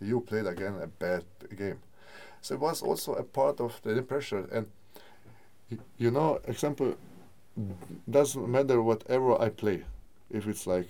you 0.00 0.20
played 0.20 0.46
again 0.46 0.76
a 0.82 0.86
bad 0.86 1.24
game. 1.56 1.78
So 2.42 2.54
it 2.54 2.60
was 2.60 2.82
also 2.82 3.14
a 3.14 3.22
part 3.22 3.60
of 3.60 3.80
the 3.82 4.02
pressure. 4.02 4.48
And 4.52 4.66
you 5.98 6.10
know, 6.10 6.40
example, 6.46 6.96
doesn't 8.08 8.48
matter 8.48 8.82
whatever 8.82 9.40
I 9.40 9.48
play, 9.50 9.84
if 10.30 10.46
it's 10.46 10.66
like 10.66 10.88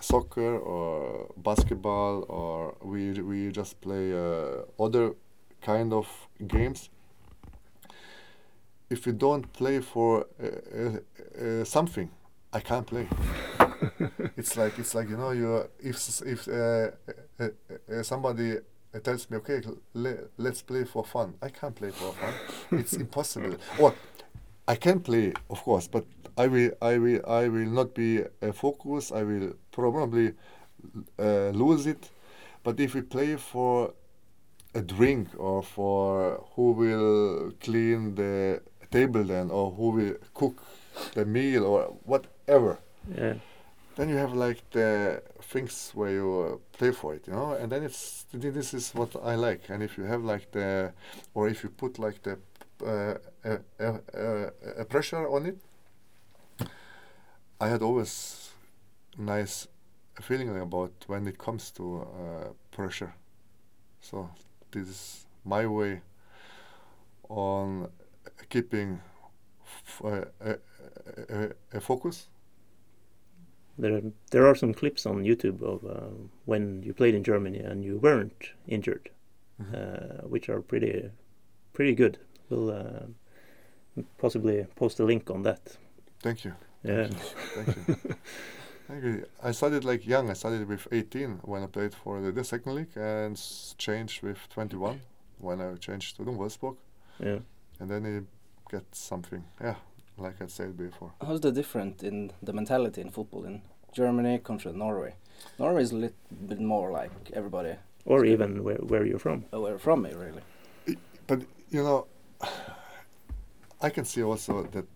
soccer 0.00 0.58
or 0.58 1.30
basketball 1.36 2.24
or 2.28 2.74
we 2.82 3.12
we 3.20 3.50
just 3.50 3.80
play 3.80 4.12
uh, 4.12 4.62
other 4.78 5.14
kind 5.62 5.92
of 5.92 6.06
games. 6.46 6.90
If 8.88 9.06
you 9.06 9.12
don't 9.12 9.52
play 9.52 9.80
for 9.80 10.26
uh, 10.42 10.46
uh, 10.46 11.60
uh, 11.60 11.64
something, 11.64 12.10
I 12.52 12.60
can't 12.60 12.86
play. 12.86 13.06
it's 14.36 14.56
like 14.56 14.78
it's 14.78 14.94
like 14.94 15.08
you 15.08 15.16
know 15.16 15.30
you 15.30 15.68
if 15.78 15.96
if 16.26 16.48
uh, 16.48 16.90
uh, 17.40 18.02
somebody 18.02 18.58
tells 19.02 19.30
me 19.30 19.36
okay 19.36 19.62
le- 19.94 20.24
let's 20.36 20.62
play 20.62 20.84
for 20.84 21.04
fun 21.04 21.34
I 21.40 21.48
can't 21.48 21.74
play 21.74 21.90
for 21.90 22.12
fun 22.12 22.34
it's 22.80 22.94
impossible 22.94 23.54
or 23.78 23.94
I 24.66 24.74
can 24.74 25.00
play 25.00 25.32
of 25.48 25.62
course 25.62 25.86
but 25.86 26.04
I 26.42 26.46
will 26.52 26.70
I 26.92 26.98
will 27.04 27.20
I 27.42 27.48
will 27.54 27.70
not 27.80 27.88
be 27.94 28.10
uh, 28.22 28.52
focused 28.52 29.12
I 29.12 29.22
will 29.30 29.48
probably 29.72 30.28
uh, 31.18 31.50
lose 31.62 31.86
it 31.86 32.10
but 32.64 32.80
if 32.80 32.94
we 32.94 33.02
play 33.02 33.36
for 33.36 33.92
a 34.74 34.82
drink 34.94 35.28
or 35.38 35.62
for 35.62 36.44
who 36.54 36.66
will 36.72 37.52
clean 37.60 38.14
the 38.14 38.60
table 38.90 39.24
then 39.24 39.50
or 39.50 39.70
who 39.76 39.86
will 39.96 40.14
cook 40.34 40.56
the 41.14 41.24
meal 41.24 41.64
or 41.64 41.80
whatever 42.04 42.78
Yeah. 43.22 43.34
then 43.96 44.08
you 44.08 44.16
have 44.16 44.34
like 44.46 44.60
the 44.70 45.22
things 45.52 45.92
where 45.94 46.12
you 46.12 46.28
uh, 46.40 46.78
play 46.78 46.92
for 46.92 47.14
it, 47.14 47.26
you 47.26 47.34
know, 47.34 47.52
and 47.60 47.70
then 47.72 47.82
it's 47.82 48.24
this 48.32 48.72
is 48.74 48.94
what 48.94 49.10
I 49.32 49.34
like. 49.34 49.62
And 49.72 49.82
if 49.82 49.98
you 49.98 50.04
have 50.04 50.22
like 50.32 50.50
the, 50.52 50.92
or 51.34 51.48
if 51.48 51.62
you 51.64 51.70
put 51.70 51.98
like 51.98 52.18
the 52.22 52.38
uh, 52.86 53.14
uh, 53.44 53.58
uh, 53.80 54.50
uh, 54.80 54.84
pressure 54.84 55.28
on 55.28 55.46
it, 55.46 55.58
I 57.60 57.68
had 57.68 57.82
always 57.82 58.50
nice 59.18 59.68
feeling 60.20 60.50
about 60.60 60.92
when 61.06 61.26
it 61.28 61.38
comes 61.38 61.70
to 61.72 62.02
uh, 62.02 62.48
pressure. 62.70 63.14
So 64.00 64.30
this 64.72 64.88
is 64.88 65.26
my 65.44 65.66
way 65.66 66.02
on 67.28 67.88
keeping 68.48 69.00
f- 69.64 70.02
uh, 70.04 70.24
uh, 70.44 70.54
uh, 71.30 71.48
uh, 71.74 71.80
focus 71.80 72.28
There, 73.78 74.00
there 74.30 74.46
are 74.46 74.54
some 74.54 74.74
clips 74.74 75.06
on 75.06 75.24
YouTube 75.24 75.60
of 75.62 75.84
uh, 75.84 76.10
when 76.44 76.82
you 76.84 76.92
played 76.94 77.14
in 77.16 77.24
Germany 77.24 77.58
and 77.58 77.84
you 77.84 77.98
weren't 77.98 78.52
injured, 78.68 79.10
Mhm. 79.60 79.74
uh, 79.74 80.28
which 80.28 80.48
are 80.48 80.60
pretty, 80.62 81.10
pretty 81.72 81.94
good. 81.94 82.18
We'll 82.48 82.70
uh, 82.70 83.06
possibly 84.18 84.66
post 84.76 85.00
a 85.00 85.04
link 85.04 85.30
on 85.30 85.42
that. 85.42 85.76
Thank 86.22 86.44
you. 86.44 86.54
Yeah. 86.82 87.08
Thank 87.08 87.76
you. 87.88 87.96
Thank 88.88 89.04
you. 89.04 89.26
I 89.42 89.52
started 89.52 89.84
like 89.84 90.06
young. 90.06 90.30
I 90.30 90.32
started 90.34 90.66
with 90.66 90.88
18 90.90 91.40
when 91.42 91.62
I 91.62 91.66
played 91.66 91.94
for 91.94 92.20
the, 92.20 92.32
the 92.32 92.44
second 92.44 92.74
league 92.74 92.96
and 92.96 93.40
changed 93.78 94.22
with 94.22 94.38
21 94.50 95.00
when 95.38 95.60
I 95.60 95.74
changed 95.76 96.16
to 96.16 96.24
the 96.24 96.32
Wolfsburg. 96.32 96.76
Yeah. 97.18 97.38
And 97.78 97.90
then 97.90 98.04
you 98.04 98.26
get 98.70 98.84
something. 98.92 99.44
Yeah, 99.60 99.76
like 100.18 100.42
I 100.42 100.46
said 100.46 100.76
before. 100.76 101.12
How's 101.24 101.40
the 101.40 101.52
different 101.52 102.02
in 102.02 102.32
the 102.42 102.52
mentality 102.52 103.00
in 103.00 103.10
football 103.10 103.44
in 103.44 103.62
Germany 103.92 104.38
contra 104.38 104.72
Norway? 104.72 105.14
Norway 105.58 105.82
is 105.82 105.92
a 105.92 105.96
little 105.96 106.16
bit 106.48 106.60
more 106.60 106.90
like 106.90 107.10
everybody 107.32 107.74
Or 108.04 108.24
even 108.24 108.64
where, 108.64 108.76
where 108.76 109.04
you're 109.06 109.18
from. 109.18 109.44
Oh, 109.52 109.58
aware 109.58 109.78
from 109.78 110.06
it, 110.06 110.16
really. 110.16 110.42
But 111.26 111.42
you 111.70 111.82
know, 111.82 112.06
I 113.80 113.90
can 113.90 114.04
see 114.04 114.22
also 114.22 114.62
that 114.72 114.86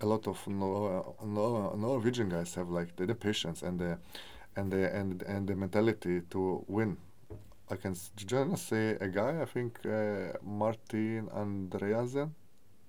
a 0.00 0.06
lot 0.06 0.26
of 0.28 0.46
Nor- 0.46 1.14
Nor- 1.24 1.76
Norwegian 1.76 2.28
guys 2.28 2.54
have 2.54 2.68
like 2.70 2.96
the, 2.96 3.06
the 3.06 3.14
patience 3.14 3.62
and 3.62 3.78
the 3.78 3.98
and 4.56 4.70
the 4.72 4.94
and 4.94 5.22
and 5.22 5.46
the 5.48 5.54
mentality 5.54 6.22
to 6.30 6.64
win. 6.68 6.96
I 7.70 7.76
can 7.76 7.94
just 8.16 8.68
say 8.68 8.96
a 9.00 9.08
guy. 9.08 9.42
I 9.42 9.44
think 9.44 9.78
uh, 9.84 10.32
Martin 10.42 11.28
Andreasen. 11.34 12.30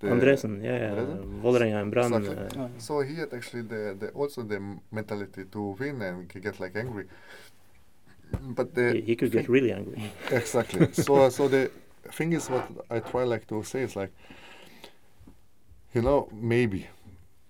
the- 0.00 0.08
Andresen, 0.08 0.62
yeah, 0.64 0.78
yeah. 0.78 0.90
Andresen? 0.92 1.40
Vålerenga 1.42 1.80
and 1.82 1.90
Brann. 1.92 2.12
Exactly. 2.14 2.60
Uh, 2.60 2.68
So 2.78 3.00
he 3.02 3.14
had 3.16 3.32
actually 3.34 3.62
the, 3.68 3.94
the 4.00 4.08
also 4.14 4.42
the 4.42 4.58
mentality 4.90 5.44
to 5.52 5.76
win 5.78 6.00
and 6.02 6.28
get 6.42 6.58
like 6.60 6.74
angry. 6.78 7.04
But 8.56 8.74
the 8.74 8.92
he, 8.94 9.00
he 9.02 9.16
could 9.16 9.32
get 9.32 9.48
really 9.48 9.72
angry. 9.72 10.00
Exactly. 10.30 10.92
so 10.92 11.28
so 11.30 11.48
the 11.48 11.70
thing 12.12 12.32
is 12.32 12.48
what 12.50 12.64
I 12.90 13.00
try 13.00 13.24
like 13.24 13.46
to 13.48 13.62
say 13.62 13.82
is 13.82 13.96
like 13.96 14.12
you 15.94 16.02
know 16.02 16.28
maybe 16.32 16.86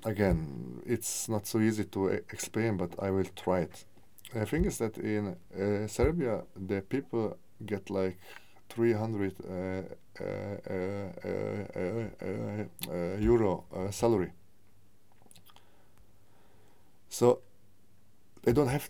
again 0.05 0.83
it's 0.87 1.29
not 1.29 1.47
so 1.47 1.59
easy 1.61 1.85
to 1.85 2.09
explain 2.09 2.77
but 2.77 2.95
I 2.99 3.11
will 3.11 3.31
try 3.37 3.61
it. 3.61 3.85
The 4.33 4.47
thing 4.47 4.65
is 4.65 4.79
that 4.79 4.97
in 4.99 5.37
uh, 5.55 5.87
Serbia 5.87 6.43
the 6.57 6.83
people 6.83 7.37
get 7.67 7.91
like 7.91 8.19
300 8.69 9.35
uh, 9.41 9.83
uh, 10.21 10.25
uh, 10.25 11.33
uh, 11.75 12.65
uh, 12.91 13.17
euro 13.19 13.65
salary. 13.91 14.33
So 17.09 17.41
they 18.43 18.53
don't 18.53 18.69
have 18.69 18.89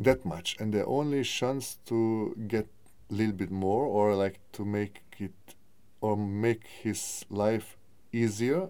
that 0.00 0.24
much, 0.24 0.56
and 0.60 0.72
the 0.72 0.84
only 0.84 1.22
chance 1.22 1.78
to 1.86 2.34
get 2.48 2.66
a 3.10 3.14
little 3.14 3.34
bit 3.34 3.50
more 3.50 3.84
or 3.84 4.14
like 4.14 4.40
to 4.52 4.64
make 4.64 5.02
it 5.18 5.54
or 6.00 6.16
make 6.16 6.66
his 6.66 7.24
life 7.30 7.76
easier 8.12 8.68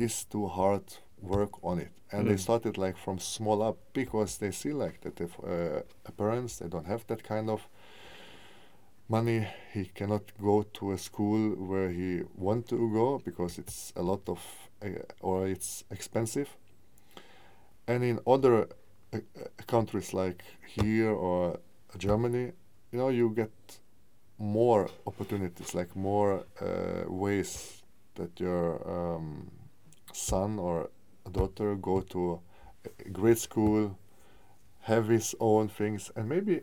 is 0.00 0.24
to 0.26 0.46
hard 0.48 0.82
work 1.20 1.62
on 1.64 1.78
it. 1.80 1.92
And 2.12 2.28
they 2.28 2.34
Mm. 2.34 2.40
started 2.40 2.78
like 2.78 2.96
from 2.96 3.18
small 3.18 3.62
up 3.62 3.76
because 3.92 4.38
they 4.38 4.50
see 4.52 4.72
like 4.72 5.00
that 5.02 5.20
if 5.20 5.38
uh, 5.40 5.82
parents 6.16 6.58
they 6.58 6.68
don't 6.68 6.86
have 6.86 7.06
that 7.06 7.22
kind 7.22 7.50
of 7.50 7.68
money 9.08 9.46
he 9.72 9.84
cannot 9.86 10.22
go 10.40 10.62
to 10.62 10.92
a 10.92 10.98
school 10.98 11.50
where 11.56 11.90
he 11.90 12.22
want 12.36 12.68
to 12.68 12.76
go 12.92 13.18
because 13.24 13.58
it's 13.58 13.92
a 13.96 14.02
lot 14.02 14.28
of 14.28 14.40
uh, 14.82 14.88
or 15.20 15.46
it's 15.46 15.84
expensive 15.90 16.48
and 17.86 18.04
in 18.04 18.18
other 18.26 18.68
uh, 19.12 19.16
uh, 19.16 19.20
countries 19.66 20.12
like 20.14 20.42
here 20.66 21.10
or 21.10 21.58
Germany 21.96 22.52
you 22.92 22.98
know 22.98 23.08
you 23.08 23.30
get 23.30 23.50
more 24.38 24.88
opportunities 25.06 25.74
like 25.74 25.96
more 25.96 26.44
uh, 26.60 27.04
ways 27.08 27.82
that 28.14 28.38
your 28.40 28.80
um, 28.88 29.50
son 30.12 30.58
or 30.58 30.90
daughter 31.30 31.74
go 31.74 32.00
to 32.00 32.40
a 33.06 33.08
great 33.10 33.38
school 33.38 33.98
have 34.80 35.08
his 35.08 35.34
own 35.40 35.68
things 35.68 36.10
and 36.16 36.28
maybe 36.28 36.62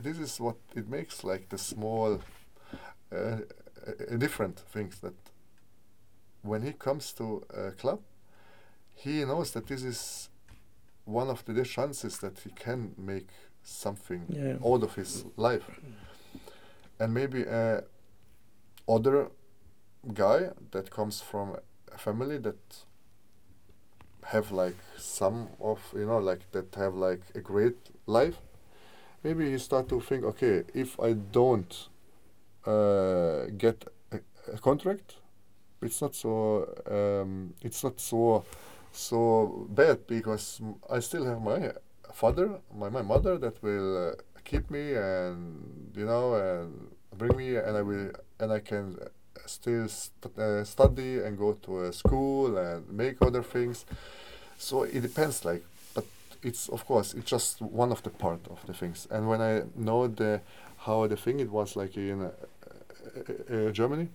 this 0.00 0.18
is 0.18 0.40
what 0.40 0.56
it 0.74 0.88
makes 0.88 1.24
like 1.24 1.48
the 1.50 1.58
small 1.58 2.20
uh, 3.12 3.16
uh, 3.16 4.16
different 4.16 4.58
things 4.72 4.98
that 5.00 5.14
when 6.42 6.62
he 6.62 6.72
comes 6.72 7.12
to 7.12 7.44
a 7.54 7.70
club 7.72 8.00
he 8.94 9.24
knows 9.24 9.50
that 9.52 9.66
this 9.66 9.82
is 9.82 10.28
one 11.04 11.28
of 11.28 11.44
the 11.44 11.64
chances 11.64 12.18
that 12.18 12.38
he 12.40 12.50
can 12.50 12.94
make 12.96 13.28
something 13.62 14.24
Yeah. 14.28 14.56
out 14.64 14.82
of 14.82 14.94
his 14.94 15.24
life 15.36 15.68
and 16.98 17.12
maybe 17.12 17.42
a 17.42 17.82
other 18.88 19.28
guy 20.14 20.50
that 20.70 20.90
comes 20.90 21.20
from 21.20 21.56
family 21.98 22.38
that 22.38 22.84
have 24.26 24.52
like 24.52 24.76
some 24.96 25.48
of 25.60 25.80
you 25.94 26.06
know 26.06 26.18
like 26.18 26.50
that 26.52 26.74
have 26.74 26.94
like 26.94 27.22
a 27.34 27.40
great 27.40 27.76
life 28.06 28.36
maybe 29.24 29.50
he 29.50 29.58
start 29.58 29.88
to 29.88 30.00
think 30.00 30.24
okay 30.24 30.62
if 30.74 30.98
i 31.00 31.12
don't 31.12 31.88
uh, 32.66 33.46
get 33.56 33.84
a, 34.12 34.18
a 34.52 34.58
contract 34.58 35.16
it's 35.80 36.00
not 36.02 36.14
so 36.14 36.66
um, 36.90 37.54
it's 37.62 37.82
not 37.82 37.98
so 38.00 38.44
so 38.92 39.66
bad 39.70 40.06
because 40.06 40.60
i 40.90 40.98
still 40.98 41.24
have 41.24 41.40
my 41.40 41.72
father 42.12 42.60
my, 42.74 42.88
my 42.88 43.02
mother 43.02 43.38
that 43.38 43.62
will 43.62 44.08
uh, 44.08 44.12
keep 44.44 44.70
me 44.70 44.94
and 44.94 45.92
you 45.96 46.04
know 46.04 46.34
and 46.34 46.88
bring 47.16 47.36
me 47.36 47.56
and 47.56 47.76
i 47.76 47.82
will 47.82 48.10
and 48.40 48.52
i 48.52 48.58
can 48.58 48.96
still 49.48 49.88
st- 49.88 50.38
uh, 50.38 50.64
study 50.64 51.20
and 51.20 51.38
go 51.38 51.54
to 51.54 51.84
a 51.86 51.92
school 51.92 52.56
and 52.58 52.88
make 52.90 53.16
other 53.22 53.42
things. 53.42 53.84
So 54.58 54.82
it 54.84 55.00
depends 55.00 55.44
like 55.44 55.64
but 55.94 56.04
it's 56.42 56.68
of 56.68 56.84
course 56.86 57.14
it's 57.14 57.30
just 57.30 57.60
one 57.62 57.92
of 57.92 58.02
the 58.02 58.10
part 58.10 58.40
of 58.50 58.64
the 58.66 58.74
things. 58.74 59.06
And 59.10 59.28
when 59.28 59.40
i 59.40 59.62
know 59.76 60.08
the 60.08 60.40
how 60.78 61.06
the 61.06 61.16
thing 61.16 61.40
it 61.40 61.50
was 61.50 61.76
like 61.76 61.96
in 61.96 62.22
uh, 62.22 62.30
uh, 62.30 63.54
uh, 63.54 63.70
germany 63.72 64.08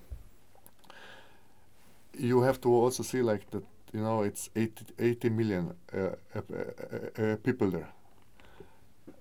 you 2.17 2.41
have 2.41 2.61
to 2.61 2.69
also 2.69 3.03
see 3.03 3.21
like 3.21 3.49
that 3.51 3.63
you 3.93 4.01
know 4.01 4.23
it's 4.23 4.49
80, 4.55 4.85
80 4.99 5.29
million 5.29 5.73
uh, 5.93 7.35
people 7.43 7.69
there. 7.69 7.89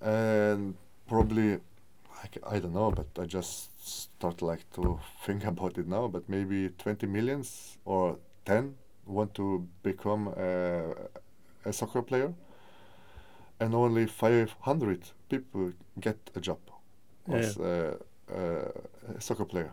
And 0.01 0.75
probably 1.09 1.55
I, 1.55 2.57
I 2.57 2.59
don't 2.59 2.75
know 2.75 2.91
but 2.91 3.07
i 3.23 3.27
just 3.27 3.71
start 3.83 4.43
like 4.43 4.71
to 4.73 5.01
think 5.27 5.45
about 5.45 5.79
it 5.79 5.87
now 5.87 6.09
but 6.09 6.29
maybe 6.29 6.69
20 6.79 7.07
millions 7.07 7.79
or 7.85 8.19
10 8.45 8.75
want 9.07 9.35
to 9.35 9.67
become 9.83 10.29
uh, 10.29 10.95
a 11.65 11.73
soccer 11.73 12.03
player 12.03 12.33
and 13.61 13.75
only 13.75 14.07
500 14.07 15.11
people 15.29 15.73
get 16.01 16.19
a 16.35 16.41
job 16.41 16.59
as 17.29 17.57
a, 17.57 17.97
a 18.29 19.21
soccer 19.21 19.45
player. 19.45 19.73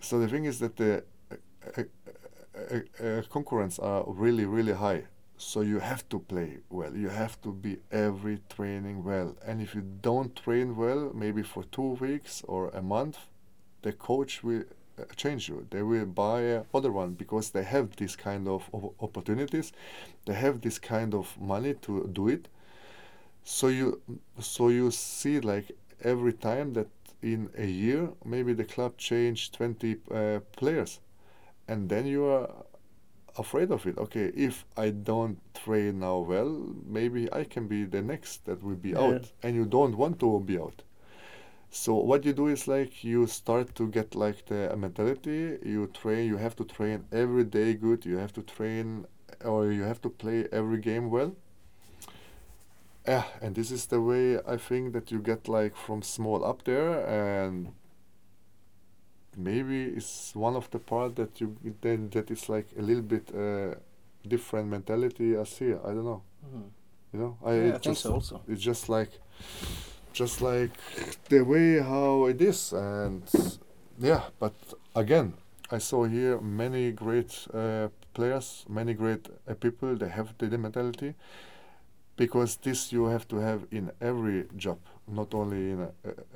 So 0.00 0.18
the 0.18 0.28
thing 0.28 0.44
is 0.44 0.58
that 0.58 0.76
the 0.76 1.04
uh, 1.30 1.82
uh, 2.56 3.04
uh, 3.04 3.22
concurrents 3.30 3.78
are 3.78 4.04
really 4.06 4.44
really 4.44 4.72
high 4.72 5.04
so 5.40 5.62
you 5.62 5.78
have 5.78 6.06
to 6.10 6.18
play 6.18 6.58
well. 6.68 6.94
You 6.94 7.08
have 7.08 7.40
to 7.40 7.50
be 7.50 7.78
every 7.90 8.40
training 8.54 9.02
well. 9.02 9.36
And 9.46 9.62
if 9.62 9.74
you 9.74 9.80
don't 9.80 10.36
train 10.36 10.76
well 10.76 11.12
maybe 11.14 11.42
for 11.42 11.64
two 11.64 11.92
weeks 11.98 12.42
or 12.46 12.68
a 12.68 12.82
month 12.82 13.16
the 13.80 13.92
coach 13.92 14.44
will 14.44 14.64
uh, 14.98 15.04
change 15.16 15.48
you. 15.48 15.66
They 15.70 15.82
will 15.82 16.04
buy 16.04 16.40
a 16.42 16.64
other 16.74 16.92
one 16.92 17.14
because 17.14 17.50
they 17.50 17.64
have 17.64 17.96
this 17.96 18.16
kind 18.16 18.46
of 18.48 18.68
opportunities. 19.00 19.72
They 20.26 20.34
have 20.34 20.60
this 20.60 20.78
kind 20.78 21.14
of 21.14 21.40
money 21.40 21.72
to 21.86 22.06
do 22.12 22.28
it. 22.28 22.48
So 23.42 23.68
you 23.68 24.02
so 24.38 24.68
you 24.68 24.90
see 24.90 25.40
like 25.40 25.72
every 26.02 26.34
time 26.34 26.74
that 26.74 26.88
in 27.22 27.48
a 27.56 27.66
year 27.66 28.10
maybe 28.26 28.52
the 28.52 28.64
club 28.64 28.98
change 28.98 29.52
20 29.52 29.96
uh, 30.14 30.40
players. 30.54 31.00
And 31.66 31.88
then 31.88 32.04
you 32.04 32.26
are 32.26 32.50
afraid 33.40 33.70
of 33.70 33.86
it. 33.86 33.96
Okay 33.98 34.26
if 34.48 34.64
i 34.76 34.90
don't 34.90 35.38
train 35.54 36.00
now 36.00 36.18
well 36.32 36.50
maybe 36.98 37.22
i 37.32 37.44
can 37.44 37.66
be 37.68 37.84
the 37.84 38.02
next 38.02 38.44
that 38.46 38.62
will 38.62 38.76
be 38.88 38.94
Yeah. 38.94 39.06
out 39.06 39.32
and 39.42 39.54
you 39.56 39.64
don't 39.66 39.96
want 39.96 40.18
to 40.20 40.40
be 40.40 40.58
out. 40.58 40.82
So 41.70 41.94
what 42.10 42.24
you 42.24 42.32
do 42.32 42.46
is 42.48 42.68
like 42.68 43.04
you 43.04 43.26
start 43.26 43.74
to 43.76 43.88
get 43.88 44.14
like 44.14 44.46
the 44.46 44.74
mentality 44.76 45.58
you 45.64 45.86
train 45.88 46.28
you 46.28 46.38
have 46.38 46.56
to 46.56 46.64
train 46.64 47.04
every 47.12 47.44
day 47.44 47.74
good 47.74 48.04
you 48.06 48.18
have 48.18 48.32
to 48.34 48.42
train 48.42 49.06
or 49.44 49.72
you 49.72 49.82
have 49.84 50.00
to 50.02 50.10
play 50.10 50.46
every 50.52 50.78
game 50.80 51.10
well. 51.10 51.32
Yeah 53.06 53.24
and 53.40 53.54
this 53.54 53.70
is 53.70 53.86
the 53.86 54.00
way 54.00 54.38
i 54.46 54.56
think 54.56 54.92
that 54.92 55.10
you 55.10 55.20
get 55.20 55.48
like 55.48 55.74
from 55.76 56.02
small 56.02 56.44
up 56.44 56.64
there 56.64 56.92
and 57.06 57.72
maybe 59.36 59.84
it's 59.96 60.34
one 60.34 60.56
of 60.56 60.70
the 60.70 60.78
part 60.78 61.16
that 61.16 61.40
you 61.40 61.56
then 61.80 62.10
that 62.10 62.30
is 62.30 62.48
like 62.48 62.66
a 62.78 62.82
little 62.82 63.02
bit 63.02 63.30
uh, 63.34 63.74
different 64.28 64.68
mentality 64.68 65.34
as 65.36 65.58
here. 65.58 65.80
I 65.84 65.88
don't 65.94 66.04
know. 66.04 66.22
Mhm. 66.44 66.70
you 67.12 67.18
know 67.20 67.36
i, 67.44 67.54
Yeah, 67.54 67.74
I 67.74 67.78
think 67.78 67.96
so 67.96 68.12
also. 68.14 68.40
it's 68.48 68.62
just 68.62 68.88
like 68.88 69.10
just 70.12 70.40
like 70.40 70.70
the 71.28 71.40
way 71.44 71.80
how 71.80 72.26
it 72.26 72.40
is. 72.40 72.72
And 72.72 73.22
yeah 73.98 74.22
but 74.38 74.54
again 74.94 75.34
i 75.70 75.78
saw 75.78 76.04
here 76.04 76.40
many 76.40 76.92
great 76.92 77.46
uh, 77.54 77.88
players 78.14 78.64
many 78.68 78.94
great 78.94 79.28
uh, 79.48 79.54
people 79.54 79.96
they 79.96 80.08
have 80.08 80.28
the 80.38 80.58
mentality. 80.58 81.14
Because 82.16 82.56
this 82.56 82.92
you 82.92 83.06
have 83.06 83.26
to 83.28 83.36
have 83.36 83.60
in 83.70 83.90
every 84.00 84.44
job 84.56 84.78
not 85.12 85.34
only 85.34 85.70
in 85.72 85.80
a, 85.80 85.90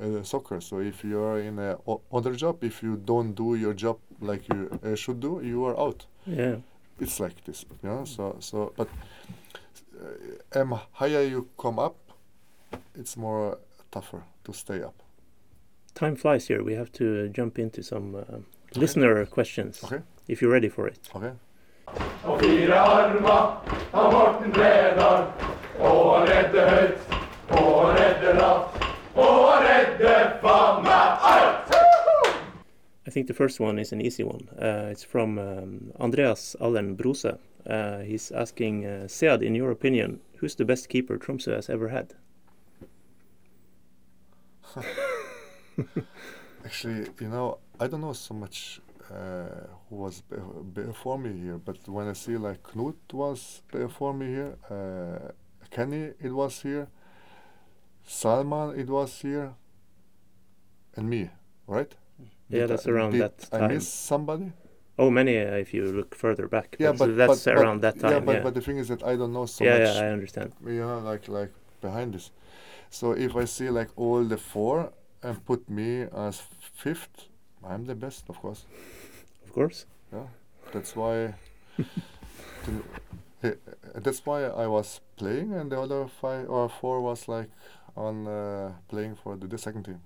a, 0.07 0.17
a 0.21 0.25
soccer 0.25 0.61
so 0.61 0.79
if 0.81 1.05
you 1.05 1.19
are 1.23 1.41
in 1.41 1.59
a 1.59 1.77
o- 1.87 2.01
other 2.13 2.35
job 2.35 2.63
if 2.65 2.83
you 2.83 2.97
don't 2.97 3.35
do 3.35 3.55
your 3.55 3.75
job 3.75 3.97
like 4.21 4.49
you 4.49 4.71
uh, 4.85 4.95
should 4.97 5.21
do 5.21 5.41
you 5.43 5.65
are 5.65 5.77
out 5.79 6.07
Yeah. 6.27 6.57
it's 7.01 7.21
like 7.21 7.45
this 7.45 7.65
you 7.83 7.89
know 7.91 8.05
so 8.05 8.37
so 8.41 8.73
but 8.77 8.89
uh, 10.01 10.61
um, 10.61 10.79
higher 10.93 11.23
you 11.23 11.49
come 11.59 11.79
up 11.79 11.95
it's 12.95 13.17
more 13.17 13.59
tougher 13.91 14.23
to 14.45 14.53
stay 14.53 14.83
up 14.83 14.95
Time 15.95 16.17
flies 16.17 16.49
here. 16.49 16.65
We 16.65 16.75
have 16.75 16.91
to 16.95 17.29
jump 17.29 17.57
into 17.57 17.81
some 17.85 18.17
uh, 18.17 18.23
listener 18.75 19.25
questions. 19.27 19.81
Okay. 19.85 20.03
If 20.27 20.43
you're 20.43 20.51
ready 20.51 20.69
for 20.69 20.89
it. 20.89 20.99
okay 21.15 21.33
Og 22.25 22.41
fire 22.41 22.75
armer 22.75 23.63
av 23.93 24.13
Morten 24.13 24.53
Bredal. 24.53 25.29
Og 25.79 26.19
han 26.19 26.29
redder 26.29 26.71
høyt, 26.71 27.14
I 33.07 33.11
think 33.11 33.27
the 33.27 33.35
first 33.35 33.61
one 33.61 33.79
is 33.79 33.93
an 33.93 34.01
easy 34.01 34.25
one. 34.25 34.49
Uh, 34.59 34.89
it's 34.91 35.05
from 35.05 35.39
um, 35.39 35.93
Andreas 36.01 36.57
Allen 36.61 36.95
Brose. 36.97 37.27
Uh, 37.67 37.99
he's 38.01 38.33
asking, 38.33 38.87
uh, 38.87 39.09
Sead, 39.09 39.43
in 39.43 39.55
your 39.55 39.71
opinion, 39.71 40.21
who's 40.39 40.55
the 40.55 40.65
best 40.65 40.89
keeper 40.89 41.19
Tromsø 41.19 41.55
has 41.55 41.69
ever 41.69 41.89
had? 41.89 42.15
actually 46.65 47.07
you 47.21 47.29
know 47.29 47.59
i 47.79 47.87
don't 47.87 48.01
know 48.01 48.13
so 48.13 48.35
much 48.35 48.81
uh, 49.11 49.45
who 49.89 49.97
was 49.97 50.23
before 50.73 51.19
me 51.19 51.33
here 51.41 51.59
but 51.59 51.77
when 51.89 52.09
i 52.09 52.13
see 52.13 52.37
like 52.37 52.63
knut 52.75 52.97
was 53.13 53.63
before 53.71 54.15
me 54.15 54.27
here 54.27 54.57
uh, 54.71 55.31
kenny 55.71 56.13
it 56.21 56.33
was 56.33 56.63
here 56.63 56.89
Salman, 58.05 58.79
it 58.79 58.89
was 58.89 59.21
here, 59.21 59.55
and 60.97 61.09
me, 61.09 61.31
right? 61.67 61.93
Yeah, 62.49 62.61
Did 62.61 62.71
that's 62.71 62.87
I- 62.87 62.91
around 62.91 63.13
did 63.13 63.21
that 63.23 63.49
I 63.53 63.59
time. 63.59 63.69
miss 63.75 63.89
somebody? 63.89 64.53
Oh, 64.99 65.11
many 65.11 65.37
uh, 65.39 65.55
if 65.55 65.75
you 65.75 65.87
look 65.87 66.15
further 66.15 66.47
back. 66.47 66.77
Yeah, 66.79 66.93
but, 66.93 66.99
but 67.09 67.17
that's 67.17 67.45
but, 67.45 67.55
but- 67.55 67.61
around 67.63 67.81
that 67.83 67.99
time. 67.99 68.11
Yeah, 68.11 68.19
Yeah, 68.19 68.25
but, 68.25 68.43
but 68.45 68.55
the 68.55 68.61
thing 68.61 68.79
is 68.79 68.89
that 68.89 69.03
I 69.03 69.17
don't 69.17 69.33
know 69.33 69.47
so 69.47 69.65
yeah, 69.65 69.79
much. 69.79 69.95
yeah, 69.97 70.03
I 70.03 70.09
understand. 70.09 70.53
you 70.65 70.81
know, 70.81 70.99
like 71.01 71.27
like 71.29 71.53
behind 71.81 72.15
this. 72.15 72.31
So 72.91 73.13
if 73.13 73.35
I 73.35 73.45
see 73.47 73.71
like 73.71 73.89
all 73.97 74.23
the 74.23 74.37
four 74.37 74.93
and 75.23 75.45
put 75.45 75.69
me 75.69 76.03
as 76.15 76.43
fifth, 76.61 77.29
I'm 77.67 77.87
the 77.87 77.95
best, 77.97 78.25
of 78.29 78.37
course. 78.41 78.67
Of 79.45 79.53
course. 79.53 79.87
Yeah, 80.13 80.29
that's 80.73 80.95
why. 80.95 81.35
that's 83.95 84.25
why 84.25 84.45
I 84.45 84.67
was 84.67 85.01
playing, 85.17 85.53
and 85.55 85.73
the 85.73 85.81
other 85.81 86.07
five 86.07 86.49
or 86.49 86.69
four 86.69 87.01
was 87.01 87.27
like 87.29 87.51
on 87.97 88.27
uh, 88.27 88.73
playing 88.89 89.17
for 89.17 89.37
the, 89.37 89.47
the 89.47 89.59
second 89.59 89.85
team. 89.85 90.01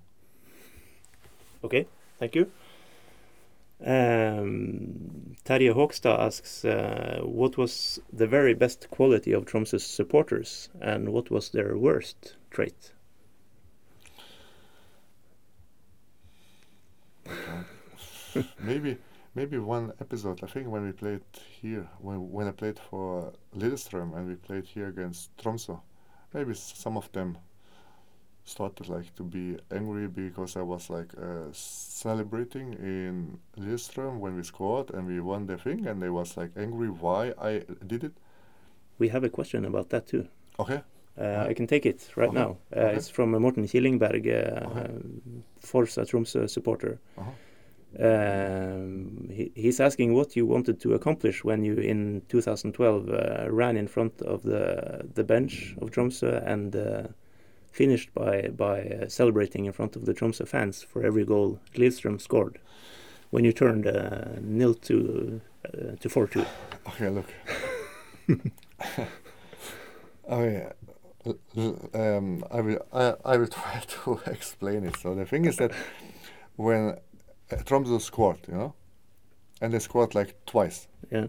Okay, 1.63 1.87
thank 2.19 2.35
you. 2.35 2.51
Um, 3.85 5.35
Håkstad 5.45 6.19
asks, 6.19 6.65
uh, 6.65 7.21
what 7.23 7.57
was 7.57 7.99
the 8.11 8.27
very 8.27 8.53
best 8.53 8.89
quality 8.91 9.31
of 9.31 9.45
Tromsø's 9.45 9.85
supporters, 9.85 10.69
and 10.81 11.09
what 11.09 11.31
was 11.31 11.49
their 11.49 11.77
worst 11.77 12.35
trait? 12.51 12.91
maybe 18.59 18.97
maybe 19.35 19.57
one 19.57 19.93
episode. 20.01 20.43
I 20.43 20.47
think 20.47 20.67
when 20.67 20.85
we 20.85 20.91
played 20.91 21.21
here, 21.61 21.87
when 21.99 22.31
when 22.31 22.47
I 22.47 22.51
played 22.51 22.79
for 22.79 23.33
Lillestrøm 23.55 24.15
and 24.15 24.27
we 24.27 24.35
played 24.35 24.65
here 24.65 24.87
against 24.87 25.35
Tromsø, 25.37 25.79
maybe 26.33 26.53
some 26.53 26.97
of 26.97 27.11
them 27.11 27.37
started 28.49 28.89
like 28.89 29.15
to 29.15 29.23
be 29.23 29.57
angry 29.71 30.07
because 30.07 30.59
I 30.59 30.63
was 30.63 30.89
like 30.89 31.13
uh, 31.17 31.51
celebrating 31.53 32.73
in 32.73 33.39
Lillestrøm 33.57 34.19
when 34.19 34.35
we 34.35 34.43
scored 34.43 34.91
and 34.93 35.07
we 35.07 35.19
won 35.21 35.45
the 35.47 35.57
thing, 35.57 35.87
and 35.87 36.01
they 36.01 36.09
was 36.09 36.37
like 36.37 36.51
angry 36.57 36.89
why 36.89 37.33
I 37.37 37.61
did 37.87 38.03
it. 38.03 38.13
We 38.99 39.09
have 39.09 39.23
a 39.23 39.29
question 39.29 39.65
about 39.65 39.89
that 39.89 40.07
too. 40.07 40.27
Okay. 40.59 40.81
Uh, 41.17 41.45
I 41.49 41.53
can 41.53 41.67
take 41.67 41.85
it 41.85 42.09
right 42.15 42.29
Okay, 42.29 42.39
now. 42.39 42.57
Uh, 42.75 42.79
okay. 42.79 42.95
It's 42.95 43.09
from 43.09 43.35
uh, 43.35 43.39
Morten 43.39 43.65
Killingberg, 43.65 44.25
uh, 44.27 44.67
Okay. 44.69 44.89
Forza 45.59 46.01
Tromsø 46.01 46.49
supporter. 46.49 46.99
Uh-huh. 47.17 47.31
Um, 47.99 49.27
he, 49.31 49.51
he's 49.55 49.79
asking 49.79 50.13
what 50.13 50.35
you 50.35 50.45
wanted 50.45 50.79
to 50.81 50.93
accomplish 50.93 51.43
when 51.43 51.63
you, 51.63 51.73
in 51.75 52.21
2012, 52.29 53.09
uh, 53.09 53.51
ran 53.51 53.75
in 53.77 53.87
front 53.87 54.21
of 54.21 54.43
the 54.43 55.09
the 55.15 55.23
bench 55.23 55.75
of 55.81 55.89
Tromsø 55.91 56.41
and 56.45 56.75
uh, 56.75 57.07
finished 57.79 58.09
by 58.13 58.35
by 58.65 58.77
uh, 58.81 59.07
celebrating 59.07 59.65
in 59.65 59.73
front 59.73 59.95
of 59.95 60.01
the 60.05 60.13
Tromsø 60.13 60.45
fans 60.47 60.83
for 60.83 60.99
every 61.09 61.25
goal 61.25 61.59
Lillestrøm 61.75 62.19
scored. 62.19 62.55
When 63.31 63.45
you 63.45 63.53
turned 63.53 63.85
uh, 63.87 64.39
nil 64.41 64.73
to 64.87 64.95
uh, 65.65 65.95
to 66.01 66.09
four 66.09 66.27
two. 66.27 66.45
Okay, 66.89 67.09
look. 67.09 67.29
okay, 70.29 70.67
l- 71.25 71.39
l- 71.57 71.89
um, 71.93 72.43
I 72.51 72.61
will 72.61 72.79
I, 72.93 73.13
I 73.33 73.37
will 73.37 73.47
try 73.61 73.81
to 73.87 74.19
explain 74.25 74.83
it. 74.83 74.97
So 74.97 75.15
the 75.15 75.25
thing 75.25 75.45
is 75.45 75.55
that 75.57 75.71
when 76.55 76.83
uh, 77.51 77.55
Tromsø 77.67 77.99
scored, 78.01 78.39
you 78.47 78.55
know, 78.55 78.73
and 79.61 79.73
they 79.73 79.79
scored 79.79 80.15
like 80.15 80.33
twice. 80.45 80.87
Yeah. 81.11 81.27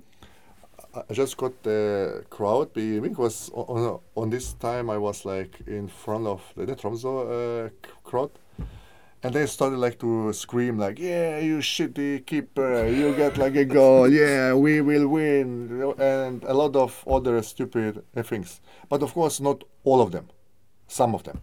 I 0.94 1.00
I 1.10 1.14
just 1.14 1.36
got 1.36 1.52
the 1.62 2.24
crowd 2.30 2.72
be- 2.72 3.00
because 3.00 3.50
o- 3.54 3.66
on 3.74 4.00
on 4.16 4.30
this 4.30 4.54
time 4.54 4.90
I 4.90 4.98
was 4.98 5.24
like 5.24 5.60
in 5.66 5.88
front 5.88 6.26
of 6.26 6.40
the, 6.56 6.66
the 6.66 6.74
Tromsø 6.76 7.08
uh, 7.08 7.68
crowd, 8.04 8.30
and 9.22 9.34
they 9.34 9.46
started 9.46 9.78
like 9.78 9.98
to 9.98 10.32
scream 10.32 10.78
like, 10.78 10.98
"Yeah, 10.98 11.38
you 11.38 11.58
shitty 11.60 12.24
keeper, 12.26 12.86
you 12.88 13.14
get 13.14 13.36
like 13.38 13.56
a 13.56 13.64
goal, 13.64 14.08
yeah, 14.22 14.54
we 14.54 14.80
will 14.80 15.08
win," 15.08 15.70
and 15.98 16.44
a 16.44 16.54
lot 16.54 16.76
of 16.76 17.04
other 17.06 17.42
stupid 17.42 18.02
things. 18.24 18.60
But 18.88 19.02
of 19.02 19.12
course, 19.14 19.40
not 19.42 19.64
all 19.84 20.00
of 20.00 20.10
them, 20.10 20.26
some 20.88 21.14
of 21.14 21.22
them. 21.22 21.40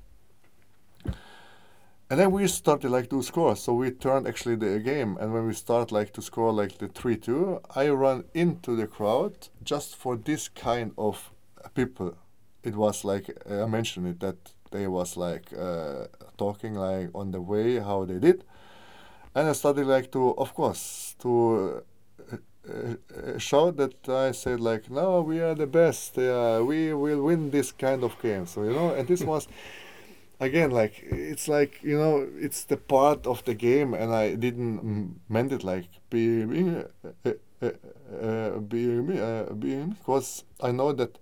And 2.09 2.19
then 2.19 2.31
we 2.31 2.47
started 2.47 2.89
like 2.89 3.09
to 3.09 3.21
score, 3.21 3.57
so 3.57 3.73
we 3.73 3.91
turned 3.91 4.27
actually 4.27 4.55
the 4.55 4.79
game. 4.79 5.17
And 5.19 5.33
when 5.33 5.45
we 5.45 5.53
start 5.53 5.91
like 5.91 6.13
to 6.13 6.21
score 6.21 6.53
like 6.53 6.77
the 6.77 6.87
three 6.87 7.17
two, 7.17 7.59
I 7.75 7.89
run 7.89 8.23
into 8.33 8.77
the 8.77 8.87
crowd 8.87 9.49
just 9.61 9.95
for 9.97 10.15
this 10.15 10.47
kind 10.47 10.93
of 10.97 11.31
people. 11.73 12.15
It 12.63 12.75
was 12.75 13.03
like 13.03 13.29
uh, 13.49 13.63
I 13.63 13.65
mentioned 13.67 14.07
it 14.07 14.19
that 14.21 14.37
they 14.71 14.87
was 14.87 15.17
like 15.17 15.51
uh, 15.57 16.05
talking 16.37 16.75
like 16.75 17.09
on 17.13 17.31
the 17.31 17.41
way 17.41 17.79
how 17.79 18.05
they 18.05 18.19
did, 18.19 18.45
and 19.35 19.49
I 19.49 19.51
started 19.51 19.85
like 19.85 20.11
to 20.13 20.31
of 20.37 20.53
course 20.53 21.15
to. 21.19 21.83
Uh, 22.31 22.37
uh, 22.67 22.95
uh, 23.15 23.37
show 23.37 23.71
that 23.71 24.09
I 24.09 24.33
said 24.33 24.59
like 24.59 24.91
no 24.91 25.21
we 25.21 25.39
are 25.39 25.55
the 25.55 25.67
best 25.67 26.17
uh, 26.17 26.61
we 26.65 26.93
will 26.93 27.21
win 27.21 27.49
this 27.49 27.71
kind 27.71 28.03
of 28.03 28.21
game 28.21 28.45
so 28.45 28.63
you 28.63 28.73
know 28.73 28.93
and 28.93 29.07
this 29.07 29.23
was 29.31 29.47
again 30.39 30.71
like 30.71 31.03
it's 31.03 31.47
like 31.47 31.79
you 31.81 31.97
know 31.97 32.27
it's 32.38 32.63
the 32.65 32.77
part 32.77 33.25
of 33.25 33.43
the 33.45 33.53
game 33.53 33.93
and 33.93 34.13
i 34.13 34.35
didn't 34.35 35.19
meant 35.29 35.51
it 35.51 35.63
like 35.63 35.88
being 36.09 36.85
uh, 37.25 37.31
uh, 37.61 37.69
uh, 38.21 38.59
being 38.59 39.07
me 39.07 39.19
uh, 39.19 39.43
being 39.53 39.89
because 39.89 40.43
i 40.61 40.71
know 40.71 40.91
that 40.91 41.17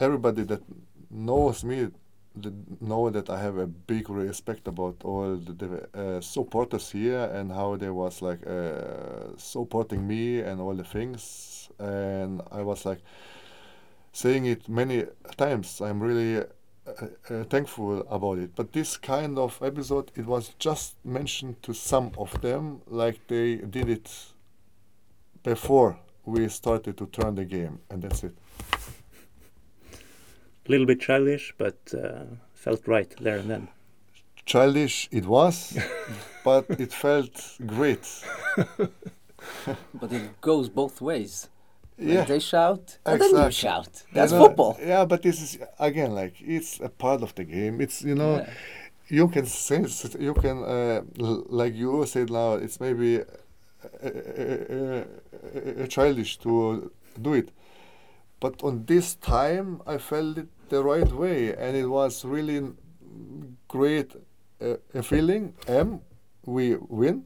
everybody 0.00 0.42
that 0.42 0.62
knows 1.10 1.64
me 1.64 1.88
know 2.80 3.10
that 3.10 3.28
i 3.28 3.38
have 3.38 3.58
a 3.58 3.66
big 3.66 4.08
respect 4.08 4.68
about 4.68 4.94
all 5.04 5.36
the, 5.36 5.52
the 5.52 5.88
uh, 5.98 6.20
supporters 6.20 6.90
here 6.90 7.24
and 7.34 7.52
how 7.52 7.76
they 7.76 7.90
was 7.90 8.22
like 8.22 8.46
uh, 8.46 9.36
supporting 9.36 10.06
me 10.06 10.40
and 10.40 10.60
all 10.60 10.74
the 10.74 10.84
things 10.84 11.68
and 11.78 12.40
i 12.52 12.62
was 12.62 12.86
like 12.86 13.00
saying 14.12 14.46
it 14.46 14.68
many 14.68 15.04
times. 15.36 15.80
I'm 15.80 16.02
really 16.02 16.44
uh, 17.00 17.06
uh, 17.30 17.44
thankful 17.44 18.00
about 18.10 18.38
it. 18.38 18.54
But 18.54 18.72
this 18.72 18.96
kind 18.96 19.38
of 19.38 19.58
episode, 19.62 20.10
it 20.16 20.26
was 20.26 20.52
just 20.58 20.96
mentioned 21.04 21.62
to 21.62 21.72
some 21.72 22.12
of 22.18 22.40
them, 22.40 22.80
like 22.86 23.26
they 23.28 23.56
did 23.56 23.88
it 23.88 24.10
before 25.42 25.98
we 26.24 26.48
started 26.48 26.96
to 26.98 27.06
turn 27.06 27.34
the 27.34 27.44
game, 27.44 27.80
and 27.90 28.02
that's 28.02 28.24
it. 28.24 28.34
A 29.92 30.70
little 30.70 30.86
bit 30.86 31.00
childish, 31.00 31.54
but 31.56 31.78
uh, 31.94 32.24
felt 32.54 32.86
right 32.86 33.14
there 33.20 33.38
and 33.38 33.50
then. 33.50 33.68
Childish 34.44 35.08
it 35.10 35.26
was, 35.26 35.78
but 36.44 36.66
it 36.70 36.92
felt 36.92 37.56
great. 37.66 38.06
But 39.94 40.12
it 40.12 40.40
goes 40.40 40.68
both 40.68 41.00
ways. 41.00 41.48
Yeah, 41.98 42.24
they 42.24 42.38
shout, 42.38 42.98
and 43.04 43.20
then 43.20 43.30
you 43.30 43.46
Exactly. 43.46 43.52
shout. 43.52 44.02
You 44.08 44.14
That's 44.14 44.32
know, 44.32 44.46
football. 44.46 44.76
Yeah, 44.80 45.04
but 45.04 45.22
this 45.22 45.42
is 45.42 45.58
again 45.78 46.12
like 46.14 46.34
it's 46.40 46.80
a 46.80 46.88
part 46.88 47.22
of 47.22 47.34
the 47.34 47.44
game. 47.44 47.80
It's 47.80 48.02
you 48.02 48.14
know. 48.14 48.36
Yeah. 48.38 48.50
you 49.10 49.28
can 49.28 49.46
sense 49.46 49.94
you 50.20 50.34
can 50.34 50.58
uh, 50.64 51.00
l- 51.20 51.44
like 51.48 51.74
you 51.74 52.04
said 52.06 52.30
now 52.30 52.54
it's 52.64 52.78
maybe 52.80 53.20
uh, 53.20 53.24
uh, 54.04 55.04
uh, 55.82 55.86
childish 55.88 56.38
to 56.38 56.90
do 57.20 57.34
it 57.34 57.48
but 58.40 58.62
on 58.62 58.84
this 58.86 59.14
time 59.16 59.80
i 59.86 59.98
felt 59.98 60.38
it 60.38 60.48
the 60.68 60.82
right 60.82 61.12
way 61.12 61.54
and 61.56 61.76
it 61.76 61.86
was 61.86 62.24
really 62.24 62.60
great 63.68 64.14
uh, 64.60 64.76
a 64.94 65.02
feeling 65.02 65.54
m 65.66 66.00
we 66.46 66.76
win 66.76 67.24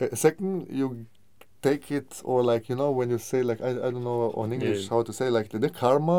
uh, 0.00 0.14
second 0.14 0.66
you 0.70 1.06
take 1.62 1.90
it 1.90 2.20
or 2.24 2.42
like 2.42 2.68
you 2.68 2.76
know 2.76 2.90
when 2.90 3.08
you 3.10 3.18
say 3.18 3.42
like 3.42 3.60
i, 3.62 3.70
I 3.70 3.90
don't 3.90 4.04
know 4.04 4.32
on 4.36 4.52
english 4.52 4.82
Yeah. 4.84 4.90
how 4.90 5.02
to 5.02 5.12
say 5.12 5.28
like 5.30 5.48
the, 5.50 5.58
the 5.58 5.70
karma 5.70 6.18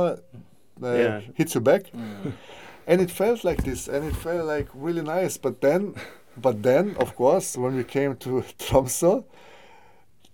uh, 0.82 0.88
Yeah. 0.98 1.22
hits 1.36 1.56
you 1.56 1.62
back 1.62 1.92
Mm. 1.94 2.34
and 2.88 3.02
it 3.02 3.12
felt 3.12 3.44
like 3.44 3.64
this 3.64 3.88
and 3.88 4.04
it 4.06 4.16
felt 4.16 4.46
like 4.46 4.68
really 4.74 5.02
nice 5.02 5.38
but 5.38 5.62
then 5.62 5.96
but 6.38 6.64
then 6.64 6.96
of 6.98 7.16
course 7.16 7.58
when 7.58 7.76
we 7.76 7.84
came 7.84 8.16
to 8.18 8.30
Tromsø 8.58 9.24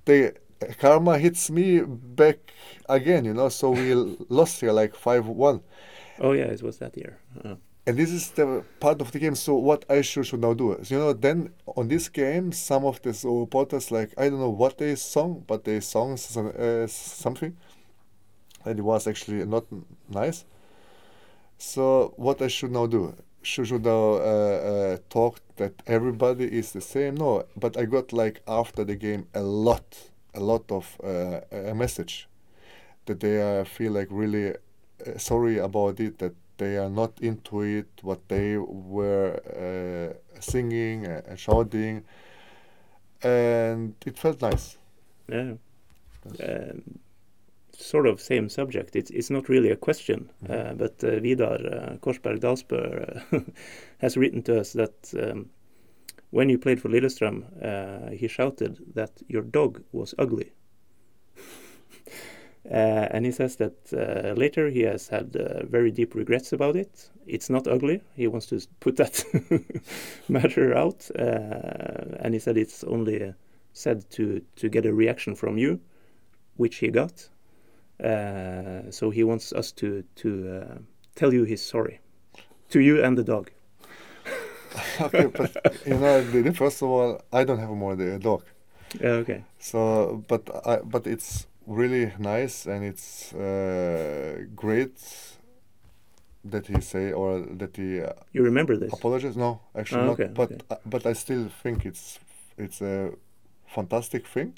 the 0.06 0.34
karma 0.80 1.18
hits 1.18 1.50
me 1.50 1.82
back 1.82 2.38
again 2.88 3.26
you 3.26 3.34
know 3.34 3.50
so 3.50 3.72
we 3.72 3.94
lost 4.30 4.60
here 4.62 4.72
like 4.72 4.94
5-1 4.96 5.62
Oh 6.22 6.34
yeah, 6.34 6.46
it 6.52 6.62
was 6.62 6.80
that 6.80 6.98
year. 6.98 7.18
Uh, 7.46 7.56
and 7.90 7.98
this 7.98 8.12
is 8.12 8.30
the 8.32 8.64
part 8.80 9.02
of 9.02 9.12
the 9.12 9.18
game 9.18 9.34
so 9.34 9.56
what 9.56 9.84
i 9.90 10.00
should, 10.00 10.24
should 10.24 10.42
now 10.42 10.54
do 10.54 10.74
is 10.74 10.92
you 10.92 11.00
know 11.00 11.12
then 11.12 11.52
on 11.76 11.88
this 11.88 12.08
game 12.08 12.52
some 12.52 12.86
of 12.86 13.02
the 13.02 13.12
supporters 13.12 13.90
like 13.90 14.12
i 14.16 14.30
don't 14.30 14.40
know 14.40 14.56
what 14.64 14.78
they 14.78 14.94
sung 14.94 15.44
but 15.48 15.64
they 15.64 15.80
sung 15.80 16.16
some, 16.16 16.54
uh, 16.58 16.86
something. 16.88 17.58
And 18.66 18.78
it 18.78 18.82
was 18.82 19.08
actually 19.08 19.46
not 19.46 19.66
nice. 20.10 20.44
So 21.58 22.14
what 22.18 22.42
i 22.42 22.48
should 22.48 22.72
now 22.72 22.86
do? 22.88 23.16
Should, 23.42 23.68
should 23.68 23.86
now 23.86 24.06
uh, 24.14 24.60
uh, 24.72 24.98
talk 25.10 25.40
that 25.56 25.74
everybody 25.88 26.46
is 26.46 26.74
the 26.74 26.82
same? 26.82 27.16
No 27.16 27.46
but 27.56 27.76
i 27.76 27.86
got 27.86 28.14
like 28.14 28.44
after 28.48 28.84
the 28.84 28.96
game 28.96 29.28
a 29.34 29.42
lot 29.42 29.88
a 30.36 30.42
lot 30.42 30.72
of 30.72 30.86
uh, 31.04 31.40
a 31.72 31.74
message 31.74 32.28
that 33.08 33.20
they 33.22 33.64
feel 33.66 33.94
like 33.94 34.10
really 34.12 34.50
uh, 34.52 35.18
sorry 35.18 35.58
about 35.58 36.00
it 36.00 36.20
that 36.20 36.36
they 36.60 36.78
are 36.78 36.90
not 36.90 37.20
into 37.22 37.62
it, 37.62 37.88
what 38.04 38.20
they 38.30 38.58
were 38.58 39.34
uh, 39.50 40.40
singing 40.40 41.06
and 41.08 41.40
shouting, 41.40 42.04
and 43.24 43.96
it 44.06 44.18
felt 44.18 44.42
nice. 44.42 44.78
Yeah. 45.28 45.54
Um, 46.44 47.00
sort 47.74 48.08
of 48.08 48.20
same 48.22 48.50
subject. 48.50 48.96
It's 48.96 49.12
it's 49.12 49.30
not 49.30 49.50
really 49.50 49.72
a 49.72 49.76
question, 49.78 50.30
Mhm. 50.44 50.52
uh, 50.52 50.74
but 50.76 51.04
uh, 51.04 51.20
Vidar 51.20 51.60
uh, 51.66 51.98
Korsberg 52.02 52.40
Dalsbø 52.40 52.80
uh, 53.34 53.40
has 54.00 54.18
written 54.18 54.42
to 54.44 54.60
us 54.60 54.74
that 54.74 55.14
um, 55.24 55.50
when 56.32 56.50
you 56.50 56.60
played 56.60 56.80
for 56.82 56.90
Lillestrøm, 56.90 57.44
uh, 57.64 58.12
he 58.12 58.28
shouted 58.28 58.78
that 58.96 59.12
your 59.28 59.44
dog 59.44 59.82
was 59.92 60.14
ugly. 60.20 60.52
Uh, 62.72 63.08
and 63.12 63.26
he 63.26 63.32
says 63.32 63.56
that 63.56 63.74
uh, 63.94 64.34
later 64.40 64.70
he 64.70 64.82
has 64.82 65.08
had 65.08 65.36
uh, 65.36 65.66
very 65.66 65.90
deep 65.90 66.14
regrets 66.14 66.54
about 66.54 66.76
it. 66.76 67.10
It's 67.26 67.50
not 67.50 67.68
ugly. 67.68 68.02
He 68.16 68.28
wants 68.28 68.46
to 68.48 68.62
put 68.80 68.96
that 68.98 69.24
matter 70.30 70.76
out. 70.76 71.10
Uh, 71.18 72.18
and 72.20 72.34
he 72.34 72.40
said 72.40 72.58
it's 72.58 72.84
only 72.84 73.34
said 73.74 74.08
to, 74.12 74.42
to 74.58 74.70
get 74.70 74.86
a 74.86 74.94
reaction 74.94 75.36
from 75.36 75.58
you, 75.58 75.80
which 76.58 76.78
he 76.78 76.90
got. 76.90 77.28
Uh, 78.04 78.92
so 78.92 79.10
he 79.10 79.24
wants 79.24 79.52
us 79.52 79.72
to, 79.72 80.04
to 80.16 80.62
uh, 80.62 80.78
tell 81.16 81.34
you 81.34 81.46
he's 81.46 81.64
sorry. 81.64 82.00
To 82.70 82.80
you 82.80 83.04
and 83.04 83.18
the 83.18 83.24
dog. 83.24 83.50
okay, 85.02 85.26
but 85.26 85.56
you 85.88 85.96
know, 85.96 86.54
first 86.54 86.84
of 86.84 86.90
all, 86.90 87.22
I 87.34 87.44
don't 87.44 87.58
have 87.58 87.70
more 87.70 87.96
the 87.96 88.20
dog. 88.20 88.44
Yeah, 89.02 89.22
okay. 89.22 89.44
So, 89.58 90.24
but 90.28 90.50
I, 90.66 90.78
but 90.78 91.08
it's 91.08 91.48
really 91.70 92.12
nice 92.20 92.66
and 92.66 92.84
it's 92.84 93.34
uh, 93.34 94.44
great 94.56 94.98
that 96.44 96.68
he 96.68 96.82
say 96.82 97.12
or 97.12 97.40
that 97.58 97.76
he 97.78 98.02
uh, 98.02 98.14
You 98.34 98.44
remember 98.44 98.78
this? 98.78 98.94
apologize. 98.94 99.36
No, 99.38 99.60
actually 99.76 100.02
Ah, 100.04 100.06
not. 100.06 100.34
but 100.34 100.52
okay. 100.52 100.62
uh, 100.70 100.76
but 100.86 101.06
I 101.06 101.14
still 101.14 101.50
think 101.64 101.86
it's 101.86 102.20
it's 102.58 102.82
a 102.82 103.12
fantastic 103.68 104.26
thing 104.28 104.54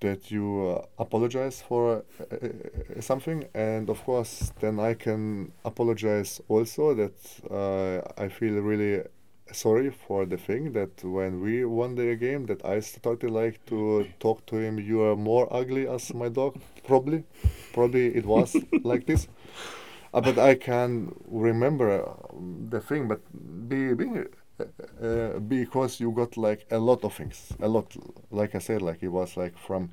that 0.00 0.30
you 0.30 0.46
uh, 0.68 0.86
apologize 0.98 1.62
for 1.62 2.02
uh, 2.20 2.24
uh, 2.34 3.00
something, 3.00 3.44
and 3.54 3.90
of 3.90 4.02
course, 4.04 4.52
then 4.60 4.80
I 4.80 4.94
can 4.94 5.52
apologize 5.64 6.40
also 6.48 6.94
that 6.94 7.16
uh, 7.50 8.00
I 8.24 8.28
feel 8.28 8.54
really 8.62 9.02
sorry 9.52 9.90
for 9.90 10.26
the 10.26 10.36
thing 10.36 10.72
that 10.72 11.02
when 11.04 11.40
we 11.40 11.64
won 11.64 11.94
the 11.94 12.14
game 12.16 12.46
that 12.46 12.64
I 12.64 12.80
started 12.80 13.30
like 13.30 13.64
to 13.66 14.06
talk 14.18 14.46
to 14.46 14.56
him 14.56 14.78
you 14.78 15.02
are 15.02 15.16
more 15.16 15.48
ugly 15.52 15.86
as 15.88 16.12
my 16.14 16.28
dog 16.28 16.60
probably. 16.84 17.24
Probably 17.72 18.14
it 18.14 18.26
was 18.26 18.56
like 18.84 19.06
this. 19.06 19.28
Uh, 20.12 20.20
but 20.20 20.38
I 20.38 20.54
can 20.56 21.14
remember 21.26 22.08
um, 22.08 22.66
the 22.70 22.80
thing 22.80 23.08
but 23.08 23.20
be, 23.68 23.94
be 23.94 24.24
uh, 24.58 24.64
uh, 25.06 25.38
because 25.38 26.00
you 26.00 26.10
got 26.10 26.36
like 26.36 26.66
a 26.70 26.78
lot 26.78 27.04
of 27.04 27.14
things. 27.14 27.52
A 27.60 27.68
lot 27.68 27.94
like 28.30 28.54
I 28.54 28.58
said 28.58 28.82
like 28.82 29.02
it 29.02 29.08
was 29.08 29.36
like 29.36 29.56
from 29.56 29.90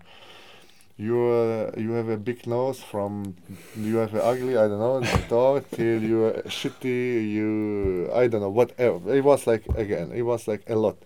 you 0.97 1.17
uh, 1.27 1.71
you 1.77 1.91
have 1.91 2.09
a 2.09 2.17
big 2.17 2.47
nose 2.47 2.81
from 2.81 3.35
you 3.75 3.97
have 3.97 4.13
a 4.15 4.23
ugly 4.23 4.57
I 4.57 4.67
don't 4.67 4.79
know 4.79 5.03
dog 5.29 5.65
till 5.71 6.01
you 6.01 6.25
are 6.25 6.41
shitty 6.47 7.31
you 7.31 8.09
I 8.13 8.27
don't 8.27 8.41
know 8.41 8.49
whatever. 8.49 9.13
It 9.13 9.23
was 9.23 9.45
like 9.45 9.65
again 9.75 10.11
it 10.11 10.23
was 10.23 10.47
like 10.47 10.63
a 10.67 10.75
lot. 10.75 10.97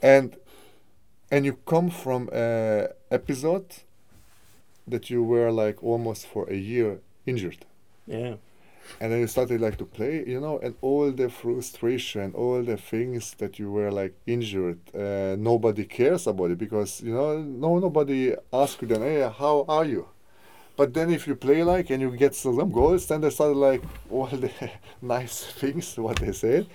And 0.00 0.36
and 1.30 1.44
you 1.44 1.54
come 1.66 1.90
from 1.90 2.28
a 2.32 2.88
episode 3.10 3.66
that 4.86 5.10
you 5.10 5.22
were 5.22 5.50
like 5.50 5.82
almost 5.82 6.26
for 6.26 6.48
a 6.48 6.56
year 6.56 7.00
injured. 7.26 7.64
Yeah. 8.06 8.34
And 9.00 9.12
then 9.12 9.20
you 9.20 9.26
started 9.26 9.60
like 9.60 9.76
to 9.76 9.84
play 9.84 10.24
you 10.26 10.40
know 10.40 10.58
and 10.58 10.74
all 10.80 11.10
the 11.10 11.28
frustration 11.28 12.32
all 12.34 12.62
the 12.62 12.76
things 12.76 13.34
that 13.38 13.58
you 13.58 13.70
were 13.70 13.90
like 13.90 14.14
injured 14.26 14.78
uh, 14.94 15.36
nobody 15.38 15.84
cares 15.84 16.26
about 16.26 16.50
it 16.50 16.58
because 16.58 17.00
you 17.00 17.14
know 17.14 17.38
no 17.38 17.78
nobody 17.78 18.34
asks 18.52 18.80
you 18.82 18.88
then 18.88 19.02
hey 19.02 19.30
how 19.38 19.64
are 19.68 19.84
you? 19.84 20.06
But 20.76 20.94
then 20.94 21.10
if 21.10 21.26
you 21.26 21.34
play 21.36 21.62
like 21.62 21.90
and 21.90 22.00
you 22.00 22.10
get 22.16 22.34
some 22.34 22.70
goals 22.70 23.06
then 23.06 23.20
they 23.20 23.30
start 23.30 23.56
like 23.56 23.82
all 24.10 24.26
the 24.26 24.50
nice 25.02 25.44
things 25.44 25.96
what 25.96 26.16
they 26.16 26.32
said. 26.32 26.66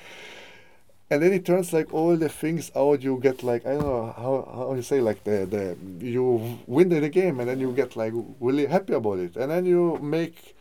And 1.09 1.23
then 1.23 1.31
it 1.31 1.45
turns 1.45 1.71
like 1.71 1.93
all 1.93 2.17
the 2.17 2.29
things 2.29 2.69
out 2.75 3.01
you 3.01 3.17
get 3.23 3.41
like 3.41 3.65
i 3.65 3.71
don't 3.71 3.83
know 3.83 4.13
how, 4.17 4.33
how 4.53 4.73
you 4.73 4.81
say 4.81 4.99
like 4.99 5.23
the, 5.23 5.45
the 5.45 6.05
you 6.05 6.59
win 6.67 6.89
the 6.89 7.07
game 7.07 7.39
and 7.39 7.47
then 7.49 7.61
you 7.61 7.71
get 7.71 7.95
like 7.95 8.13
really 8.39 8.65
happy 8.65 8.93
about 8.93 9.19
it. 9.19 9.35
And 9.37 9.49
then 9.51 9.65
you 9.65 9.97
make 10.01 10.55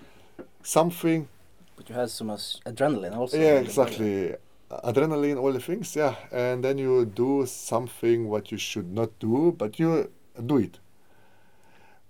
something 0.63 1.29
But 1.77 1.89
you 1.89 1.95
had 1.95 2.11
so 2.11 2.25
much 2.25 2.61
adrenaline 2.65 3.15
also. 3.17 3.39
yeah, 3.39 3.59
exactly. 3.59 4.35
Adrenaline, 4.71 5.41
all 5.41 5.53
the 5.53 5.61
things, 5.61 5.95
yeah. 5.95 6.17
And 6.33 6.65
then 6.65 6.79
you 6.79 7.05
do 7.07 7.47
something 7.47 8.29
what 8.29 8.51
you 8.51 8.59
should 8.59 8.93
not 8.93 9.19
do, 9.19 9.55
but 9.57 9.79
you 9.79 10.11
do 10.45 10.57
it. 10.57 10.79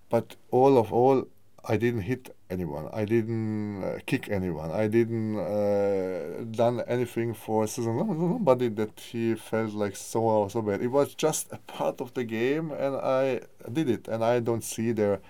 But 0.09 0.37
all 0.51 0.79
of 0.79 0.93
all, 0.93 1.27
I 1.69 1.77
didn't 1.77 2.03
hit 2.03 2.35
anyone. 2.49 2.89
I 2.93 3.05
didn't 3.05 3.83
uh, 3.83 3.99
kick 4.07 4.29
anyone. 4.31 4.71
I 4.71 4.87
didn't 4.87 5.39
uh, 5.39 6.45
done 6.51 6.83
anything 6.87 7.35
for 7.35 7.67
no, 7.79 8.05
nobody 8.05 8.69
that 8.69 9.01
he 9.01 9.35
felt 9.35 9.73
like 9.73 9.97
so 9.97 10.49
so 10.49 10.63
bad. 10.63 10.81
It 10.81 10.89
was 10.89 11.15
just 11.15 11.53
a 11.53 11.59
part 11.59 12.01
of 12.01 12.15
the 12.15 12.25
game, 12.25 12.71
and 12.71 12.97
I 12.97 13.41
did 13.73 13.91
it. 13.91 14.09
And 14.09 14.25
I 14.25 14.41
don't 14.41 14.63
see 14.63 14.93
there 14.93 15.21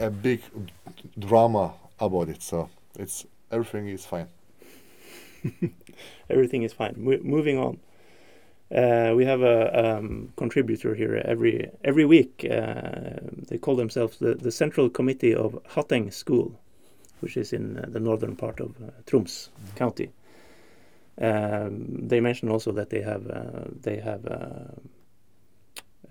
a 0.00 0.10
big 0.10 0.40
drama 1.18 1.74
about 2.00 2.28
it. 2.30 2.42
So 2.42 2.70
it's 2.98 3.26
everything 3.52 3.88
is 3.88 4.04
fine. 4.04 4.28
Everything 6.30 6.62
is 6.62 6.72
fine. 6.72 6.94
Mo- 6.96 7.20
moving 7.22 7.58
on. 7.58 7.78
Uh, 8.74 9.12
we 9.14 9.24
have 9.24 9.42
a 9.42 9.96
um, 9.98 10.32
contributor 10.36 10.94
here 10.94 11.20
every 11.24 11.70
every 11.84 12.06
week. 12.06 12.46
Uh, 12.50 13.20
they 13.48 13.58
call 13.58 13.76
themselves 13.76 14.18
the, 14.18 14.34
the 14.34 14.50
Central 14.50 14.88
Committee 14.88 15.34
of 15.34 15.58
Hatteng 15.74 16.12
School, 16.12 16.58
which 17.20 17.36
is 17.36 17.52
in 17.52 17.78
uh, 17.78 17.84
the 17.88 18.00
northern 18.00 18.34
part 18.34 18.60
of 18.60 18.70
uh, 18.80 18.90
Troms 19.04 19.50
County. 19.74 20.10
Um, 21.20 22.08
they 22.08 22.20
mention 22.20 22.48
also 22.48 22.72
that 22.72 22.88
they 22.88 23.02
have 23.02 23.26
uh, 23.28 23.64
they 23.82 23.96
have 23.96 24.24
uh, 24.26 24.72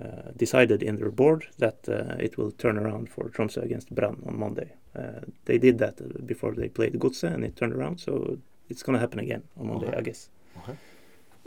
uh, 0.04 0.32
decided 0.38 0.84
in 0.84 0.98
their 0.98 1.12
board 1.12 1.48
that 1.58 1.90
uh, 1.90 2.16
it 2.20 2.38
will 2.38 2.52
turn 2.52 2.78
around 2.78 3.10
for 3.10 3.30
Tromsø 3.30 3.64
against 3.64 3.94
Brann 3.94 4.22
on 4.28 4.38
Monday. 4.38 4.74
Uh, 4.98 5.22
they 5.46 5.58
did 5.58 5.78
that 5.80 6.28
before 6.28 6.54
they 6.54 6.70
played 6.70 6.94
Godset, 7.00 7.34
and 7.34 7.44
it 7.44 7.56
turned 7.56 7.74
around. 7.74 8.00
So 8.00 8.38
it's 8.70 8.84
going 8.84 8.96
to 8.96 9.00
happen 9.00 9.20
again 9.20 9.44
on 9.60 9.68
Monday, 9.68 9.88
Okay. 9.88 9.98
I 9.98 10.02
guess. 10.02 10.30
Okay. 10.64 10.78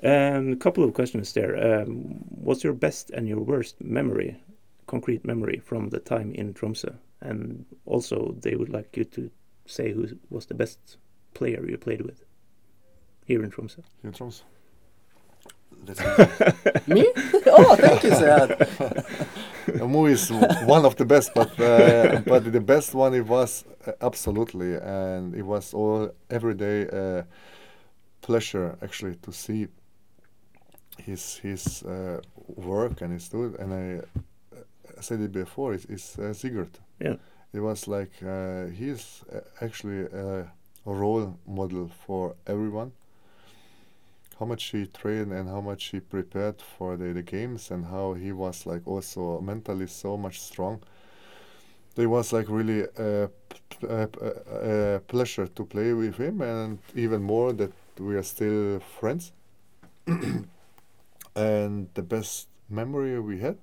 Um, 0.03 0.53
a 0.53 0.57
couple 0.57 0.85
of 0.85 0.95
questions 0.95 1.33
there. 1.33 1.83
Um, 1.83 2.25
what's 2.29 2.65
your 2.65 2.73
best 2.73 3.11
and 3.11 3.29
your 3.29 3.41
worst 3.41 3.81
memory, 3.81 4.41
concrete 4.87 5.25
memory 5.25 5.61
from 5.65 5.91
the 5.91 6.01
time 6.01 6.33
in 6.33 6.55
Tromsø? 6.55 6.95
And 7.21 7.65
also, 7.87 8.35
they 8.41 8.55
would 8.55 8.69
like 8.69 8.97
you 8.97 9.05
to 9.05 9.31
say 9.67 9.93
who 9.93 10.09
was 10.31 10.47
the 10.47 10.55
best 10.55 10.99
player 11.33 11.65
you 11.69 11.79
played 11.79 12.03
with 12.03 12.25
here 13.25 13.43
in 13.43 13.51
Tromsø. 13.51 13.83
Here 14.03 14.11
in 14.11 14.13
Tromsø. 14.13 14.43
Me? 16.87 17.07
oh, 17.47 17.77
thank 17.77 18.05
you, 18.05 18.11
Sead. 19.67 19.89
Mo 19.89 20.07
is 20.07 20.31
one 20.67 20.85
of 20.85 20.97
the 20.97 21.05
best, 21.05 21.33
but 21.35 21.59
uh, 21.61 22.21
but 22.27 22.53
the 22.53 22.61
best 22.61 22.95
one 22.95 23.15
it 23.15 23.27
was 23.27 23.65
uh, 23.87 23.93
absolutely, 24.01 24.75
and 24.77 25.35
it 25.35 25.43
was 25.43 25.75
all 25.75 26.11
every 26.31 26.55
day 26.55 26.89
uh, 26.89 27.23
pleasure 28.21 28.77
actually 28.83 29.17
to 29.17 29.33
see 29.33 29.69
his 30.99 31.37
his 31.39 31.83
uh, 31.83 32.21
work 32.57 33.03
and 33.03 33.13
his 33.13 33.29
do 33.29 33.55
and 33.59 33.73
I 33.73 34.01
uh, 34.57 35.01
said 35.01 35.21
it 35.21 35.33
before. 35.33 35.75
It's, 35.75 35.85
is 35.87 36.19
uh, 36.19 36.33
Sigurd. 36.33 36.79
Yeah. 37.01 37.17
It 37.53 37.61
was 37.61 37.87
like 37.87 38.13
uh, 38.23 38.67
he's 38.67 39.23
uh, 39.33 39.41
actually 39.61 40.07
a 40.07 40.47
role 40.85 41.39
model 41.47 41.91
for 42.07 42.35
everyone. 42.47 42.93
How 44.39 44.47
much 44.47 44.65
he 44.73 44.87
trained 44.87 45.33
and 45.33 45.49
how 45.49 45.61
much 45.61 45.85
he 45.93 46.01
prepared 46.01 46.61
for 46.61 46.97
the, 46.97 47.13
the 47.13 47.23
games 47.23 47.71
and 47.71 47.85
how 47.87 48.15
he 48.15 48.33
was 48.33 48.67
like 48.67 48.83
also 48.87 49.41
mentally 49.41 49.87
so 49.87 50.17
much 50.17 50.41
strong. 50.41 50.83
It 51.97 52.07
was 52.07 52.33
like 52.33 52.49
really 52.49 52.83
a 52.99 53.31
a 53.83 55.01
pleasure 55.07 55.47
to 55.47 55.65
play 55.65 55.93
with 55.93 56.17
him 56.17 56.41
and 56.41 56.79
even 56.95 57.23
more 57.23 57.53
that 57.53 57.73
we 57.99 58.17
are 58.17 58.23
still 58.25 58.81
friends. 58.81 59.33
and 61.37 61.89
the 61.95 62.03
best 62.03 62.49
memory 62.69 63.19
we 63.21 63.39
had 63.41 63.57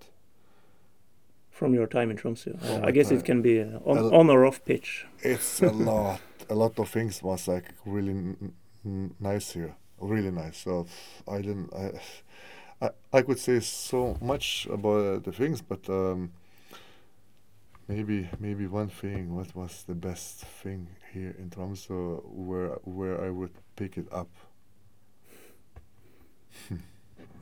From 1.51 1.73
your 1.73 1.87
time 1.87 2.09
in 2.11 2.17
Tromsø, 2.17 2.59
From 2.59 2.85
I 2.85 2.91
guess 2.91 3.09
time. 3.09 3.17
it 3.19 3.25
can 3.25 3.41
be 3.41 3.61
on, 3.61 3.97
on 4.13 4.29
or 4.29 4.45
off 4.45 4.63
pitch. 4.65 5.05
it's 5.21 5.61
a 5.61 5.69
lot 5.71 6.19
a 6.49 6.55
lot 6.55 6.79
of 6.79 6.89
things 6.89 7.21
was 7.23 7.47
like 7.47 7.65
really 7.85 8.35
nice 9.19 9.51
here 9.53 9.75
really 10.01 10.31
nice 10.31 10.57
so 10.57 10.85
i 11.27 11.37
didn't 11.37 11.73
i 11.73 11.91
i, 12.85 12.89
I 13.13 13.21
could 13.21 13.39
say 13.39 13.59
so 13.59 14.17
much 14.21 14.67
about 14.71 15.23
the 15.23 15.31
things 15.31 15.61
but 15.61 15.87
um, 15.89 16.31
maybe 17.91 18.29
maybe 18.39 18.67
one 18.67 18.89
thing. 18.89 19.35
What 19.35 19.55
was 19.55 19.83
the 19.87 19.95
best 19.95 20.45
thing 20.63 20.87
here 21.13 21.35
in 21.37 21.49
Tromsø 21.49 22.21
where 22.25 22.79
where 22.83 23.23
I 23.23 23.29
would 23.29 23.53
pick 23.75 23.97
it 23.97 24.07
up? 24.11 24.29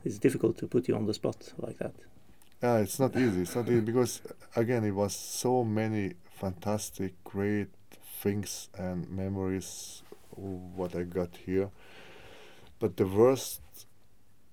It's 0.02 0.18
difficult 0.18 0.56
to 0.58 0.66
put 0.66 0.88
you 0.88 0.96
on 0.96 1.04
the 1.04 1.12
spot 1.12 1.52
like 1.58 1.78
that. 1.78 1.94
Yeah, 2.62 2.78
it's 2.78 2.98
not 2.98 3.14
easy. 3.16 3.42
It's 3.42 3.54
not 3.54 3.68
easy 3.68 3.80
because 3.80 4.22
again, 4.56 4.82
it 4.84 4.94
was 4.94 5.14
so 5.14 5.62
many 5.62 6.14
fantastic, 6.40 7.12
great 7.22 7.68
things 8.22 8.70
and 8.78 9.10
memories 9.10 10.02
what 10.76 10.96
I 10.96 11.02
got 11.02 11.36
here. 11.46 11.68
But 12.80 12.96
the 12.96 13.06
worst, 13.06 13.60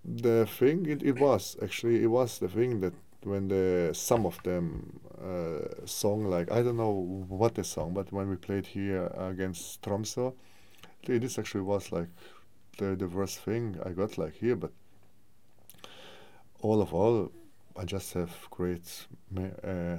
the 0.05 0.45
thing 0.45 0.85
it, 0.85 1.01
it 1.01 1.19
was 1.19 1.57
actually 1.63 2.03
it 2.03 2.07
was 2.07 2.39
the 2.39 2.49
thing 2.49 2.81
that 2.81 2.93
when 3.23 3.47
the 3.47 3.91
some 3.93 4.25
of 4.25 4.41
them 4.43 4.99
uh, 5.19 5.85
song 5.85 6.25
like 6.25 6.51
I 6.51 6.61
don't 6.61 6.77
know 6.77 7.25
what 7.27 7.55
the 7.55 7.63
song, 7.63 7.93
but 7.93 8.11
when 8.11 8.29
we 8.29 8.35
played 8.35 8.67
here 8.67 9.07
against 9.17 9.81
Tromsø, 9.81 10.33
this 11.05 11.39
actually 11.39 11.61
was 11.63 11.91
like 11.91 12.09
the 12.77 12.95
the 12.95 13.07
worst 13.07 13.39
thing 13.39 13.77
I 13.85 13.89
got 13.89 14.17
like 14.17 14.35
here. 14.35 14.55
But 14.55 14.71
all 16.61 16.81
of 16.81 16.93
all, 16.93 17.31
I 17.75 17.85
just 17.85 18.13
have 18.13 18.31
great 18.49 19.07
me- 19.31 19.51
uh, 19.63 19.97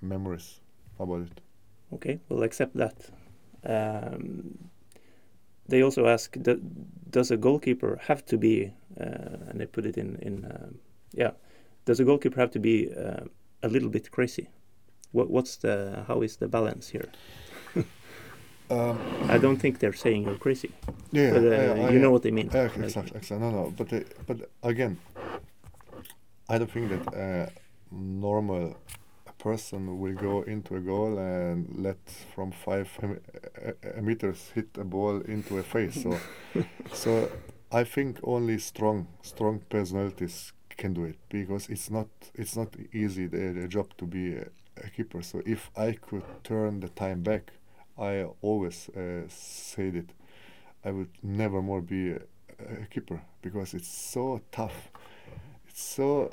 memories 0.00 0.60
about 0.98 1.22
it. 1.22 1.40
Okay, 1.92 2.20
we'll 2.28 2.42
accept 2.44 2.76
that. 2.76 3.10
Um, 3.64 4.58
they 5.68 5.82
also 5.82 6.06
ask, 6.06 6.36
do, 6.42 6.60
does 7.10 7.30
a 7.30 7.36
goalkeeper 7.36 7.98
have 8.02 8.24
to 8.26 8.36
be, 8.38 8.72
uh, 9.00 9.48
and 9.48 9.60
they 9.60 9.66
put 9.66 9.86
it 9.86 9.96
in, 9.96 10.16
in 10.22 10.44
um, 10.44 10.78
yeah, 11.12 11.30
does 11.84 12.00
a 12.00 12.04
goalkeeper 12.04 12.40
have 12.40 12.50
to 12.52 12.58
be 12.58 12.90
uh, 12.94 13.24
a 13.62 13.68
little 13.68 13.88
bit 13.88 14.10
crazy? 14.10 14.48
What, 15.12 15.30
what's 15.30 15.56
the, 15.56 16.04
how 16.08 16.22
is 16.22 16.36
the 16.36 16.48
balance 16.48 16.88
here? 16.88 17.08
Um, 18.70 18.98
I 19.28 19.36
don't 19.36 19.58
think 19.58 19.78
they're 19.78 19.92
saying 19.92 20.22
you're 20.24 20.38
crazy, 20.38 20.70
yeah, 21.12 21.32
but 21.32 21.42
uh, 21.44 21.82
I- 21.84 21.90
you 21.90 21.98
know 21.98 22.10
what 22.10 22.22
they 22.22 22.30
mean. 22.30 22.48
Yeah, 22.52 22.62
Like- 22.62 22.78
exactly, 22.78 23.18
exactly. 23.18 23.38
No, 23.46 23.50
no, 23.50 23.74
but 23.76 23.88
but 24.26 24.48
again, 24.62 24.96
I 26.48 26.56
don't 26.56 26.70
think 26.70 26.88
that 26.88 27.14
a 27.14 27.50
normal 27.94 28.74
person 29.44 30.00
will 30.00 30.14
go 30.14 30.42
into 30.42 30.74
a 30.74 30.80
goal 30.80 31.18
and 31.18 31.68
let 31.76 31.98
from 32.34 32.50
five 32.50 32.88
meters 34.00 34.50
hit 34.54 34.68
a 34.78 34.84
ball 34.84 35.20
into 35.20 35.58
a 35.58 35.62
face. 35.62 36.02
So, 36.02 36.18
so 36.92 37.30
I 37.70 37.84
think 37.84 38.20
only 38.22 38.58
strong, 38.58 39.06
strong 39.22 39.60
personalities 39.68 40.52
can 40.70 40.94
do 40.94 41.04
it 41.04 41.18
because 41.28 41.68
it's 41.68 41.90
not 41.90 42.08
it's 42.34 42.56
not 42.56 42.74
easy 42.92 43.26
the, 43.26 43.52
the 43.60 43.68
job 43.68 43.86
to 43.98 44.06
be 44.06 44.34
a, 44.36 44.46
a 44.82 44.88
keeper. 44.96 45.22
So 45.22 45.42
if 45.44 45.70
I 45.76 45.92
could 45.92 46.24
turn 46.42 46.80
the 46.80 46.88
time 46.88 47.22
back, 47.22 47.52
I 47.98 48.24
always 48.40 48.88
uh, 48.88 49.24
said 49.28 49.94
it. 49.94 50.10
I 50.84 50.90
would 50.90 51.10
never 51.22 51.60
more 51.62 51.82
be 51.82 52.12
a, 52.12 52.20
a 52.82 52.86
keeper 52.90 53.20
because 53.42 53.74
it's 53.74 53.88
so 53.88 54.40
tough. 54.50 54.90
It's 55.68 55.82
so 55.82 56.30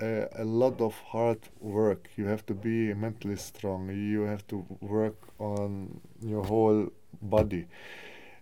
uh, 0.00 0.26
a 0.36 0.44
lot 0.44 0.80
of 0.80 0.94
hard 1.12 1.38
work. 1.60 2.08
You 2.16 2.26
have 2.26 2.44
to 2.46 2.54
be 2.54 2.92
mentally 2.94 3.36
strong. 3.36 3.90
You 3.90 4.22
have 4.22 4.46
to 4.48 4.64
work 4.80 5.16
on 5.38 6.00
your 6.20 6.44
whole 6.44 6.90
body. 7.22 7.66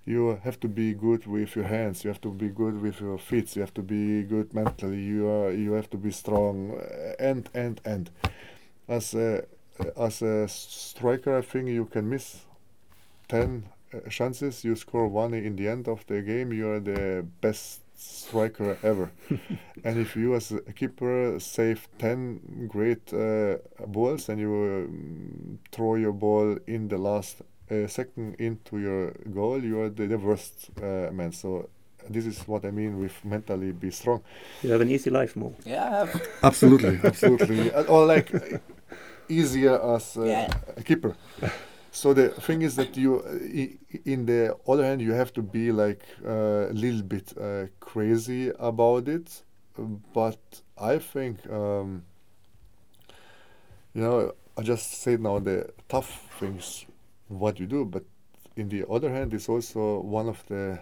You 0.05 0.41
have 0.43 0.59
to 0.61 0.69
be 0.69 0.95
good 0.95 1.27
with 1.27 1.55
your 1.55 1.67
hands. 1.67 2.03
You 2.03 2.09
have 2.09 2.21
to 2.23 2.31
be 2.31 2.49
good 2.49 2.81
with 2.83 3.01
your 3.01 3.19
feet. 3.19 3.55
You 3.55 3.63
have 3.63 3.75
to 3.75 3.83
be 3.83 4.25
good 4.25 4.53
mentally. 4.53 5.01
You 5.01 5.29
are. 5.29 5.53
You 5.53 5.73
have 5.73 5.91
to 5.91 5.97
be 5.97 6.11
strong. 6.11 6.81
And 7.19 7.49
and 7.55 7.81
and. 7.85 8.11
As 8.89 9.15
a 9.15 9.45
as 9.97 10.23
a 10.23 10.49
striker, 10.49 11.39
I 11.39 11.43
think 11.43 11.69
you 11.69 11.85
can 11.87 12.09
miss 12.11 12.41
ten 13.29 13.65
uh, 13.95 14.09
chances. 14.09 14.65
You 14.65 14.75
score 14.75 15.07
one 15.07 15.35
in 15.35 15.57
the 15.57 15.69
end 15.69 15.89
of 15.89 16.05
the 16.07 16.21
game. 16.21 16.53
You 16.53 16.71
are 16.71 16.81
the 16.81 17.25
best 17.41 17.81
striker 18.03 18.77
ever. 18.83 19.11
and 19.85 19.99
if 19.99 20.17
you 20.17 20.35
as 20.35 20.53
a 20.53 20.73
keeper 20.73 21.39
save 21.39 21.89
10 21.99 22.67
great 22.69 23.13
uh, 23.13 23.57
balls 23.87 24.29
and 24.29 24.41
you 24.41 24.53
um, 24.53 25.59
throw 25.71 25.97
your 25.97 26.13
ball 26.13 26.57
in 26.67 26.89
the 26.89 26.99
last 26.99 27.43
uh, 27.71 27.87
second 27.87 28.37
into 28.39 28.79
your 28.79 29.13
goal, 29.35 29.63
you 29.63 29.81
are 29.81 29.89
the, 29.89 30.07
the 30.07 30.19
worst 30.19 30.71
uh, 30.83 31.11
man. 31.13 31.33
So 31.33 31.69
this 32.11 32.27
is 32.27 32.41
what 32.49 32.65
I 32.65 32.71
mean 32.71 32.99
with 33.01 33.25
mentally 33.25 33.73
be 33.73 33.91
strong. 33.91 34.23
You 34.63 34.71
have 34.73 34.81
an 34.81 34.91
easy 34.91 35.11
life, 35.11 35.37
Mo. 35.37 35.55
Yeah, 35.65 36.07
Absolutely, 36.43 36.99
absolutely. 37.05 37.73
Uh, 37.73 37.83
or 37.85 38.07
like 38.07 38.35
uh, 38.35 38.59
easier 39.29 39.81
as 39.95 40.17
uh, 40.17 40.25
Yeah. 40.25 40.49
a 40.77 40.83
keeper. 40.83 41.15
So 41.95 42.15
the 42.15 42.31
thing 42.31 42.63
is 42.63 42.75
that 42.77 42.97
you, 42.97 43.21
in 44.07 44.25
the 44.25 44.57
other 44.67 44.83
hand, 44.83 45.03
you 45.03 45.13
have 45.13 45.31
to 45.35 45.43
be 45.43 45.71
like 45.71 46.03
uh, 46.27 46.71
a 46.71 46.73
little 46.73 47.03
bit 47.03 47.35
uh, 47.39 47.67
crazy 47.81 48.51
about 48.59 49.09
it. 49.09 49.43
But 50.15 50.41
I 50.79 50.99
think, 50.99 51.47
um, 51.51 52.05
you 53.93 54.01
know, 54.01 54.33
I 54.57 54.63
just 54.63 55.03
said 55.03 55.21
now 55.21 55.39
the 55.39 55.71
tough 55.91 56.29
things, 56.41 56.87
what 57.29 57.61
you 57.61 57.67
do. 57.67 57.85
But 57.85 58.05
in 58.57 58.71
the 58.71 58.89
other 58.89 59.13
hand, 59.13 59.35
it's 59.35 59.51
also 59.51 60.01
one 60.01 60.31
of 60.31 60.43
the 60.47 60.81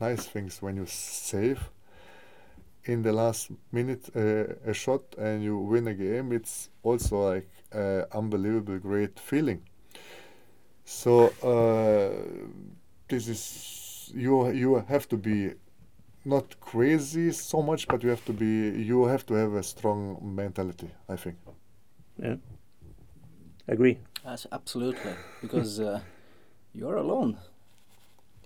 nice 0.00 0.26
things 0.26 0.60
when 0.60 0.74
you 0.74 0.86
save 0.86 1.70
in 2.84 3.02
the 3.02 3.12
last 3.12 3.48
minute 3.70 4.10
uh, 4.16 4.54
a 4.68 4.74
shot 4.74 5.02
and 5.16 5.40
you 5.44 5.56
win 5.56 5.86
a 5.86 5.94
game. 5.94 6.32
It's 6.32 6.68
also 6.82 7.30
like 7.30 7.48
uh, 7.72 8.06
unbelievable 8.12 8.80
great 8.80 9.20
feeling. 9.20 9.62
So 10.92 11.32
uh, 11.42 12.10
this 13.08 13.26
is 13.28 14.10
you 14.14 14.50
you 14.52 14.84
have 14.88 15.08
to 15.08 15.16
be 15.16 15.52
not 16.24 16.60
crazy 16.60 17.32
so 17.32 17.62
much, 17.62 17.88
but 17.88 18.02
you 18.02 18.10
have 18.10 18.24
to 18.26 18.32
be 18.32 18.70
you 18.90 19.06
have 19.06 19.24
to 19.26 19.34
have 19.34 19.54
a 19.54 19.62
strong 19.62 20.18
mentality. 20.22 20.90
I 21.08 21.16
think. 21.16 21.36
Yeah. 22.22 22.36
Agree. 23.68 23.98
That's 24.24 24.46
absolutely 24.52 25.14
because 25.40 25.80
uh, 25.80 26.00
you're 26.74 26.96
alone. 26.96 27.38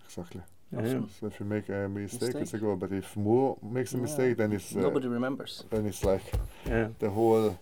Exactly. 0.07 0.43
Yeah. 0.73 1.01
So 1.21 1.27
if 1.27 1.41
you 1.41 1.47
make 1.47 1.69
a 1.69 1.89
mistake, 1.89 2.29
it's 2.29 2.37
a 2.37 2.41
Mistake. 2.41 2.61
goal. 2.61 2.77
But 2.77 2.93
if 2.93 3.17
Mo 3.17 3.59
makes 3.63 3.93
a 3.95 3.97
Yeah. 3.97 4.03
mistake, 4.03 4.37
then 4.37 4.53
it's 4.53 4.75
uh, 4.77 4.81
Nobody 4.81 5.09
remembers. 5.09 5.65
then 5.71 5.87
it's 5.87 6.05
like 6.05 6.25
Yeah. 6.67 6.89
the 6.99 7.11
whole 7.11 7.59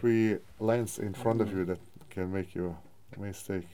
three 0.00 0.38
lines 0.58 0.98
in 0.98 1.12
front 1.14 1.40
of 1.40 1.48
Mm. 1.48 1.56
you 1.56 1.64
that 1.66 1.78
can 2.14 2.32
make 2.32 2.54
you 2.54 2.66
a 2.68 2.89
mistake. 3.18 3.68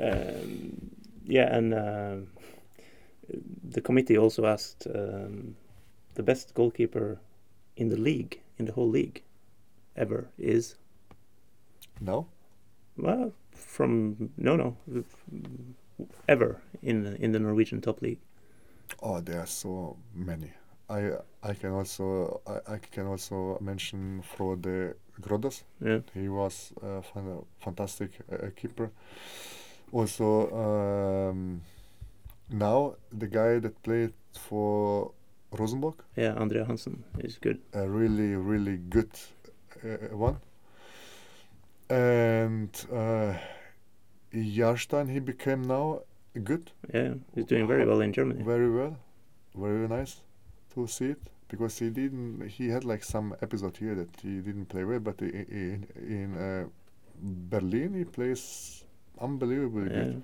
Um, 0.00 0.90
yeah, 1.24 1.56
and 1.56 1.74
um 1.74 2.28
the 3.70 3.80
committee 3.80 4.18
also 4.18 4.44
asked 4.46 4.86
um, 4.94 5.54
the 6.14 6.22
best 6.22 6.54
goalkeeper 6.54 7.20
in 7.76 7.88
the 7.88 7.96
league, 7.96 8.40
in 8.58 8.64
the 8.66 8.72
whole 8.72 8.88
league, 8.88 9.22
ever 9.96 10.28
is 10.38 10.74
No. 12.00 12.26
well 12.96 13.32
from 13.52 14.30
no 14.36 14.56
no 14.56 14.76
ever 16.28 16.60
in 16.82 17.04
the- 17.04 17.16
in 17.22 17.32
the 17.32 17.38
Norwegian 17.38 17.80
top 17.80 18.00
league. 18.02 18.18
Oh, 19.02 19.20
there 19.20 19.40
are 19.40 19.46
so 19.46 19.96
many. 20.14 20.50
I 20.88 21.12
I 21.42 21.54
can 21.54 21.70
also 21.70 22.40
I, 22.46 22.74
I 22.74 22.78
can 22.78 23.06
also 23.06 23.58
mention 23.60 24.22
Frode 24.22 24.94
Grodås. 25.20 25.64
Yeah, 25.80 26.00
He 26.14 26.28
was 26.28 26.72
a 26.82 27.02
fan, 27.02 27.44
fantastic 27.58 28.10
uh, 28.32 28.50
keeper. 28.56 28.90
Also, 29.92 30.50
um, 31.30 31.62
now 32.48 32.94
the 33.18 33.26
guy 33.26 33.58
that 33.60 33.82
played 33.82 34.12
for 34.48 35.12
Rosenborg, 35.52 35.94
yeah, 36.16 36.34
André 36.38 36.66
Hansen 36.66 37.04
is 37.18 37.38
good. 37.38 37.58
a 37.72 37.88
really 37.88 38.34
really 38.36 38.76
good 38.76 39.10
uh, 39.84 40.16
one. 40.16 40.36
And 41.88 42.70
uh, 42.92 43.34
Jarstein, 44.32 45.10
he 45.10 45.18
became 45.18 45.62
now 45.62 46.02
good. 46.44 46.70
Yeah, 46.94 47.14
he's 47.34 47.46
doing 47.46 47.66
very 47.66 47.84
well 47.84 48.00
in 48.00 48.12
Germany. 48.12 48.44
Very 48.44 48.70
well, 48.70 48.96
very 49.56 49.88
nice 49.88 50.20
to 50.74 50.86
see 50.86 51.10
it 51.10 51.18
because 51.50 51.78
he 51.78 51.90
didn't. 51.90 52.48
He 52.48 52.68
had 52.70 52.84
like 52.84 53.04
some 53.04 53.34
episode 53.42 53.76
here 53.76 53.94
that 53.94 54.08
he 54.22 54.40
didn't 54.40 54.66
play 54.66 54.84
well, 54.84 55.00
but 55.00 55.20
in 55.22 55.86
in 55.96 56.36
uh, 56.38 56.64
Berlin 57.50 57.94
he 57.94 58.04
plays 58.04 58.84
unbelievably 59.20 59.90
Yeah. 59.90 60.04
good. 60.04 60.22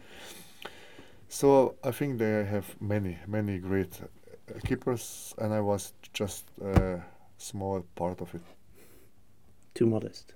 So 1.29 1.75
I 1.85 1.91
think 1.93 2.19
they 2.19 2.45
have 2.45 2.67
many 2.81 3.19
many 3.27 3.59
great 3.59 4.01
uh, 4.03 4.61
keepers, 4.65 5.35
and 5.39 5.53
I 5.53 5.61
was 5.61 5.93
just 6.13 6.45
a 6.63 7.01
small 7.39 7.83
part 7.95 8.21
of 8.21 8.35
it. 8.35 8.43
Too 9.75 9.87
modest. 9.87 10.35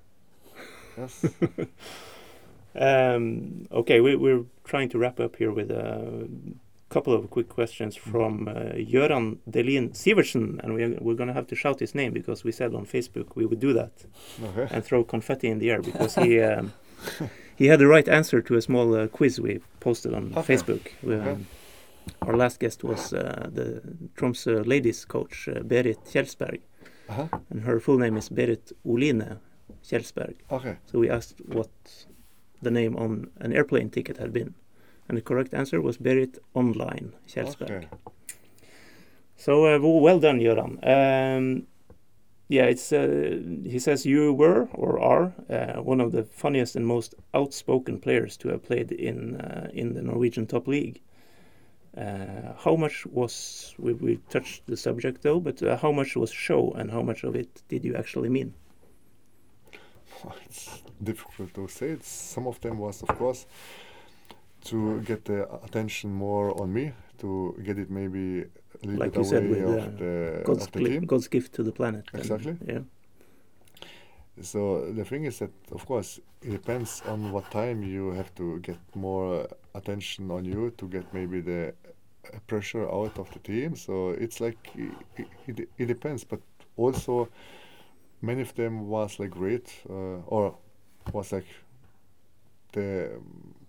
Yes. 0.96 1.24
Um, 2.74 3.66
okay, 3.72 4.00
we, 4.00 4.14
we're 4.16 4.44
trying 4.64 4.88
to 4.90 4.98
wrap 4.98 5.18
up 5.18 5.36
here 5.36 5.50
with 5.50 5.70
uh, 5.72 6.26
couple 6.90 7.12
of 7.14 7.30
quick 7.30 7.48
questions 7.48 7.94
from 7.96 8.48
uh, 8.48 8.52
Göran 8.92 9.38
Delin 9.48 9.90
Sivertsen, 10.02 10.58
and 10.62 10.74
we're, 10.74 10.96
we're 11.00 11.14
going 11.14 11.28
to 11.28 11.34
have 11.40 11.46
to 11.46 11.54
shout 11.56 11.78
his 11.80 11.94
name 11.94 12.12
because 12.12 12.44
we 12.44 12.52
said 12.52 12.74
on 12.74 12.84
Facebook 12.84 13.28
we 13.36 13.46
would 13.46 13.60
do 13.60 13.72
that 13.72 13.92
Okay. 14.42 14.66
and 14.74 14.84
throw 14.84 15.04
confetti 15.04 15.48
in 15.48 15.58
the 15.60 15.70
air 15.70 15.80
because 15.80 16.14
he 16.16 16.40
um, 16.40 16.72
he 17.60 17.66
had 17.68 17.78
the 17.78 17.86
right 17.86 18.08
answer 18.08 18.42
to 18.42 18.56
a 18.56 18.60
small 18.62 18.94
uh, 18.94 19.06
quiz 19.08 19.40
we 19.40 19.60
posted 19.80 20.12
on 20.14 20.32
Okay. 20.36 20.54
Facebook. 20.54 20.84
Okay. 21.04 21.30
um, 21.30 21.46
our 22.22 22.36
last 22.36 22.58
guest 22.60 22.82
was 22.84 23.12
uh, 23.12 23.48
the 23.52 23.80
Tromsø 24.16 24.66
ladies 24.66 25.04
coach 25.04 25.48
uh, 25.48 25.60
Berit 25.62 26.00
Kjelsberg, 26.12 26.60
Uh-huh. 27.08 27.26
and 27.50 27.62
her 27.62 27.78
full 27.80 27.98
name 27.98 28.16
is 28.18 28.28
Berit 28.30 28.72
Oline 28.84 29.38
Kjelsberg. 29.88 30.34
Okay. 30.50 30.74
So 30.86 30.98
we 30.98 31.08
asked 31.10 31.36
what 31.56 31.70
the 32.62 32.70
name 32.70 32.96
on 32.96 33.30
an 33.40 33.52
airplane 33.52 33.90
ticket 33.90 34.16
had 34.18 34.32
been, 34.32 34.54
and 35.10 35.18
the 35.18 35.22
correct 35.22 35.52
answer 35.52 35.80
was 35.80 35.98
Berit 35.98 36.38
Online 36.54 37.12
Kjelsberg. 37.26 37.70
Okay. 37.70 37.88
So 39.36 39.66
uh, 39.66 39.80
well 39.80 40.20
done, 40.20 40.38
Göran. 40.38 40.78
Um, 40.86 41.66
yeah, 42.48 42.66
it's 42.66 42.92
uh, 42.92 43.40
he 43.64 43.80
says 43.80 44.06
you 44.06 44.32
were 44.32 44.68
or 44.72 45.00
are 45.00 45.32
uh, 45.50 45.82
one 45.82 46.00
of 46.00 46.12
the 46.12 46.22
funniest 46.22 46.76
and 46.76 46.86
most 46.86 47.16
outspoken 47.34 47.98
players 47.98 48.36
to 48.36 48.50
have 48.50 48.62
played 48.62 48.92
in 48.92 49.40
uh, 49.40 49.68
in 49.72 49.94
the 49.94 50.02
Norwegian 50.02 50.46
top 50.46 50.68
league. 50.68 51.00
Uh, 51.96 52.52
how 52.64 52.76
much 52.76 53.04
was 53.06 53.74
we, 53.78 53.94
we 53.94 54.20
touched 54.30 54.64
the 54.66 54.76
subject 54.76 55.22
though, 55.22 55.40
but 55.40 55.60
uh, 55.60 55.76
how 55.76 55.90
much 55.90 56.14
was 56.14 56.30
show 56.30 56.70
and 56.76 56.88
how 56.88 57.02
much 57.02 57.24
of 57.24 57.34
it 57.34 57.62
did 57.68 57.84
you 57.84 57.96
actually 57.96 58.28
mean? 58.28 58.54
It's 60.44 60.82
difficult 61.02 61.52
to 61.54 61.66
say. 61.66 61.88
It's, 61.96 62.08
some 62.08 62.46
of 62.46 62.60
them 62.60 62.78
was, 62.78 63.02
of 63.02 63.08
course, 63.18 63.46
to 64.64 65.00
get 65.02 65.24
the 65.24 65.52
attention 65.64 66.12
more 66.12 66.60
on 66.60 66.72
me, 66.72 66.92
to 67.18 67.56
get 67.64 67.78
it 67.78 67.90
maybe 67.90 68.42
a 68.42 68.86
little 68.86 69.00
Like 69.00 69.12
bit 69.12 69.18
you 69.18 69.24
said, 69.24 69.48
with, 69.48 69.62
of, 69.62 69.78
uh, 69.78 69.98
the, 69.98 70.42
God's, 70.44 70.66
of 70.66 70.72
the 70.72 70.84
team. 70.84 71.04
God's 71.04 71.28
gift 71.28 71.52
to 71.54 71.62
the 71.62 71.72
planet. 71.72 72.04
Exactly. 72.14 72.56
yeah. 72.66 72.80
So 74.42 74.90
the 74.92 75.04
thing 75.04 75.24
is 75.24 75.38
that, 75.40 75.50
of 75.72 75.84
course, 75.84 76.18
it 76.42 76.50
depends 76.50 77.02
on 77.06 77.32
what 77.32 77.50
time 77.50 77.82
you 77.82 78.12
have 78.12 78.34
to 78.36 78.58
get 78.60 78.78
more 78.94 79.46
attention 79.74 80.30
on 80.30 80.44
you 80.44 80.70
to 80.78 80.88
get 80.88 81.12
maybe 81.12 81.40
the 81.40 81.74
pressure 82.46 82.88
out 82.90 83.18
of 83.18 83.30
the 83.32 83.38
team. 83.40 83.76
So 83.76 84.10
it's 84.10 84.40
like 84.40 84.58
it, 84.74 85.26
it, 85.46 85.68
it 85.76 85.86
depends, 85.86 86.24
but 86.24 86.40
also 86.76 87.28
many 88.22 88.42
of 88.42 88.54
them 88.54 88.88
was 88.88 89.18
like 89.18 89.30
great 89.30 89.74
uh, 89.88 90.20
or 90.26 90.56
was 91.12 91.32
like 91.32 91.46
the 92.72 93.10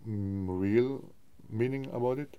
real 0.06 1.04
meaning 1.50 1.88
about 1.94 2.20
it. 2.20 2.36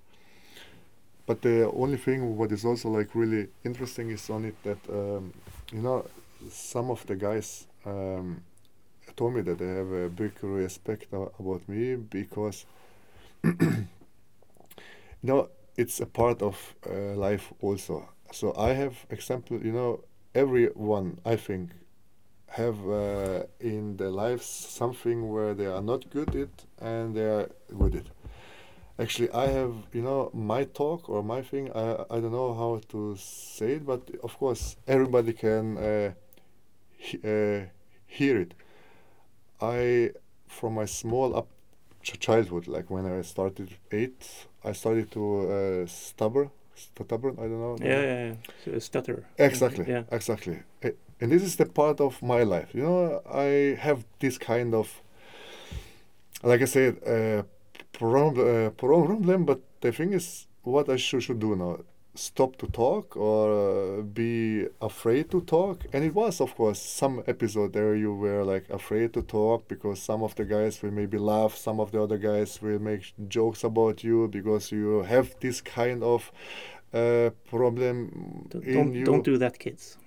But 1.27 1.43
the 1.43 1.71
only 1.73 1.97
thing 1.97 2.37
what 2.37 2.53
is 2.53 2.65
also 2.65 2.89
like 2.89 3.15
really 3.15 3.49
interesting 3.65 4.11
is 4.11 4.29
on 4.31 4.45
it 4.45 4.57
that 4.65 4.79
um, 4.91 5.33
you 5.73 5.81
know 5.81 6.05
some 6.51 6.91
of 6.91 7.07
the 7.07 7.15
guys 7.17 7.67
um, 7.87 8.43
told 9.17 9.35
me 9.35 9.43
that 9.43 9.59
they 9.59 9.69
have 9.69 9.93
a 9.93 10.09
big 10.11 10.33
respect 10.43 11.07
about 11.13 11.69
me 11.69 11.97
because 11.97 12.67
you 13.45 13.87
know 15.23 15.49
it's 15.77 16.01
a 16.01 16.07
part 16.07 16.43
of 16.43 16.75
uh, 16.89 17.15
life 17.17 17.53
also. 17.61 18.09
So 18.33 18.55
I 18.57 18.71
have 18.75 19.07
example, 19.11 19.59
you 19.65 19.73
know, 19.73 20.01
everyone 20.35 21.19
I 21.25 21.37
think 21.37 21.71
have 22.61 22.79
uh, 22.89 23.45
in 23.61 23.97
their 23.97 24.11
lives 24.25 24.45
something 24.81 25.19
where 25.33 25.55
they 25.55 25.67
are 25.67 25.83
not 25.83 26.11
good 26.11 26.35
at 26.37 26.55
and 26.81 27.15
they 27.17 27.25
are 27.37 27.49
good 27.79 27.95
at. 27.97 28.07
Actually, 28.99 29.31
I 29.33 29.47
have, 29.47 29.75
you 29.93 30.03
know, 30.03 30.31
my 30.35 30.65
talk 30.65 31.09
or 31.09 31.23
my 31.23 31.43
thing. 31.51 31.71
I 31.75 31.87
I 32.15 32.17
don't 32.21 32.33
know 32.41 32.53
how 32.63 32.73
to 32.95 33.17
say 33.17 33.71
it, 33.79 33.85
but 33.93 34.03
of 34.23 34.33
course 34.39 34.77
everybody 34.87 35.33
can 35.33 35.65
uh, 35.79 36.11
he, 37.07 37.17
uh, 37.25 37.61
hear 38.07 38.35
it. 38.45 38.53
I, 39.61 40.11
from 40.47 40.75
my 40.75 40.87
small 40.87 41.37
up 41.37 41.49
ch- 42.03 42.19
childhood, 42.19 42.67
like 42.67 42.91
when 42.91 43.07
I 43.07 43.23
started 43.23 43.71
eight, 43.91 44.21
I 44.65 44.73
started 44.73 45.11
to 45.13 45.23
uh, 45.51 45.87
stubber, 45.87 46.51
stubborn. 46.75 47.37
I 47.39 47.43
don't 47.43 47.61
know. 47.61 47.77
Yeah, 47.81 48.03
yeah, 48.03 48.35
yeah. 48.67 48.79
Stutter. 48.79 49.25
Exactly. 49.39 49.85
Yeah. 49.89 50.03
Exactly. 50.11 50.59
Eh, 50.83 50.93
And 51.23 51.31
this 51.31 51.45
is 51.45 51.55
the 51.55 51.67
part 51.67 52.01
of 52.01 52.21
my 52.21 52.43
life. 52.43 52.75
You 52.75 52.83
know, 52.83 53.23
I 53.33 53.79
have 53.79 54.05
this 54.19 54.39
kind 54.39 54.75
of, 54.75 55.01
like 56.43 56.63
I 56.63 56.65
said, 56.65 56.97
uh, 57.07 57.43
prob- 57.93 58.39
uh, 58.39 58.71
problem. 58.71 59.45
But 59.45 59.61
the 59.83 59.93
thing 59.93 60.15
is, 60.15 60.49
what 60.65 60.89
I 60.89 60.97
should 60.97 61.23
should 61.23 61.39
do 61.39 61.55
now: 61.55 61.79
stop 62.17 62.57
to 62.57 62.67
talk 62.67 63.17
or 63.17 63.45
uh, 63.53 64.03
be 64.03 64.67
afraid 64.81 65.31
to 65.31 65.43
talk. 65.43 65.87
And 65.93 66.03
it 66.03 66.13
was, 66.13 66.41
of 66.41 66.57
course, 66.57 66.81
some 66.83 67.23
episode 67.29 67.73
there 67.73 67.95
you 67.95 68.13
were 68.13 68.43
like 68.43 68.69
afraid 68.69 69.13
to 69.13 69.23
talk 69.23 69.69
because 69.69 70.03
some 70.03 70.25
of 70.25 70.35
the 70.35 70.45
guys 70.45 70.83
will 70.83 70.91
maybe 70.91 71.19
laugh, 71.19 71.55
some 71.55 71.79
of 71.79 71.93
the 71.93 72.03
other 72.03 72.19
guys 72.19 72.61
will 72.61 72.81
make 72.81 73.15
jokes 73.29 73.63
about 73.63 74.03
you 74.03 74.27
because 74.27 74.73
you 74.73 75.03
have 75.03 75.37
this 75.39 75.61
kind 75.61 76.03
of 76.03 76.33
uh, 76.93 77.31
problem 77.49 78.49
Don't, 78.49 78.73
don't, 78.73 78.95
you. 78.95 79.05
don't 79.05 79.25
do 79.25 79.39
that, 79.39 79.61
kids. 79.61 79.99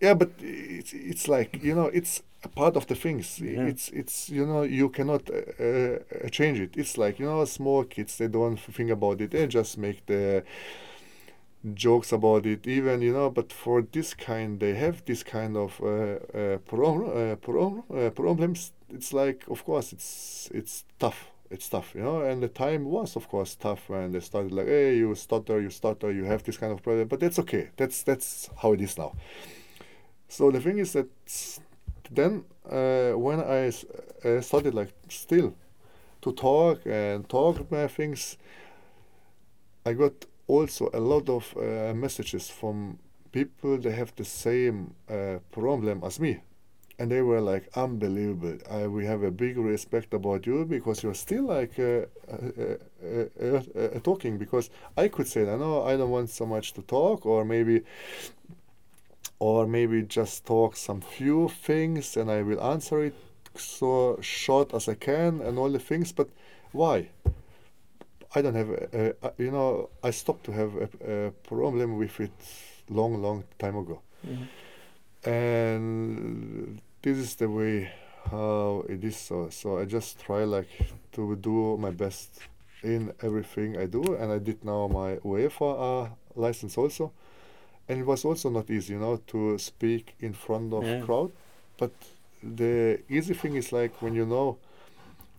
Yeah, 0.00 0.14
but 0.14 0.30
it's 0.40 0.92
it's 0.92 1.26
like 1.28 1.62
you 1.62 1.74
know 1.74 1.86
it's 1.86 2.22
a 2.44 2.48
part 2.48 2.76
of 2.76 2.86
the 2.86 2.94
things. 2.94 3.40
Yeah. 3.40 3.64
It's 3.66 3.88
it's 3.88 4.30
you 4.30 4.46
know 4.46 4.62
you 4.62 4.90
cannot 4.90 5.28
uh, 5.28 5.62
uh, 5.64 6.28
change 6.30 6.60
it. 6.60 6.76
It's 6.76 6.96
like 6.96 7.18
you 7.18 7.26
know 7.26 7.44
small 7.44 7.84
kids 7.84 8.16
they 8.18 8.28
don't 8.28 8.58
think 8.58 8.90
about 8.90 9.20
it. 9.20 9.32
They 9.32 9.46
just 9.48 9.76
make 9.76 10.06
the 10.06 10.44
jokes 11.74 12.12
about 12.12 12.46
it. 12.46 12.66
Even 12.66 13.02
you 13.02 13.12
know, 13.12 13.30
but 13.30 13.52
for 13.52 13.82
this 13.82 14.14
kind 14.14 14.60
they 14.60 14.74
have 14.74 15.04
this 15.04 15.22
kind 15.22 15.56
of 15.56 15.80
uh, 15.82 16.18
uh, 16.38 16.58
problem 16.58 17.10
uh, 17.32 17.36
problem 17.36 17.82
uh, 17.94 18.10
problems. 18.10 18.72
It's 18.90 19.12
like 19.12 19.44
of 19.48 19.64
course 19.64 19.92
it's 19.92 20.50
it's 20.54 20.84
tough. 20.98 21.30
It's 21.50 21.66
tough, 21.66 21.94
you 21.94 22.02
know, 22.02 22.20
and 22.20 22.42
the 22.42 22.48
time 22.48 22.84
was, 22.84 23.16
of 23.16 23.26
course, 23.30 23.54
tough 23.54 23.88
when 23.88 24.12
they 24.12 24.20
started 24.20 24.52
like, 24.52 24.66
"Hey, 24.66 24.98
you 24.98 25.14
stutter, 25.14 25.58
you 25.62 25.70
stutter, 25.70 26.12
you 26.12 26.24
have 26.24 26.42
this 26.44 26.58
kind 26.58 26.72
of 26.72 26.82
problem." 26.82 27.08
But 27.08 27.20
that's 27.20 27.38
okay. 27.38 27.70
That's 27.78 28.02
that's 28.02 28.50
how 28.60 28.72
it 28.74 28.82
is 28.82 28.98
now. 28.98 29.14
So 30.28 30.50
the 30.50 30.60
thing 30.60 30.78
is 30.78 30.92
that 30.92 31.08
then 32.10 32.44
uh, 32.70 33.16
I 33.16 33.72
uh, 34.24 34.40
started 34.40 34.74
like 34.74 34.92
still 35.08 35.54
to 36.22 36.32
talk 36.32 36.80
and 36.86 37.28
talk 37.28 37.70
my 37.70 37.86
things, 37.86 38.36
I 39.86 39.92
got 39.94 40.26
also 40.46 40.90
a 40.92 41.00
lot 41.00 41.28
of 41.28 41.54
uh, 41.56 41.94
messages 41.94 42.50
from 42.50 42.98
people 43.32 43.78
that 43.78 43.92
have 43.92 44.14
the 44.16 44.24
same 44.24 44.94
uh, 45.08 45.38
problem 45.50 46.02
as 46.04 46.20
me. 46.20 46.40
And 47.00 47.12
they 47.12 47.22
were 47.22 47.40
like, 47.40 47.68
unbelievable. 47.76 48.58
I, 48.68 48.88
we 48.88 49.06
have 49.06 49.22
a 49.22 49.30
big 49.30 49.56
respect 49.56 50.12
about 50.14 50.46
you 50.46 50.64
because 50.64 51.04
you're 51.04 51.14
still 51.14 51.44
like 51.44 51.78
uh, 51.78 52.06
uh, 52.28 54.00
talking. 54.02 54.36
Because 54.36 54.68
I 54.96 55.06
could 55.06 55.28
say, 55.28 55.44
no, 55.44 55.84
I 55.84 55.96
don't 55.96 56.10
want 56.10 56.30
so 56.30 56.44
much 56.44 56.72
to 56.72 56.82
talk, 56.82 57.24
or 57.24 57.44
maybe 57.44 57.82
or 59.38 59.66
maybe 59.66 60.02
just 60.02 60.44
talk 60.46 60.76
some 60.76 61.00
few 61.00 61.48
things 61.48 62.16
and 62.16 62.30
I 62.30 62.42
will 62.42 62.60
answer 62.62 63.02
it 63.04 63.14
so 63.54 64.18
short 64.20 64.74
as 64.74 64.88
I 64.88 64.94
can 64.94 65.40
and 65.40 65.58
all 65.58 65.70
the 65.70 65.78
things. 65.78 66.12
But 66.12 66.28
why? 66.72 67.08
I 68.34 68.42
don't 68.42 68.54
have, 68.54 68.70
a, 68.70 68.88
a, 68.92 69.28
a- 69.28 69.32
you 69.38 69.50
know, 69.50 69.88
I 70.02 70.10
stopped 70.10 70.44
to 70.44 70.52
have 70.52 70.72
a, 70.76 70.88
a 71.28 71.30
problem 71.30 71.96
with 71.98 72.20
it 72.20 72.32
long, 72.90 73.22
long 73.22 73.44
time 73.58 73.76
ago. 73.76 74.00
Mhm. 74.26 74.48
And 75.24 76.80
this 77.02 77.18
is 77.18 77.34
the 77.36 77.48
way 77.48 77.90
how 78.30 78.84
it 78.88 79.02
is. 79.04 79.16
So, 79.16 79.48
so 79.50 79.78
I 79.78 79.84
just 79.84 80.18
try 80.20 80.44
like 80.44 80.68
to 81.12 81.36
do 81.36 81.76
my 81.78 81.90
best 81.90 82.40
in 82.82 83.12
everything 83.22 83.76
I 83.78 83.86
do. 83.86 84.02
And 84.16 84.32
I 84.32 84.38
did 84.38 84.64
now 84.64 84.88
my 84.88 85.16
UEFA 85.16 85.70
uh, 86.06 86.10
license 86.34 86.76
also 86.78 87.12
and 87.88 87.98
it 88.00 88.06
was 88.06 88.24
also 88.24 88.50
not 88.50 88.70
easy, 88.70 88.92
you 88.94 89.00
know, 89.00 89.16
to 89.28 89.58
speak 89.58 90.14
in 90.20 90.32
front 90.32 90.72
of 90.72 90.84
Yeah. 90.84 91.00
crowd. 91.04 91.30
But 91.78 91.92
the 92.42 93.00
easy 93.08 93.34
thing 93.34 93.56
is 93.56 93.72
like 93.72 93.92
when 94.02 94.14
you 94.14 94.26
know 94.26 94.56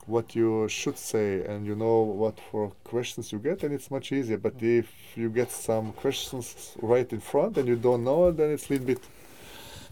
what 0.08 0.36
you 0.36 0.68
should 0.68 0.97
say 0.97 1.45
and 1.45 1.66
you 1.68 1.76
know 1.76 2.02
what 2.02 2.39
for 2.52 2.72
questions 2.84 3.32
you 3.32 3.39
get, 3.39 3.64
and 3.64 3.74
it's 3.74 3.91
much 3.91 4.12
easier. 4.12 4.38
But 4.38 4.54
if 4.62 4.88
you 5.16 5.30
get 5.30 5.52
some 5.52 5.91
questions 5.93 6.76
right 6.82 7.12
in 7.14 7.20
front 7.20 7.58
and 7.58 7.68
you 7.68 7.76
don't 7.76 8.04
know, 8.04 8.32
then 8.32 8.50
it's 8.52 8.70
a 8.70 8.74
little 8.74 8.88
bit, 8.88 9.02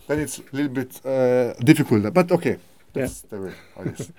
then 0.07 0.19
it's 0.19 0.39
a 0.39 0.43
little 0.53 0.71
bit 0.73 1.05
uh, 1.05 1.53
difficult. 1.63 2.11
But 2.13 2.31
okay, 2.31 2.57
that's 2.93 3.21
the 3.21 3.39
way 3.39 3.53
how 3.75 3.83
it 3.83 3.99
is. 3.99 4.11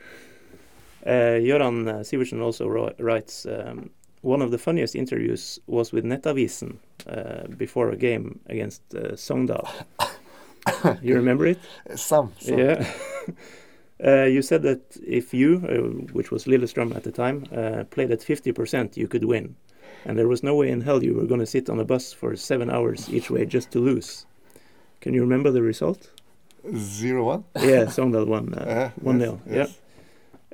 Uh, 1.06 1.10
uh, 1.10 2.02
Sivertsen 2.04 2.40
also 2.42 2.66
wri- 2.68 2.94
writes 2.98 3.46
um, 3.46 3.90
one 4.22 4.42
of 4.42 4.50
the 4.50 4.58
funniest 4.58 4.94
interviews 4.94 5.60
was 5.66 5.92
with 5.92 6.04
Nettavisen 6.04 6.76
uh, 7.06 7.46
before 7.56 7.90
a 7.90 7.96
game 7.96 8.40
against 8.46 8.82
uh, 8.94 9.12
Sogndal. 9.16 9.66
you 11.02 11.14
remember 11.14 11.46
it? 11.46 11.58
Some, 11.96 12.32
some. 12.38 12.58
Yeah. 12.58 12.86
uh, 14.04 14.24
you 14.24 14.42
said 14.42 14.62
that 14.62 14.80
if 15.06 15.32
you, 15.34 15.62
uh, 15.68 16.12
which 16.12 16.30
was 16.30 16.44
Lillestrøm 16.46 16.94
at 16.96 17.04
the 17.04 17.12
time, 17.12 17.44
uh, 17.52 17.84
played 17.90 18.10
at 18.10 18.20
50%, 18.20 18.96
you 18.96 19.08
could 19.08 19.24
win. 19.24 19.54
and 20.04 20.16
there 20.18 20.28
was 20.28 20.42
no 20.42 20.54
way 20.54 20.70
in 20.70 20.80
hell 20.82 21.02
you 21.02 21.14
were 21.14 21.26
going 21.26 21.40
to 21.40 21.46
sit 21.46 21.68
on 21.70 21.80
a 21.80 21.84
bus 21.84 22.12
for 22.12 22.36
seven 22.36 22.70
hours 22.70 23.08
each 23.10 23.30
way 23.30 23.44
just 23.46 23.70
to 23.72 23.80
lose. 23.80 24.26
Can 25.00 25.14
you 25.14 25.22
remember 25.22 25.50
the 25.50 25.62
result? 25.62 26.10
Zero 26.74 27.24
one. 27.24 27.44
Yeah, 27.56 27.86
Sogndal 27.86 28.26
won 28.26 28.54
uh, 28.54 28.60
Uh, 28.68 28.90
one 29.00 29.18
yes, 29.18 29.20
nil. 29.20 29.40
yes. 29.46 29.80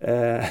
Yeah. 0.02 0.50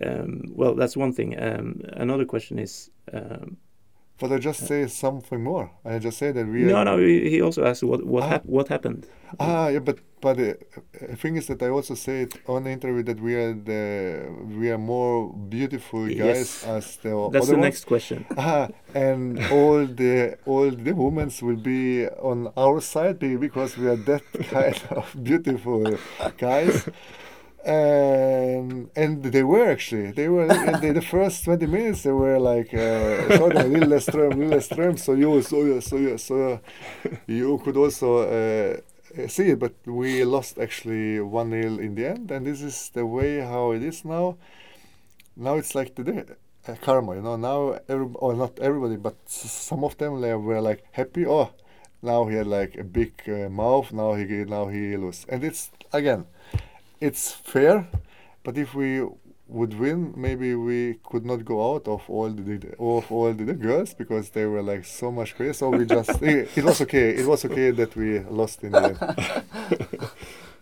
Um, 0.00 0.42
well, 0.54 0.74
that's 0.74 0.96
one 0.96 1.12
thing. 1.12 1.34
Um, 1.38 1.80
another 1.96 2.24
question 2.26 2.58
is. 2.58 2.90
Um, 3.12 3.56
But 4.20 4.30
I 4.30 4.38
just 4.38 4.66
say 4.66 4.86
something 4.88 5.42
more. 5.42 5.66
I 5.84 5.98
just 6.04 6.18
say 6.18 6.32
that 6.32 6.46
we. 6.46 6.62
no, 6.70 6.76
are, 6.76 6.84
no. 6.84 6.98
He 6.98 7.30
he 7.34 7.42
also 7.42 7.62
asked 7.64 7.82
what 7.90 8.00
what 8.06 8.22
Ah. 8.22 8.28
hap- 8.28 8.46
what 8.46 8.68
happened. 8.68 9.06
Ah, 9.40 9.66
yeah, 9.74 9.82
but 9.82 9.98
but 10.20 10.38
uh, 10.38 10.54
the 11.10 11.16
thing 11.16 11.36
is 11.36 11.46
that 11.46 11.60
I 11.62 11.68
also 11.68 11.94
said 11.94 12.28
on 12.46 12.62
the 12.64 12.70
interview 12.70 13.02
that 13.10 13.18
we 13.20 13.34
are 13.34 13.54
the 13.70 13.82
we 14.60 14.70
are 14.70 14.78
more 14.78 15.34
beautiful 15.50 16.06
Yes. 16.08 16.62
guys 16.64 16.76
as 16.76 16.96
the 17.02 17.10
That's 17.32 17.48
the 17.50 17.56
ones. 17.58 17.64
next 17.66 17.84
question. 17.86 18.24
Ah, 18.38 18.68
and 18.94 19.38
all 19.50 19.82
the 20.02 20.38
all 20.46 20.70
the 20.70 20.92
women 20.94 21.28
will 21.42 21.58
be 21.74 22.06
on 22.22 22.52
our 22.56 22.80
side 22.80 23.14
be- 23.18 23.36
because 23.36 23.70
we 23.80 23.86
are 23.92 23.98
that 24.10 24.22
kind 24.54 24.78
of 24.94 25.06
beautiful 25.28 25.82
guys. 26.38 26.86
And 27.64 28.90
and 28.94 29.22
they 29.22 29.42
were 29.42 29.66
actually 29.70 30.10
they 30.12 30.28
were 30.28 30.44
in 30.44 30.94
the, 30.94 31.00
first 31.00 31.44
twenty 31.44 31.66
minutes 31.66 32.02
they 32.02 32.12
were 32.12 32.38
like 32.38 32.74
uh, 32.74 33.28
shouting 33.36 33.72
Lillestrøm, 33.72 34.34
Lille 34.36 34.60
Strøm. 34.60 34.98
So 34.98 35.14
you 35.14 35.40
so 35.42 35.64
you 35.64 35.80
so 35.80 35.96
you 35.96 36.18
so 36.18 36.60
you 37.26 37.58
could 37.64 37.76
also 37.78 38.18
uh, 38.18 39.28
see 39.28 39.50
it, 39.50 39.58
but 39.58 39.72
we 39.86 40.24
lost 40.24 40.58
actually 40.58 41.20
one 41.20 41.50
0 41.50 41.78
in 41.78 41.94
the 41.94 42.06
end, 42.06 42.30
and 42.30 42.46
this 42.46 42.60
is 42.60 42.90
the 42.92 43.06
way 43.06 43.40
how 43.40 43.72
it 43.72 43.82
is 43.82 44.04
now. 44.04 44.36
Now 45.36 45.54
it's 45.56 45.74
like 45.74 45.94
the 45.94 46.04
day- 46.04 46.24
uh, 46.68 46.74
karma, 46.80 47.14
you 47.16 47.22
know. 47.22 47.36
Now 47.36 47.78
every 47.88 48.08
or 48.14 48.34
not 48.34 48.58
everybody, 48.58 48.96
but 48.96 49.16
some 49.26 49.84
of 49.84 49.96
them 49.98 50.20
they 50.20 50.34
were 50.34 50.60
like 50.60 50.84
happy. 50.92 51.26
Oh, 51.26 51.50
now 52.02 52.26
he 52.26 52.36
had 52.36 52.46
like 52.46 52.76
a 52.76 52.84
big 52.84 53.12
uh, 53.28 53.48
mouth. 53.48 53.92
Now 53.92 54.14
he 54.14 54.24
now 54.44 54.66
he 54.68 54.96
lose, 54.96 55.24
and 55.28 55.44
it's 55.44 55.70
again, 55.92 56.26
it's 57.06 57.32
fair. 57.32 57.86
But 58.44 58.58
if 58.58 58.74
we 58.74 59.02
would 59.48 59.74
win, 59.78 60.14
maybe 60.16 60.54
we 60.54 60.98
could 61.04 61.24
not 61.26 61.44
go 61.44 61.56
out 61.74 61.86
of 61.88 62.02
all 62.08 62.30
the 62.30 62.42
the- 62.42 62.72
of 62.78 63.10
all 63.12 63.32
the, 63.34 63.44
the 63.44 63.54
girls 63.54 63.94
because 63.94 64.30
they 64.30 64.46
were 64.46 64.62
like 64.62 64.84
so 64.84 65.10
much 65.12 65.36
crazy. 65.36 65.54
So 65.54 65.70
we 65.70 65.84
just 65.86 66.22
it, 66.22 66.48
it 66.56 66.64
was 66.64 66.80
okay. 66.82 67.10
It 67.20 67.26
was 67.26 67.44
okay 67.44 67.70
that 67.72 67.94
we 67.96 68.20
lost 68.20 68.64
in 68.64 68.72
the 68.72 68.84
end. 68.84 68.98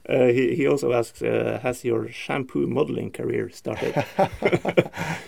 Uh, 0.08 0.26
he 0.26 0.56
he 0.56 0.66
also 0.66 0.92
asks, 0.92 1.22
uh, 1.22 1.60
has 1.62 1.84
your 1.84 2.08
shampoo 2.08 2.66
modeling 2.66 3.08
career 3.12 3.48
started? 3.50 3.94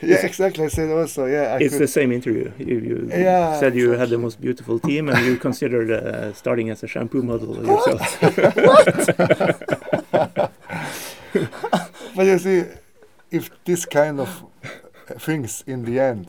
yeah, 0.03 0.27
exactly. 0.27 0.65
I 0.65 0.69
said 0.69 0.91
also, 0.91 1.27
yeah. 1.27 1.55
I 1.55 1.59
it's 1.59 1.75
could, 1.75 1.83
the 1.83 1.87
same 1.89 2.11
interview. 2.11 2.51
You, 2.59 2.79
you 2.81 3.09
Yeah, 3.09 3.59
said 3.61 3.77
you 3.77 3.93
had 3.93 4.11
the 4.11 4.19
most 4.19 4.41
beautiful 4.41 4.81
team, 4.81 5.09
and 5.09 5.25
you 5.25 5.37
considered 5.37 5.91
uh, 5.93 6.33
starting 6.33 6.71
as 6.71 6.83
a 6.83 6.89
shampoo 6.89 7.23
model 7.23 7.65
yourself. 7.65 8.19
But 12.17 12.27
you 12.27 12.39
see, 12.39 12.65
if 13.31 13.51
this 13.65 13.87
kind 13.87 14.21
of 14.21 14.45
things 15.19 15.65
in 15.67 15.85
the 15.85 15.99
end 15.99 16.29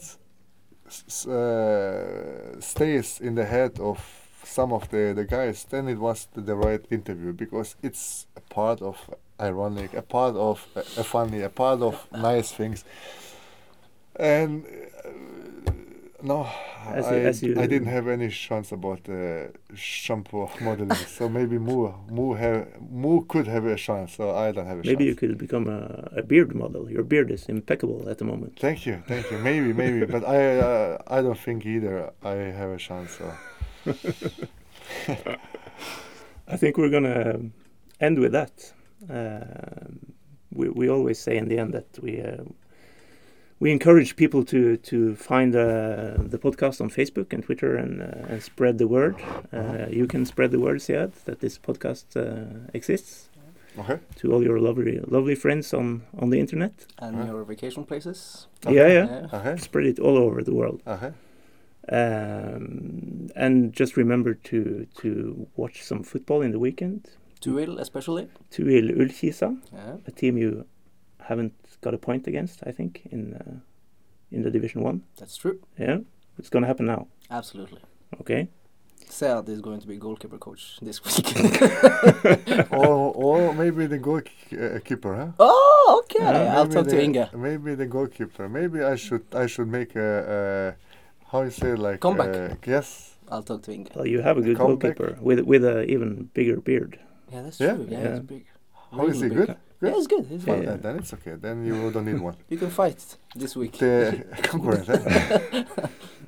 uh, 1.27 2.59
stays 2.59 3.19
in 3.21 3.35
the 3.35 3.45
head 3.45 3.79
of 3.79 3.99
some 4.43 4.73
of 4.73 4.89
the, 4.89 5.13
the 5.15 5.25
guys, 5.25 5.65
then 5.69 5.87
it 5.87 5.99
was 5.99 6.27
the, 6.33 6.55
right 6.55 6.83
interview 6.89 7.33
because 7.33 7.75
it's 7.83 8.27
a 8.35 8.41
part 8.41 8.81
of 8.81 8.97
ironic, 9.39 9.93
a 9.93 10.01
part 10.01 10.35
of 10.35 10.65
a 10.75 11.03
funny, 11.03 11.41
a 11.41 11.49
part 11.49 11.81
of 11.81 12.07
nice 12.11 12.51
things. 12.51 12.83
And 14.15 14.65
uh, 15.03 15.09
no, 16.23 16.47
As 16.87 17.05
I, 17.05 17.15
as 17.19 17.41
you- 17.43 17.59
I 17.59 17.67
didn't 17.67 17.87
have 17.87 18.07
any 18.07 18.29
chance 18.29 18.71
about 18.71 19.07
uh, 19.09 19.47
shampoo 19.75 20.47
modeling. 20.61 20.95
so 21.17 21.27
maybe 21.29 21.57
Mo, 21.57 21.95
Mo, 22.09 22.33
have, 22.33 22.67
Mo 22.91 23.21
could 23.21 23.47
have 23.47 23.65
a 23.65 23.75
chance. 23.75 24.13
So 24.15 24.35
I 24.35 24.51
don't 24.51 24.65
have 24.67 24.79
a 24.79 24.83
Maybe 24.83 25.05
chance. 25.05 25.09
you 25.09 25.15
could 25.15 25.37
become 25.37 25.67
a, 25.67 26.09
a 26.17 26.23
beard 26.23 26.55
model. 26.55 26.89
Your 26.89 27.03
beard 27.03 27.31
is 27.31 27.45
impeccable 27.49 28.07
at 28.09 28.17
the 28.17 28.25
moment. 28.25 28.57
Thank 28.59 28.85
you, 28.85 29.01
thank 29.07 29.29
you. 29.31 29.37
Maybe, 29.39 29.73
maybe, 29.73 30.05
but 30.05 30.23
I, 30.27 30.57
uh, 30.59 30.97
I 31.07 31.21
don't 31.21 31.37
think 31.39 31.65
either. 31.65 32.11
I 32.23 32.33
have 32.59 32.69
a 32.71 32.77
chance. 32.77 33.17
So. 33.17 33.33
I 36.47 36.57
think 36.57 36.77
we're 36.77 36.89
gonna 36.89 37.39
end 37.99 38.19
with 38.19 38.31
that. 38.33 38.73
Um 39.09 39.99
we 40.51 40.69
we 40.69 40.89
always 40.89 41.19
say 41.19 41.37
in 41.37 41.47
the 41.49 41.57
end 41.57 41.73
that 41.73 41.87
we 42.01 42.21
uh, 42.21 42.43
we 43.59 43.71
encourage 43.71 44.15
people 44.15 44.43
to 44.45 44.77
to 44.77 45.15
find 45.15 45.55
uh, 45.55 46.17
the 46.31 46.37
podcast 46.37 46.81
on 46.81 46.89
Facebook 46.89 47.33
and 47.33 47.43
Twitter 47.43 47.75
and 47.77 48.01
uh, 48.01 48.31
and 48.33 48.41
spread 48.43 48.77
the 48.77 48.87
word. 48.87 49.15
Uh, 49.53 49.87
you 49.89 50.07
can 50.07 50.25
spread 50.25 50.51
the 50.51 50.59
word, 50.59 50.81
Sead, 50.81 51.11
that 51.25 51.39
this 51.39 51.57
podcast 51.59 52.05
uh, 52.15 52.69
exists 52.73 53.29
Okay. 53.77 53.99
to 54.15 54.31
all 54.33 54.43
your 54.43 54.59
lovely 54.59 54.99
lovely 55.07 55.35
friends 55.35 55.73
on 55.73 56.01
on 56.21 56.29
the 56.31 56.39
internet. 56.39 56.73
And 56.99 57.15
Huh? 57.15 57.25
your 57.31 57.43
vacation 57.45 57.83
places. 57.85 58.47
Yeah, 58.69 58.87
yeah. 58.87 59.27
Okay. 59.33 59.57
Spread 59.57 59.85
it 59.85 59.99
all 59.99 60.17
over 60.17 60.43
the 60.43 60.53
world. 60.53 60.81
Okay. 60.87 61.11
Um, 61.99 63.29
and 63.35 63.73
just 63.79 63.97
remember 63.97 64.33
to 64.33 64.85
to 65.01 65.47
watch 65.55 65.83
some 65.83 66.03
football 66.03 66.41
in 66.41 66.51
the 66.51 66.59
weekend. 66.59 66.99
TUIL 67.41 67.79
especially. 67.79 68.27
TUIL 68.51 68.91
Ullkisa. 69.01 69.57
Yeah. 69.73 69.97
a 70.07 70.11
team 70.11 70.37
you 70.37 70.65
haven't 71.19 71.53
got 71.81 71.93
a 71.93 71.97
point 71.97 72.27
against, 72.27 72.59
I 72.67 72.71
think, 72.71 73.01
in 73.11 73.33
uh, 73.35 73.59
in 74.31 74.41
the 74.43 74.51
Division 74.51 74.81
One. 74.83 75.01
That's 75.17 75.37
true. 75.37 75.59
Yeah, 75.79 75.99
it's 76.39 76.49
going 76.49 76.63
to 76.63 76.67
happen 76.67 76.85
now. 76.85 77.07
Absolutely. 77.29 77.81
Okay. 78.21 78.47
Sead 79.09 79.47
is 79.49 79.61
going 79.61 79.79
to 79.81 79.87
be 79.87 79.97
goalkeeper 79.97 80.37
coach 80.39 80.79
this 80.81 80.99
week. 81.05 81.27
or, 82.71 83.13
or 83.15 83.53
maybe 83.53 83.85
the 83.85 83.99
goalkeeper, 83.99 85.15
huh? 85.15 85.31
oh, 85.39 86.01
okay. 86.03 86.23
Yeah, 86.23 86.57
I'll 86.57 86.65
Maybe 86.65 86.73
talk 86.75 86.87
to 86.87 87.01
Inga. 87.03 87.29
Maybe 87.35 87.75
the 87.75 87.85
goalkeeper. 87.85 88.49
Maybe 88.49 88.81
I 88.83 88.95
should 88.95 89.23
I 89.33 89.45
should 89.47 89.67
make 89.67 89.95
a, 89.95 90.75
a 90.79 91.29
how 91.31 91.43
you 91.43 91.51
say 91.51 91.75
like 91.75 91.99
Comeback. 91.99 92.35
uh, 92.51 92.55
yes. 92.65 93.15
I'll 93.29 93.43
talk 93.43 93.61
to 93.63 93.71
Inga. 93.71 93.91
Well, 93.95 94.07
you 94.07 94.21
have 94.21 94.37
a 94.37 94.41
good 94.41 94.57
Comeback. 94.57 94.97
goalkeeper 94.97 95.21
with 95.21 95.39
with 95.41 95.63
a 95.63 95.83
even 95.85 96.29
bigger 96.33 96.59
beard. 96.61 96.99
Yeah, 97.31 97.41
that's 97.43 97.59
Yeah? 97.59 97.75
true. 97.75 97.87
Yeah, 97.89 98.01
Yeah. 98.03 98.11
he's 98.11 98.19
big. 98.21 98.45
How 98.91 99.05
is 99.07 99.21
Really 99.21 99.29
he 99.29 99.35
big. 99.35 99.47
good? 99.47 99.57
Yeah, 99.81 99.93
it's 99.97 100.07
good. 100.07 100.25
He's 100.27 100.45
Well, 100.45 100.55
fine. 100.57 100.63
Yeah. 100.65 100.73
uh, 100.73 100.77
then 100.77 100.95
it's 100.97 101.13
okay. 101.13 101.35
Then 101.35 101.65
you 101.65 101.91
don't 101.91 102.05
need 102.05 102.19
one. 102.19 102.35
You 102.49 102.57
can 102.57 102.69
fight 102.69 103.17
this 103.35 103.55
week. 103.55 103.73
The 103.77 104.23
concurrent. 104.43 104.87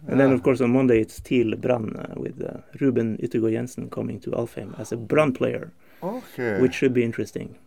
And 0.09 0.19
then, 0.21 0.31
of 0.31 0.41
course, 0.41 0.61
on 0.61 0.71
Monday 0.71 1.01
it's 1.01 1.19
TIL 1.19 1.55
Brann 1.57 1.93
uh, 1.97 2.13
with 2.15 2.41
uh, 2.41 2.61
Ruben 2.79 3.17
Yttergård 3.17 3.51
Jensen 3.51 3.89
coming 3.89 4.19
to 4.21 4.31
Alfheim 4.31 4.73
as 4.79 4.93
a 4.93 4.97
Brann 4.97 5.33
player, 5.33 5.73
Okay. 6.01 6.61
which 6.61 6.73
should 6.75 6.93
be 6.93 7.03
interesting. 7.03 7.57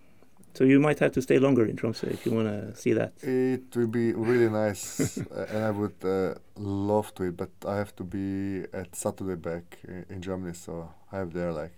So 0.55 0.65
you 0.65 0.81
might 0.81 0.99
have 1.01 1.13
to 1.13 1.21
stay 1.23 1.39
longer 1.39 1.67
in 1.67 1.77
Tromsø 1.77 2.11
if 2.11 2.25
you 2.25 2.33
want 2.33 2.49
to 2.49 2.75
see 2.75 2.95
that. 2.95 3.13
It 3.23 3.77
will 3.77 3.89
be 3.89 4.15
really 4.15 4.49
nice, 4.49 5.19
uh, 5.19 5.47
and 5.55 5.65
I 5.65 5.71
would 5.71 6.03
uh, 6.03 6.35
love 6.57 7.15
to 7.17 7.25
it, 7.25 7.37
but 7.37 7.51
I 7.69 7.77
have 7.77 7.95
to 7.97 8.05
be 8.05 8.65
at 8.73 8.97
Saturday 8.97 9.37
back 9.37 9.79
in, 9.87 10.07
in 10.09 10.23
Germany, 10.23 10.55
so 10.55 10.89
I 11.13 11.19
have 11.19 11.33
there 11.35 11.53
like 11.53 11.77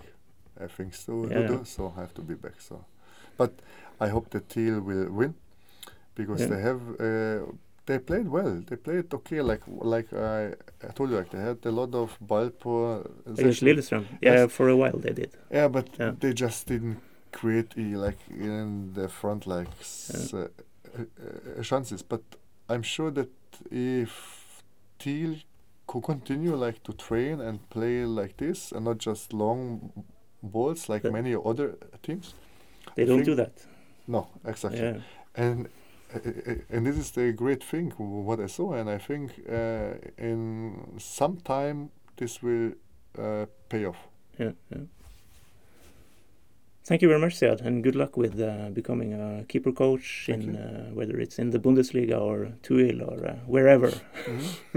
uh, 0.60 0.68
things 0.68 1.04
to 1.06 1.26
Yeah. 1.28 1.48
do, 1.48 1.64
so 1.64 1.92
I 1.96 2.00
have 2.02 2.14
to 2.14 2.22
be 2.22 2.34
back. 2.34 2.60
So, 2.60 2.84
but 3.36 3.50
I 4.06 4.08
hope 4.14 4.26
the 4.30 4.40
TIL 4.40 4.80
will 4.80 5.06
win 5.20 5.34
because 6.14 6.40
Yeah. 6.42 6.50
they 6.54 6.62
have 6.62 6.80
uh, 7.00 7.52
they 7.86 7.98
played 7.98 8.28
well. 8.28 8.62
They 8.68 8.76
played 8.76 9.14
okay, 9.14 9.40
like 9.42 9.62
like 9.94 10.08
I, 10.12 10.52
I 10.88 10.90
told 10.94 11.10
you, 11.10 11.16
like 11.18 11.30
they 11.30 11.42
had 11.42 11.58
a 11.66 11.70
lot 11.70 11.94
of 11.94 12.16
ball 12.20 12.50
på 12.50 13.02
Against 13.26 13.62
Lillestrøm. 13.62 14.04
Yeah, 14.22 14.34
Yes. 14.42 14.52
for 14.52 14.68
a 14.68 14.76
while 14.76 14.98
they 15.04 15.14
did. 15.14 15.30
Yeah, 15.50 15.68
but 15.72 15.86
Yeah. 16.00 16.12
they 16.20 16.32
just 16.32 16.68
didn't 16.68 16.96
create 17.32 17.68
e- 17.76 17.96
like 18.06 18.18
in 18.30 18.92
the 18.94 19.08
front 19.08 19.46
like 19.46 19.70
s- 19.80 20.34
uh, 20.34 20.38
uh, 20.38 21.04
uh, 21.58 21.62
chances. 21.62 22.02
But 22.02 22.20
I'm 22.68 22.82
sure 22.82 23.10
that 23.12 23.28
if 23.70 24.10
TIL 24.98 25.34
could 25.86 26.02
continue 26.04 26.54
like 26.66 26.78
to 26.84 26.92
train 26.92 27.40
and 27.40 27.58
play 27.70 28.04
like 28.20 28.34
this 28.36 28.72
and 28.72 28.84
not 28.84 28.98
just 29.06 29.32
long 29.32 29.92
balls 30.42 30.88
like 30.88 31.04
Yeah. 31.08 31.12
many 31.12 31.34
other 31.44 31.74
teams. 32.02 32.34
They 32.96 33.04
I 33.04 33.06
don't 33.08 33.24
do 33.24 33.34
that. 33.34 33.66
No, 34.06 34.28
exactly. 34.44 34.80
Yeah. 34.80 34.98
And 35.34 35.68
uh, 36.14 36.18
and 36.70 36.86
this 36.86 36.96
is 36.96 37.10
the 37.12 37.32
great 37.32 37.64
thing 37.64 37.92
what 37.98 38.40
I 38.40 38.46
saw, 38.46 38.74
and 38.74 38.90
I 38.90 38.98
think 38.98 39.30
uh, 39.48 39.94
in 40.18 40.98
some 40.98 41.38
time 41.38 41.90
this 42.16 42.42
will 42.42 42.72
uh, 43.18 43.46
pay 43.68 43.86
off. 43.86 43.98
yeah, 44.38 44.52
yeah. 44.70 44.82
Thank 46.84 47.00
you 47.00 47.06
very 47.06 47.20
much, 47.20 47.36
Sead, 47.36 47.60
and 47.60 47.84
good 47.84 47.94
luck 47.94 48.16
with 48.16 48.40
uh, 48.40 48.70
becoming 48.70 49.12
a 49.14 49.44
keeper 49.44 49.70
coach 49.70 50.24
Thank 50.26 50.42
in 50.42 50.56
uh, 50.56 50.90
whether 50.92 51.16
it's 51.20 51.38
in 51.38 51.50
the 51.50 51.60
Bundesliga 51.60 52.20
or 52.20 52.54
TUIL 52.62 53.02
or 53.02 53.24
uh, 53.24 53.36
wherever. 53.46 53.88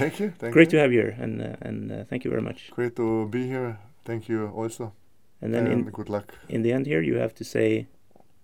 thank 0.00 0.18
you. 0.18 0.32
Thank 0.38 0.54
Great 0.54 0.72
you. 0.72 0.78
to 0.78 0.80
have 0.80 0.92
you 0.92 1.00
here, 1.00 1.16
and 1.20 1.42
uh, 1.42 1.56
and 1.60 1.92
uh, 1.92 2.04
thank 2.08 2.24
you 2.24 2.30
very 2.30 2.42
much. 2.42 2.70
Great 2.70 2.96
to 2.96 3.28
be 3.28 3.46
here. 3.46 3.78
Thank 4.04 4.30
you 4.30 4.48
also. 4.48 4.94
And 5.42 5.52
then 5.52 5.66
and 5.66 5.88
in 5.88 5.90
good 5.90 6.08
luck. 6.08 6.32
in 6.48 6.62
the 6.62 6.72
end 6.72 6.86
here, 6.86 7.02
you 7.02 7.16
have 7.16 7.34
to 7.34 7.44
say, 7.44 7.86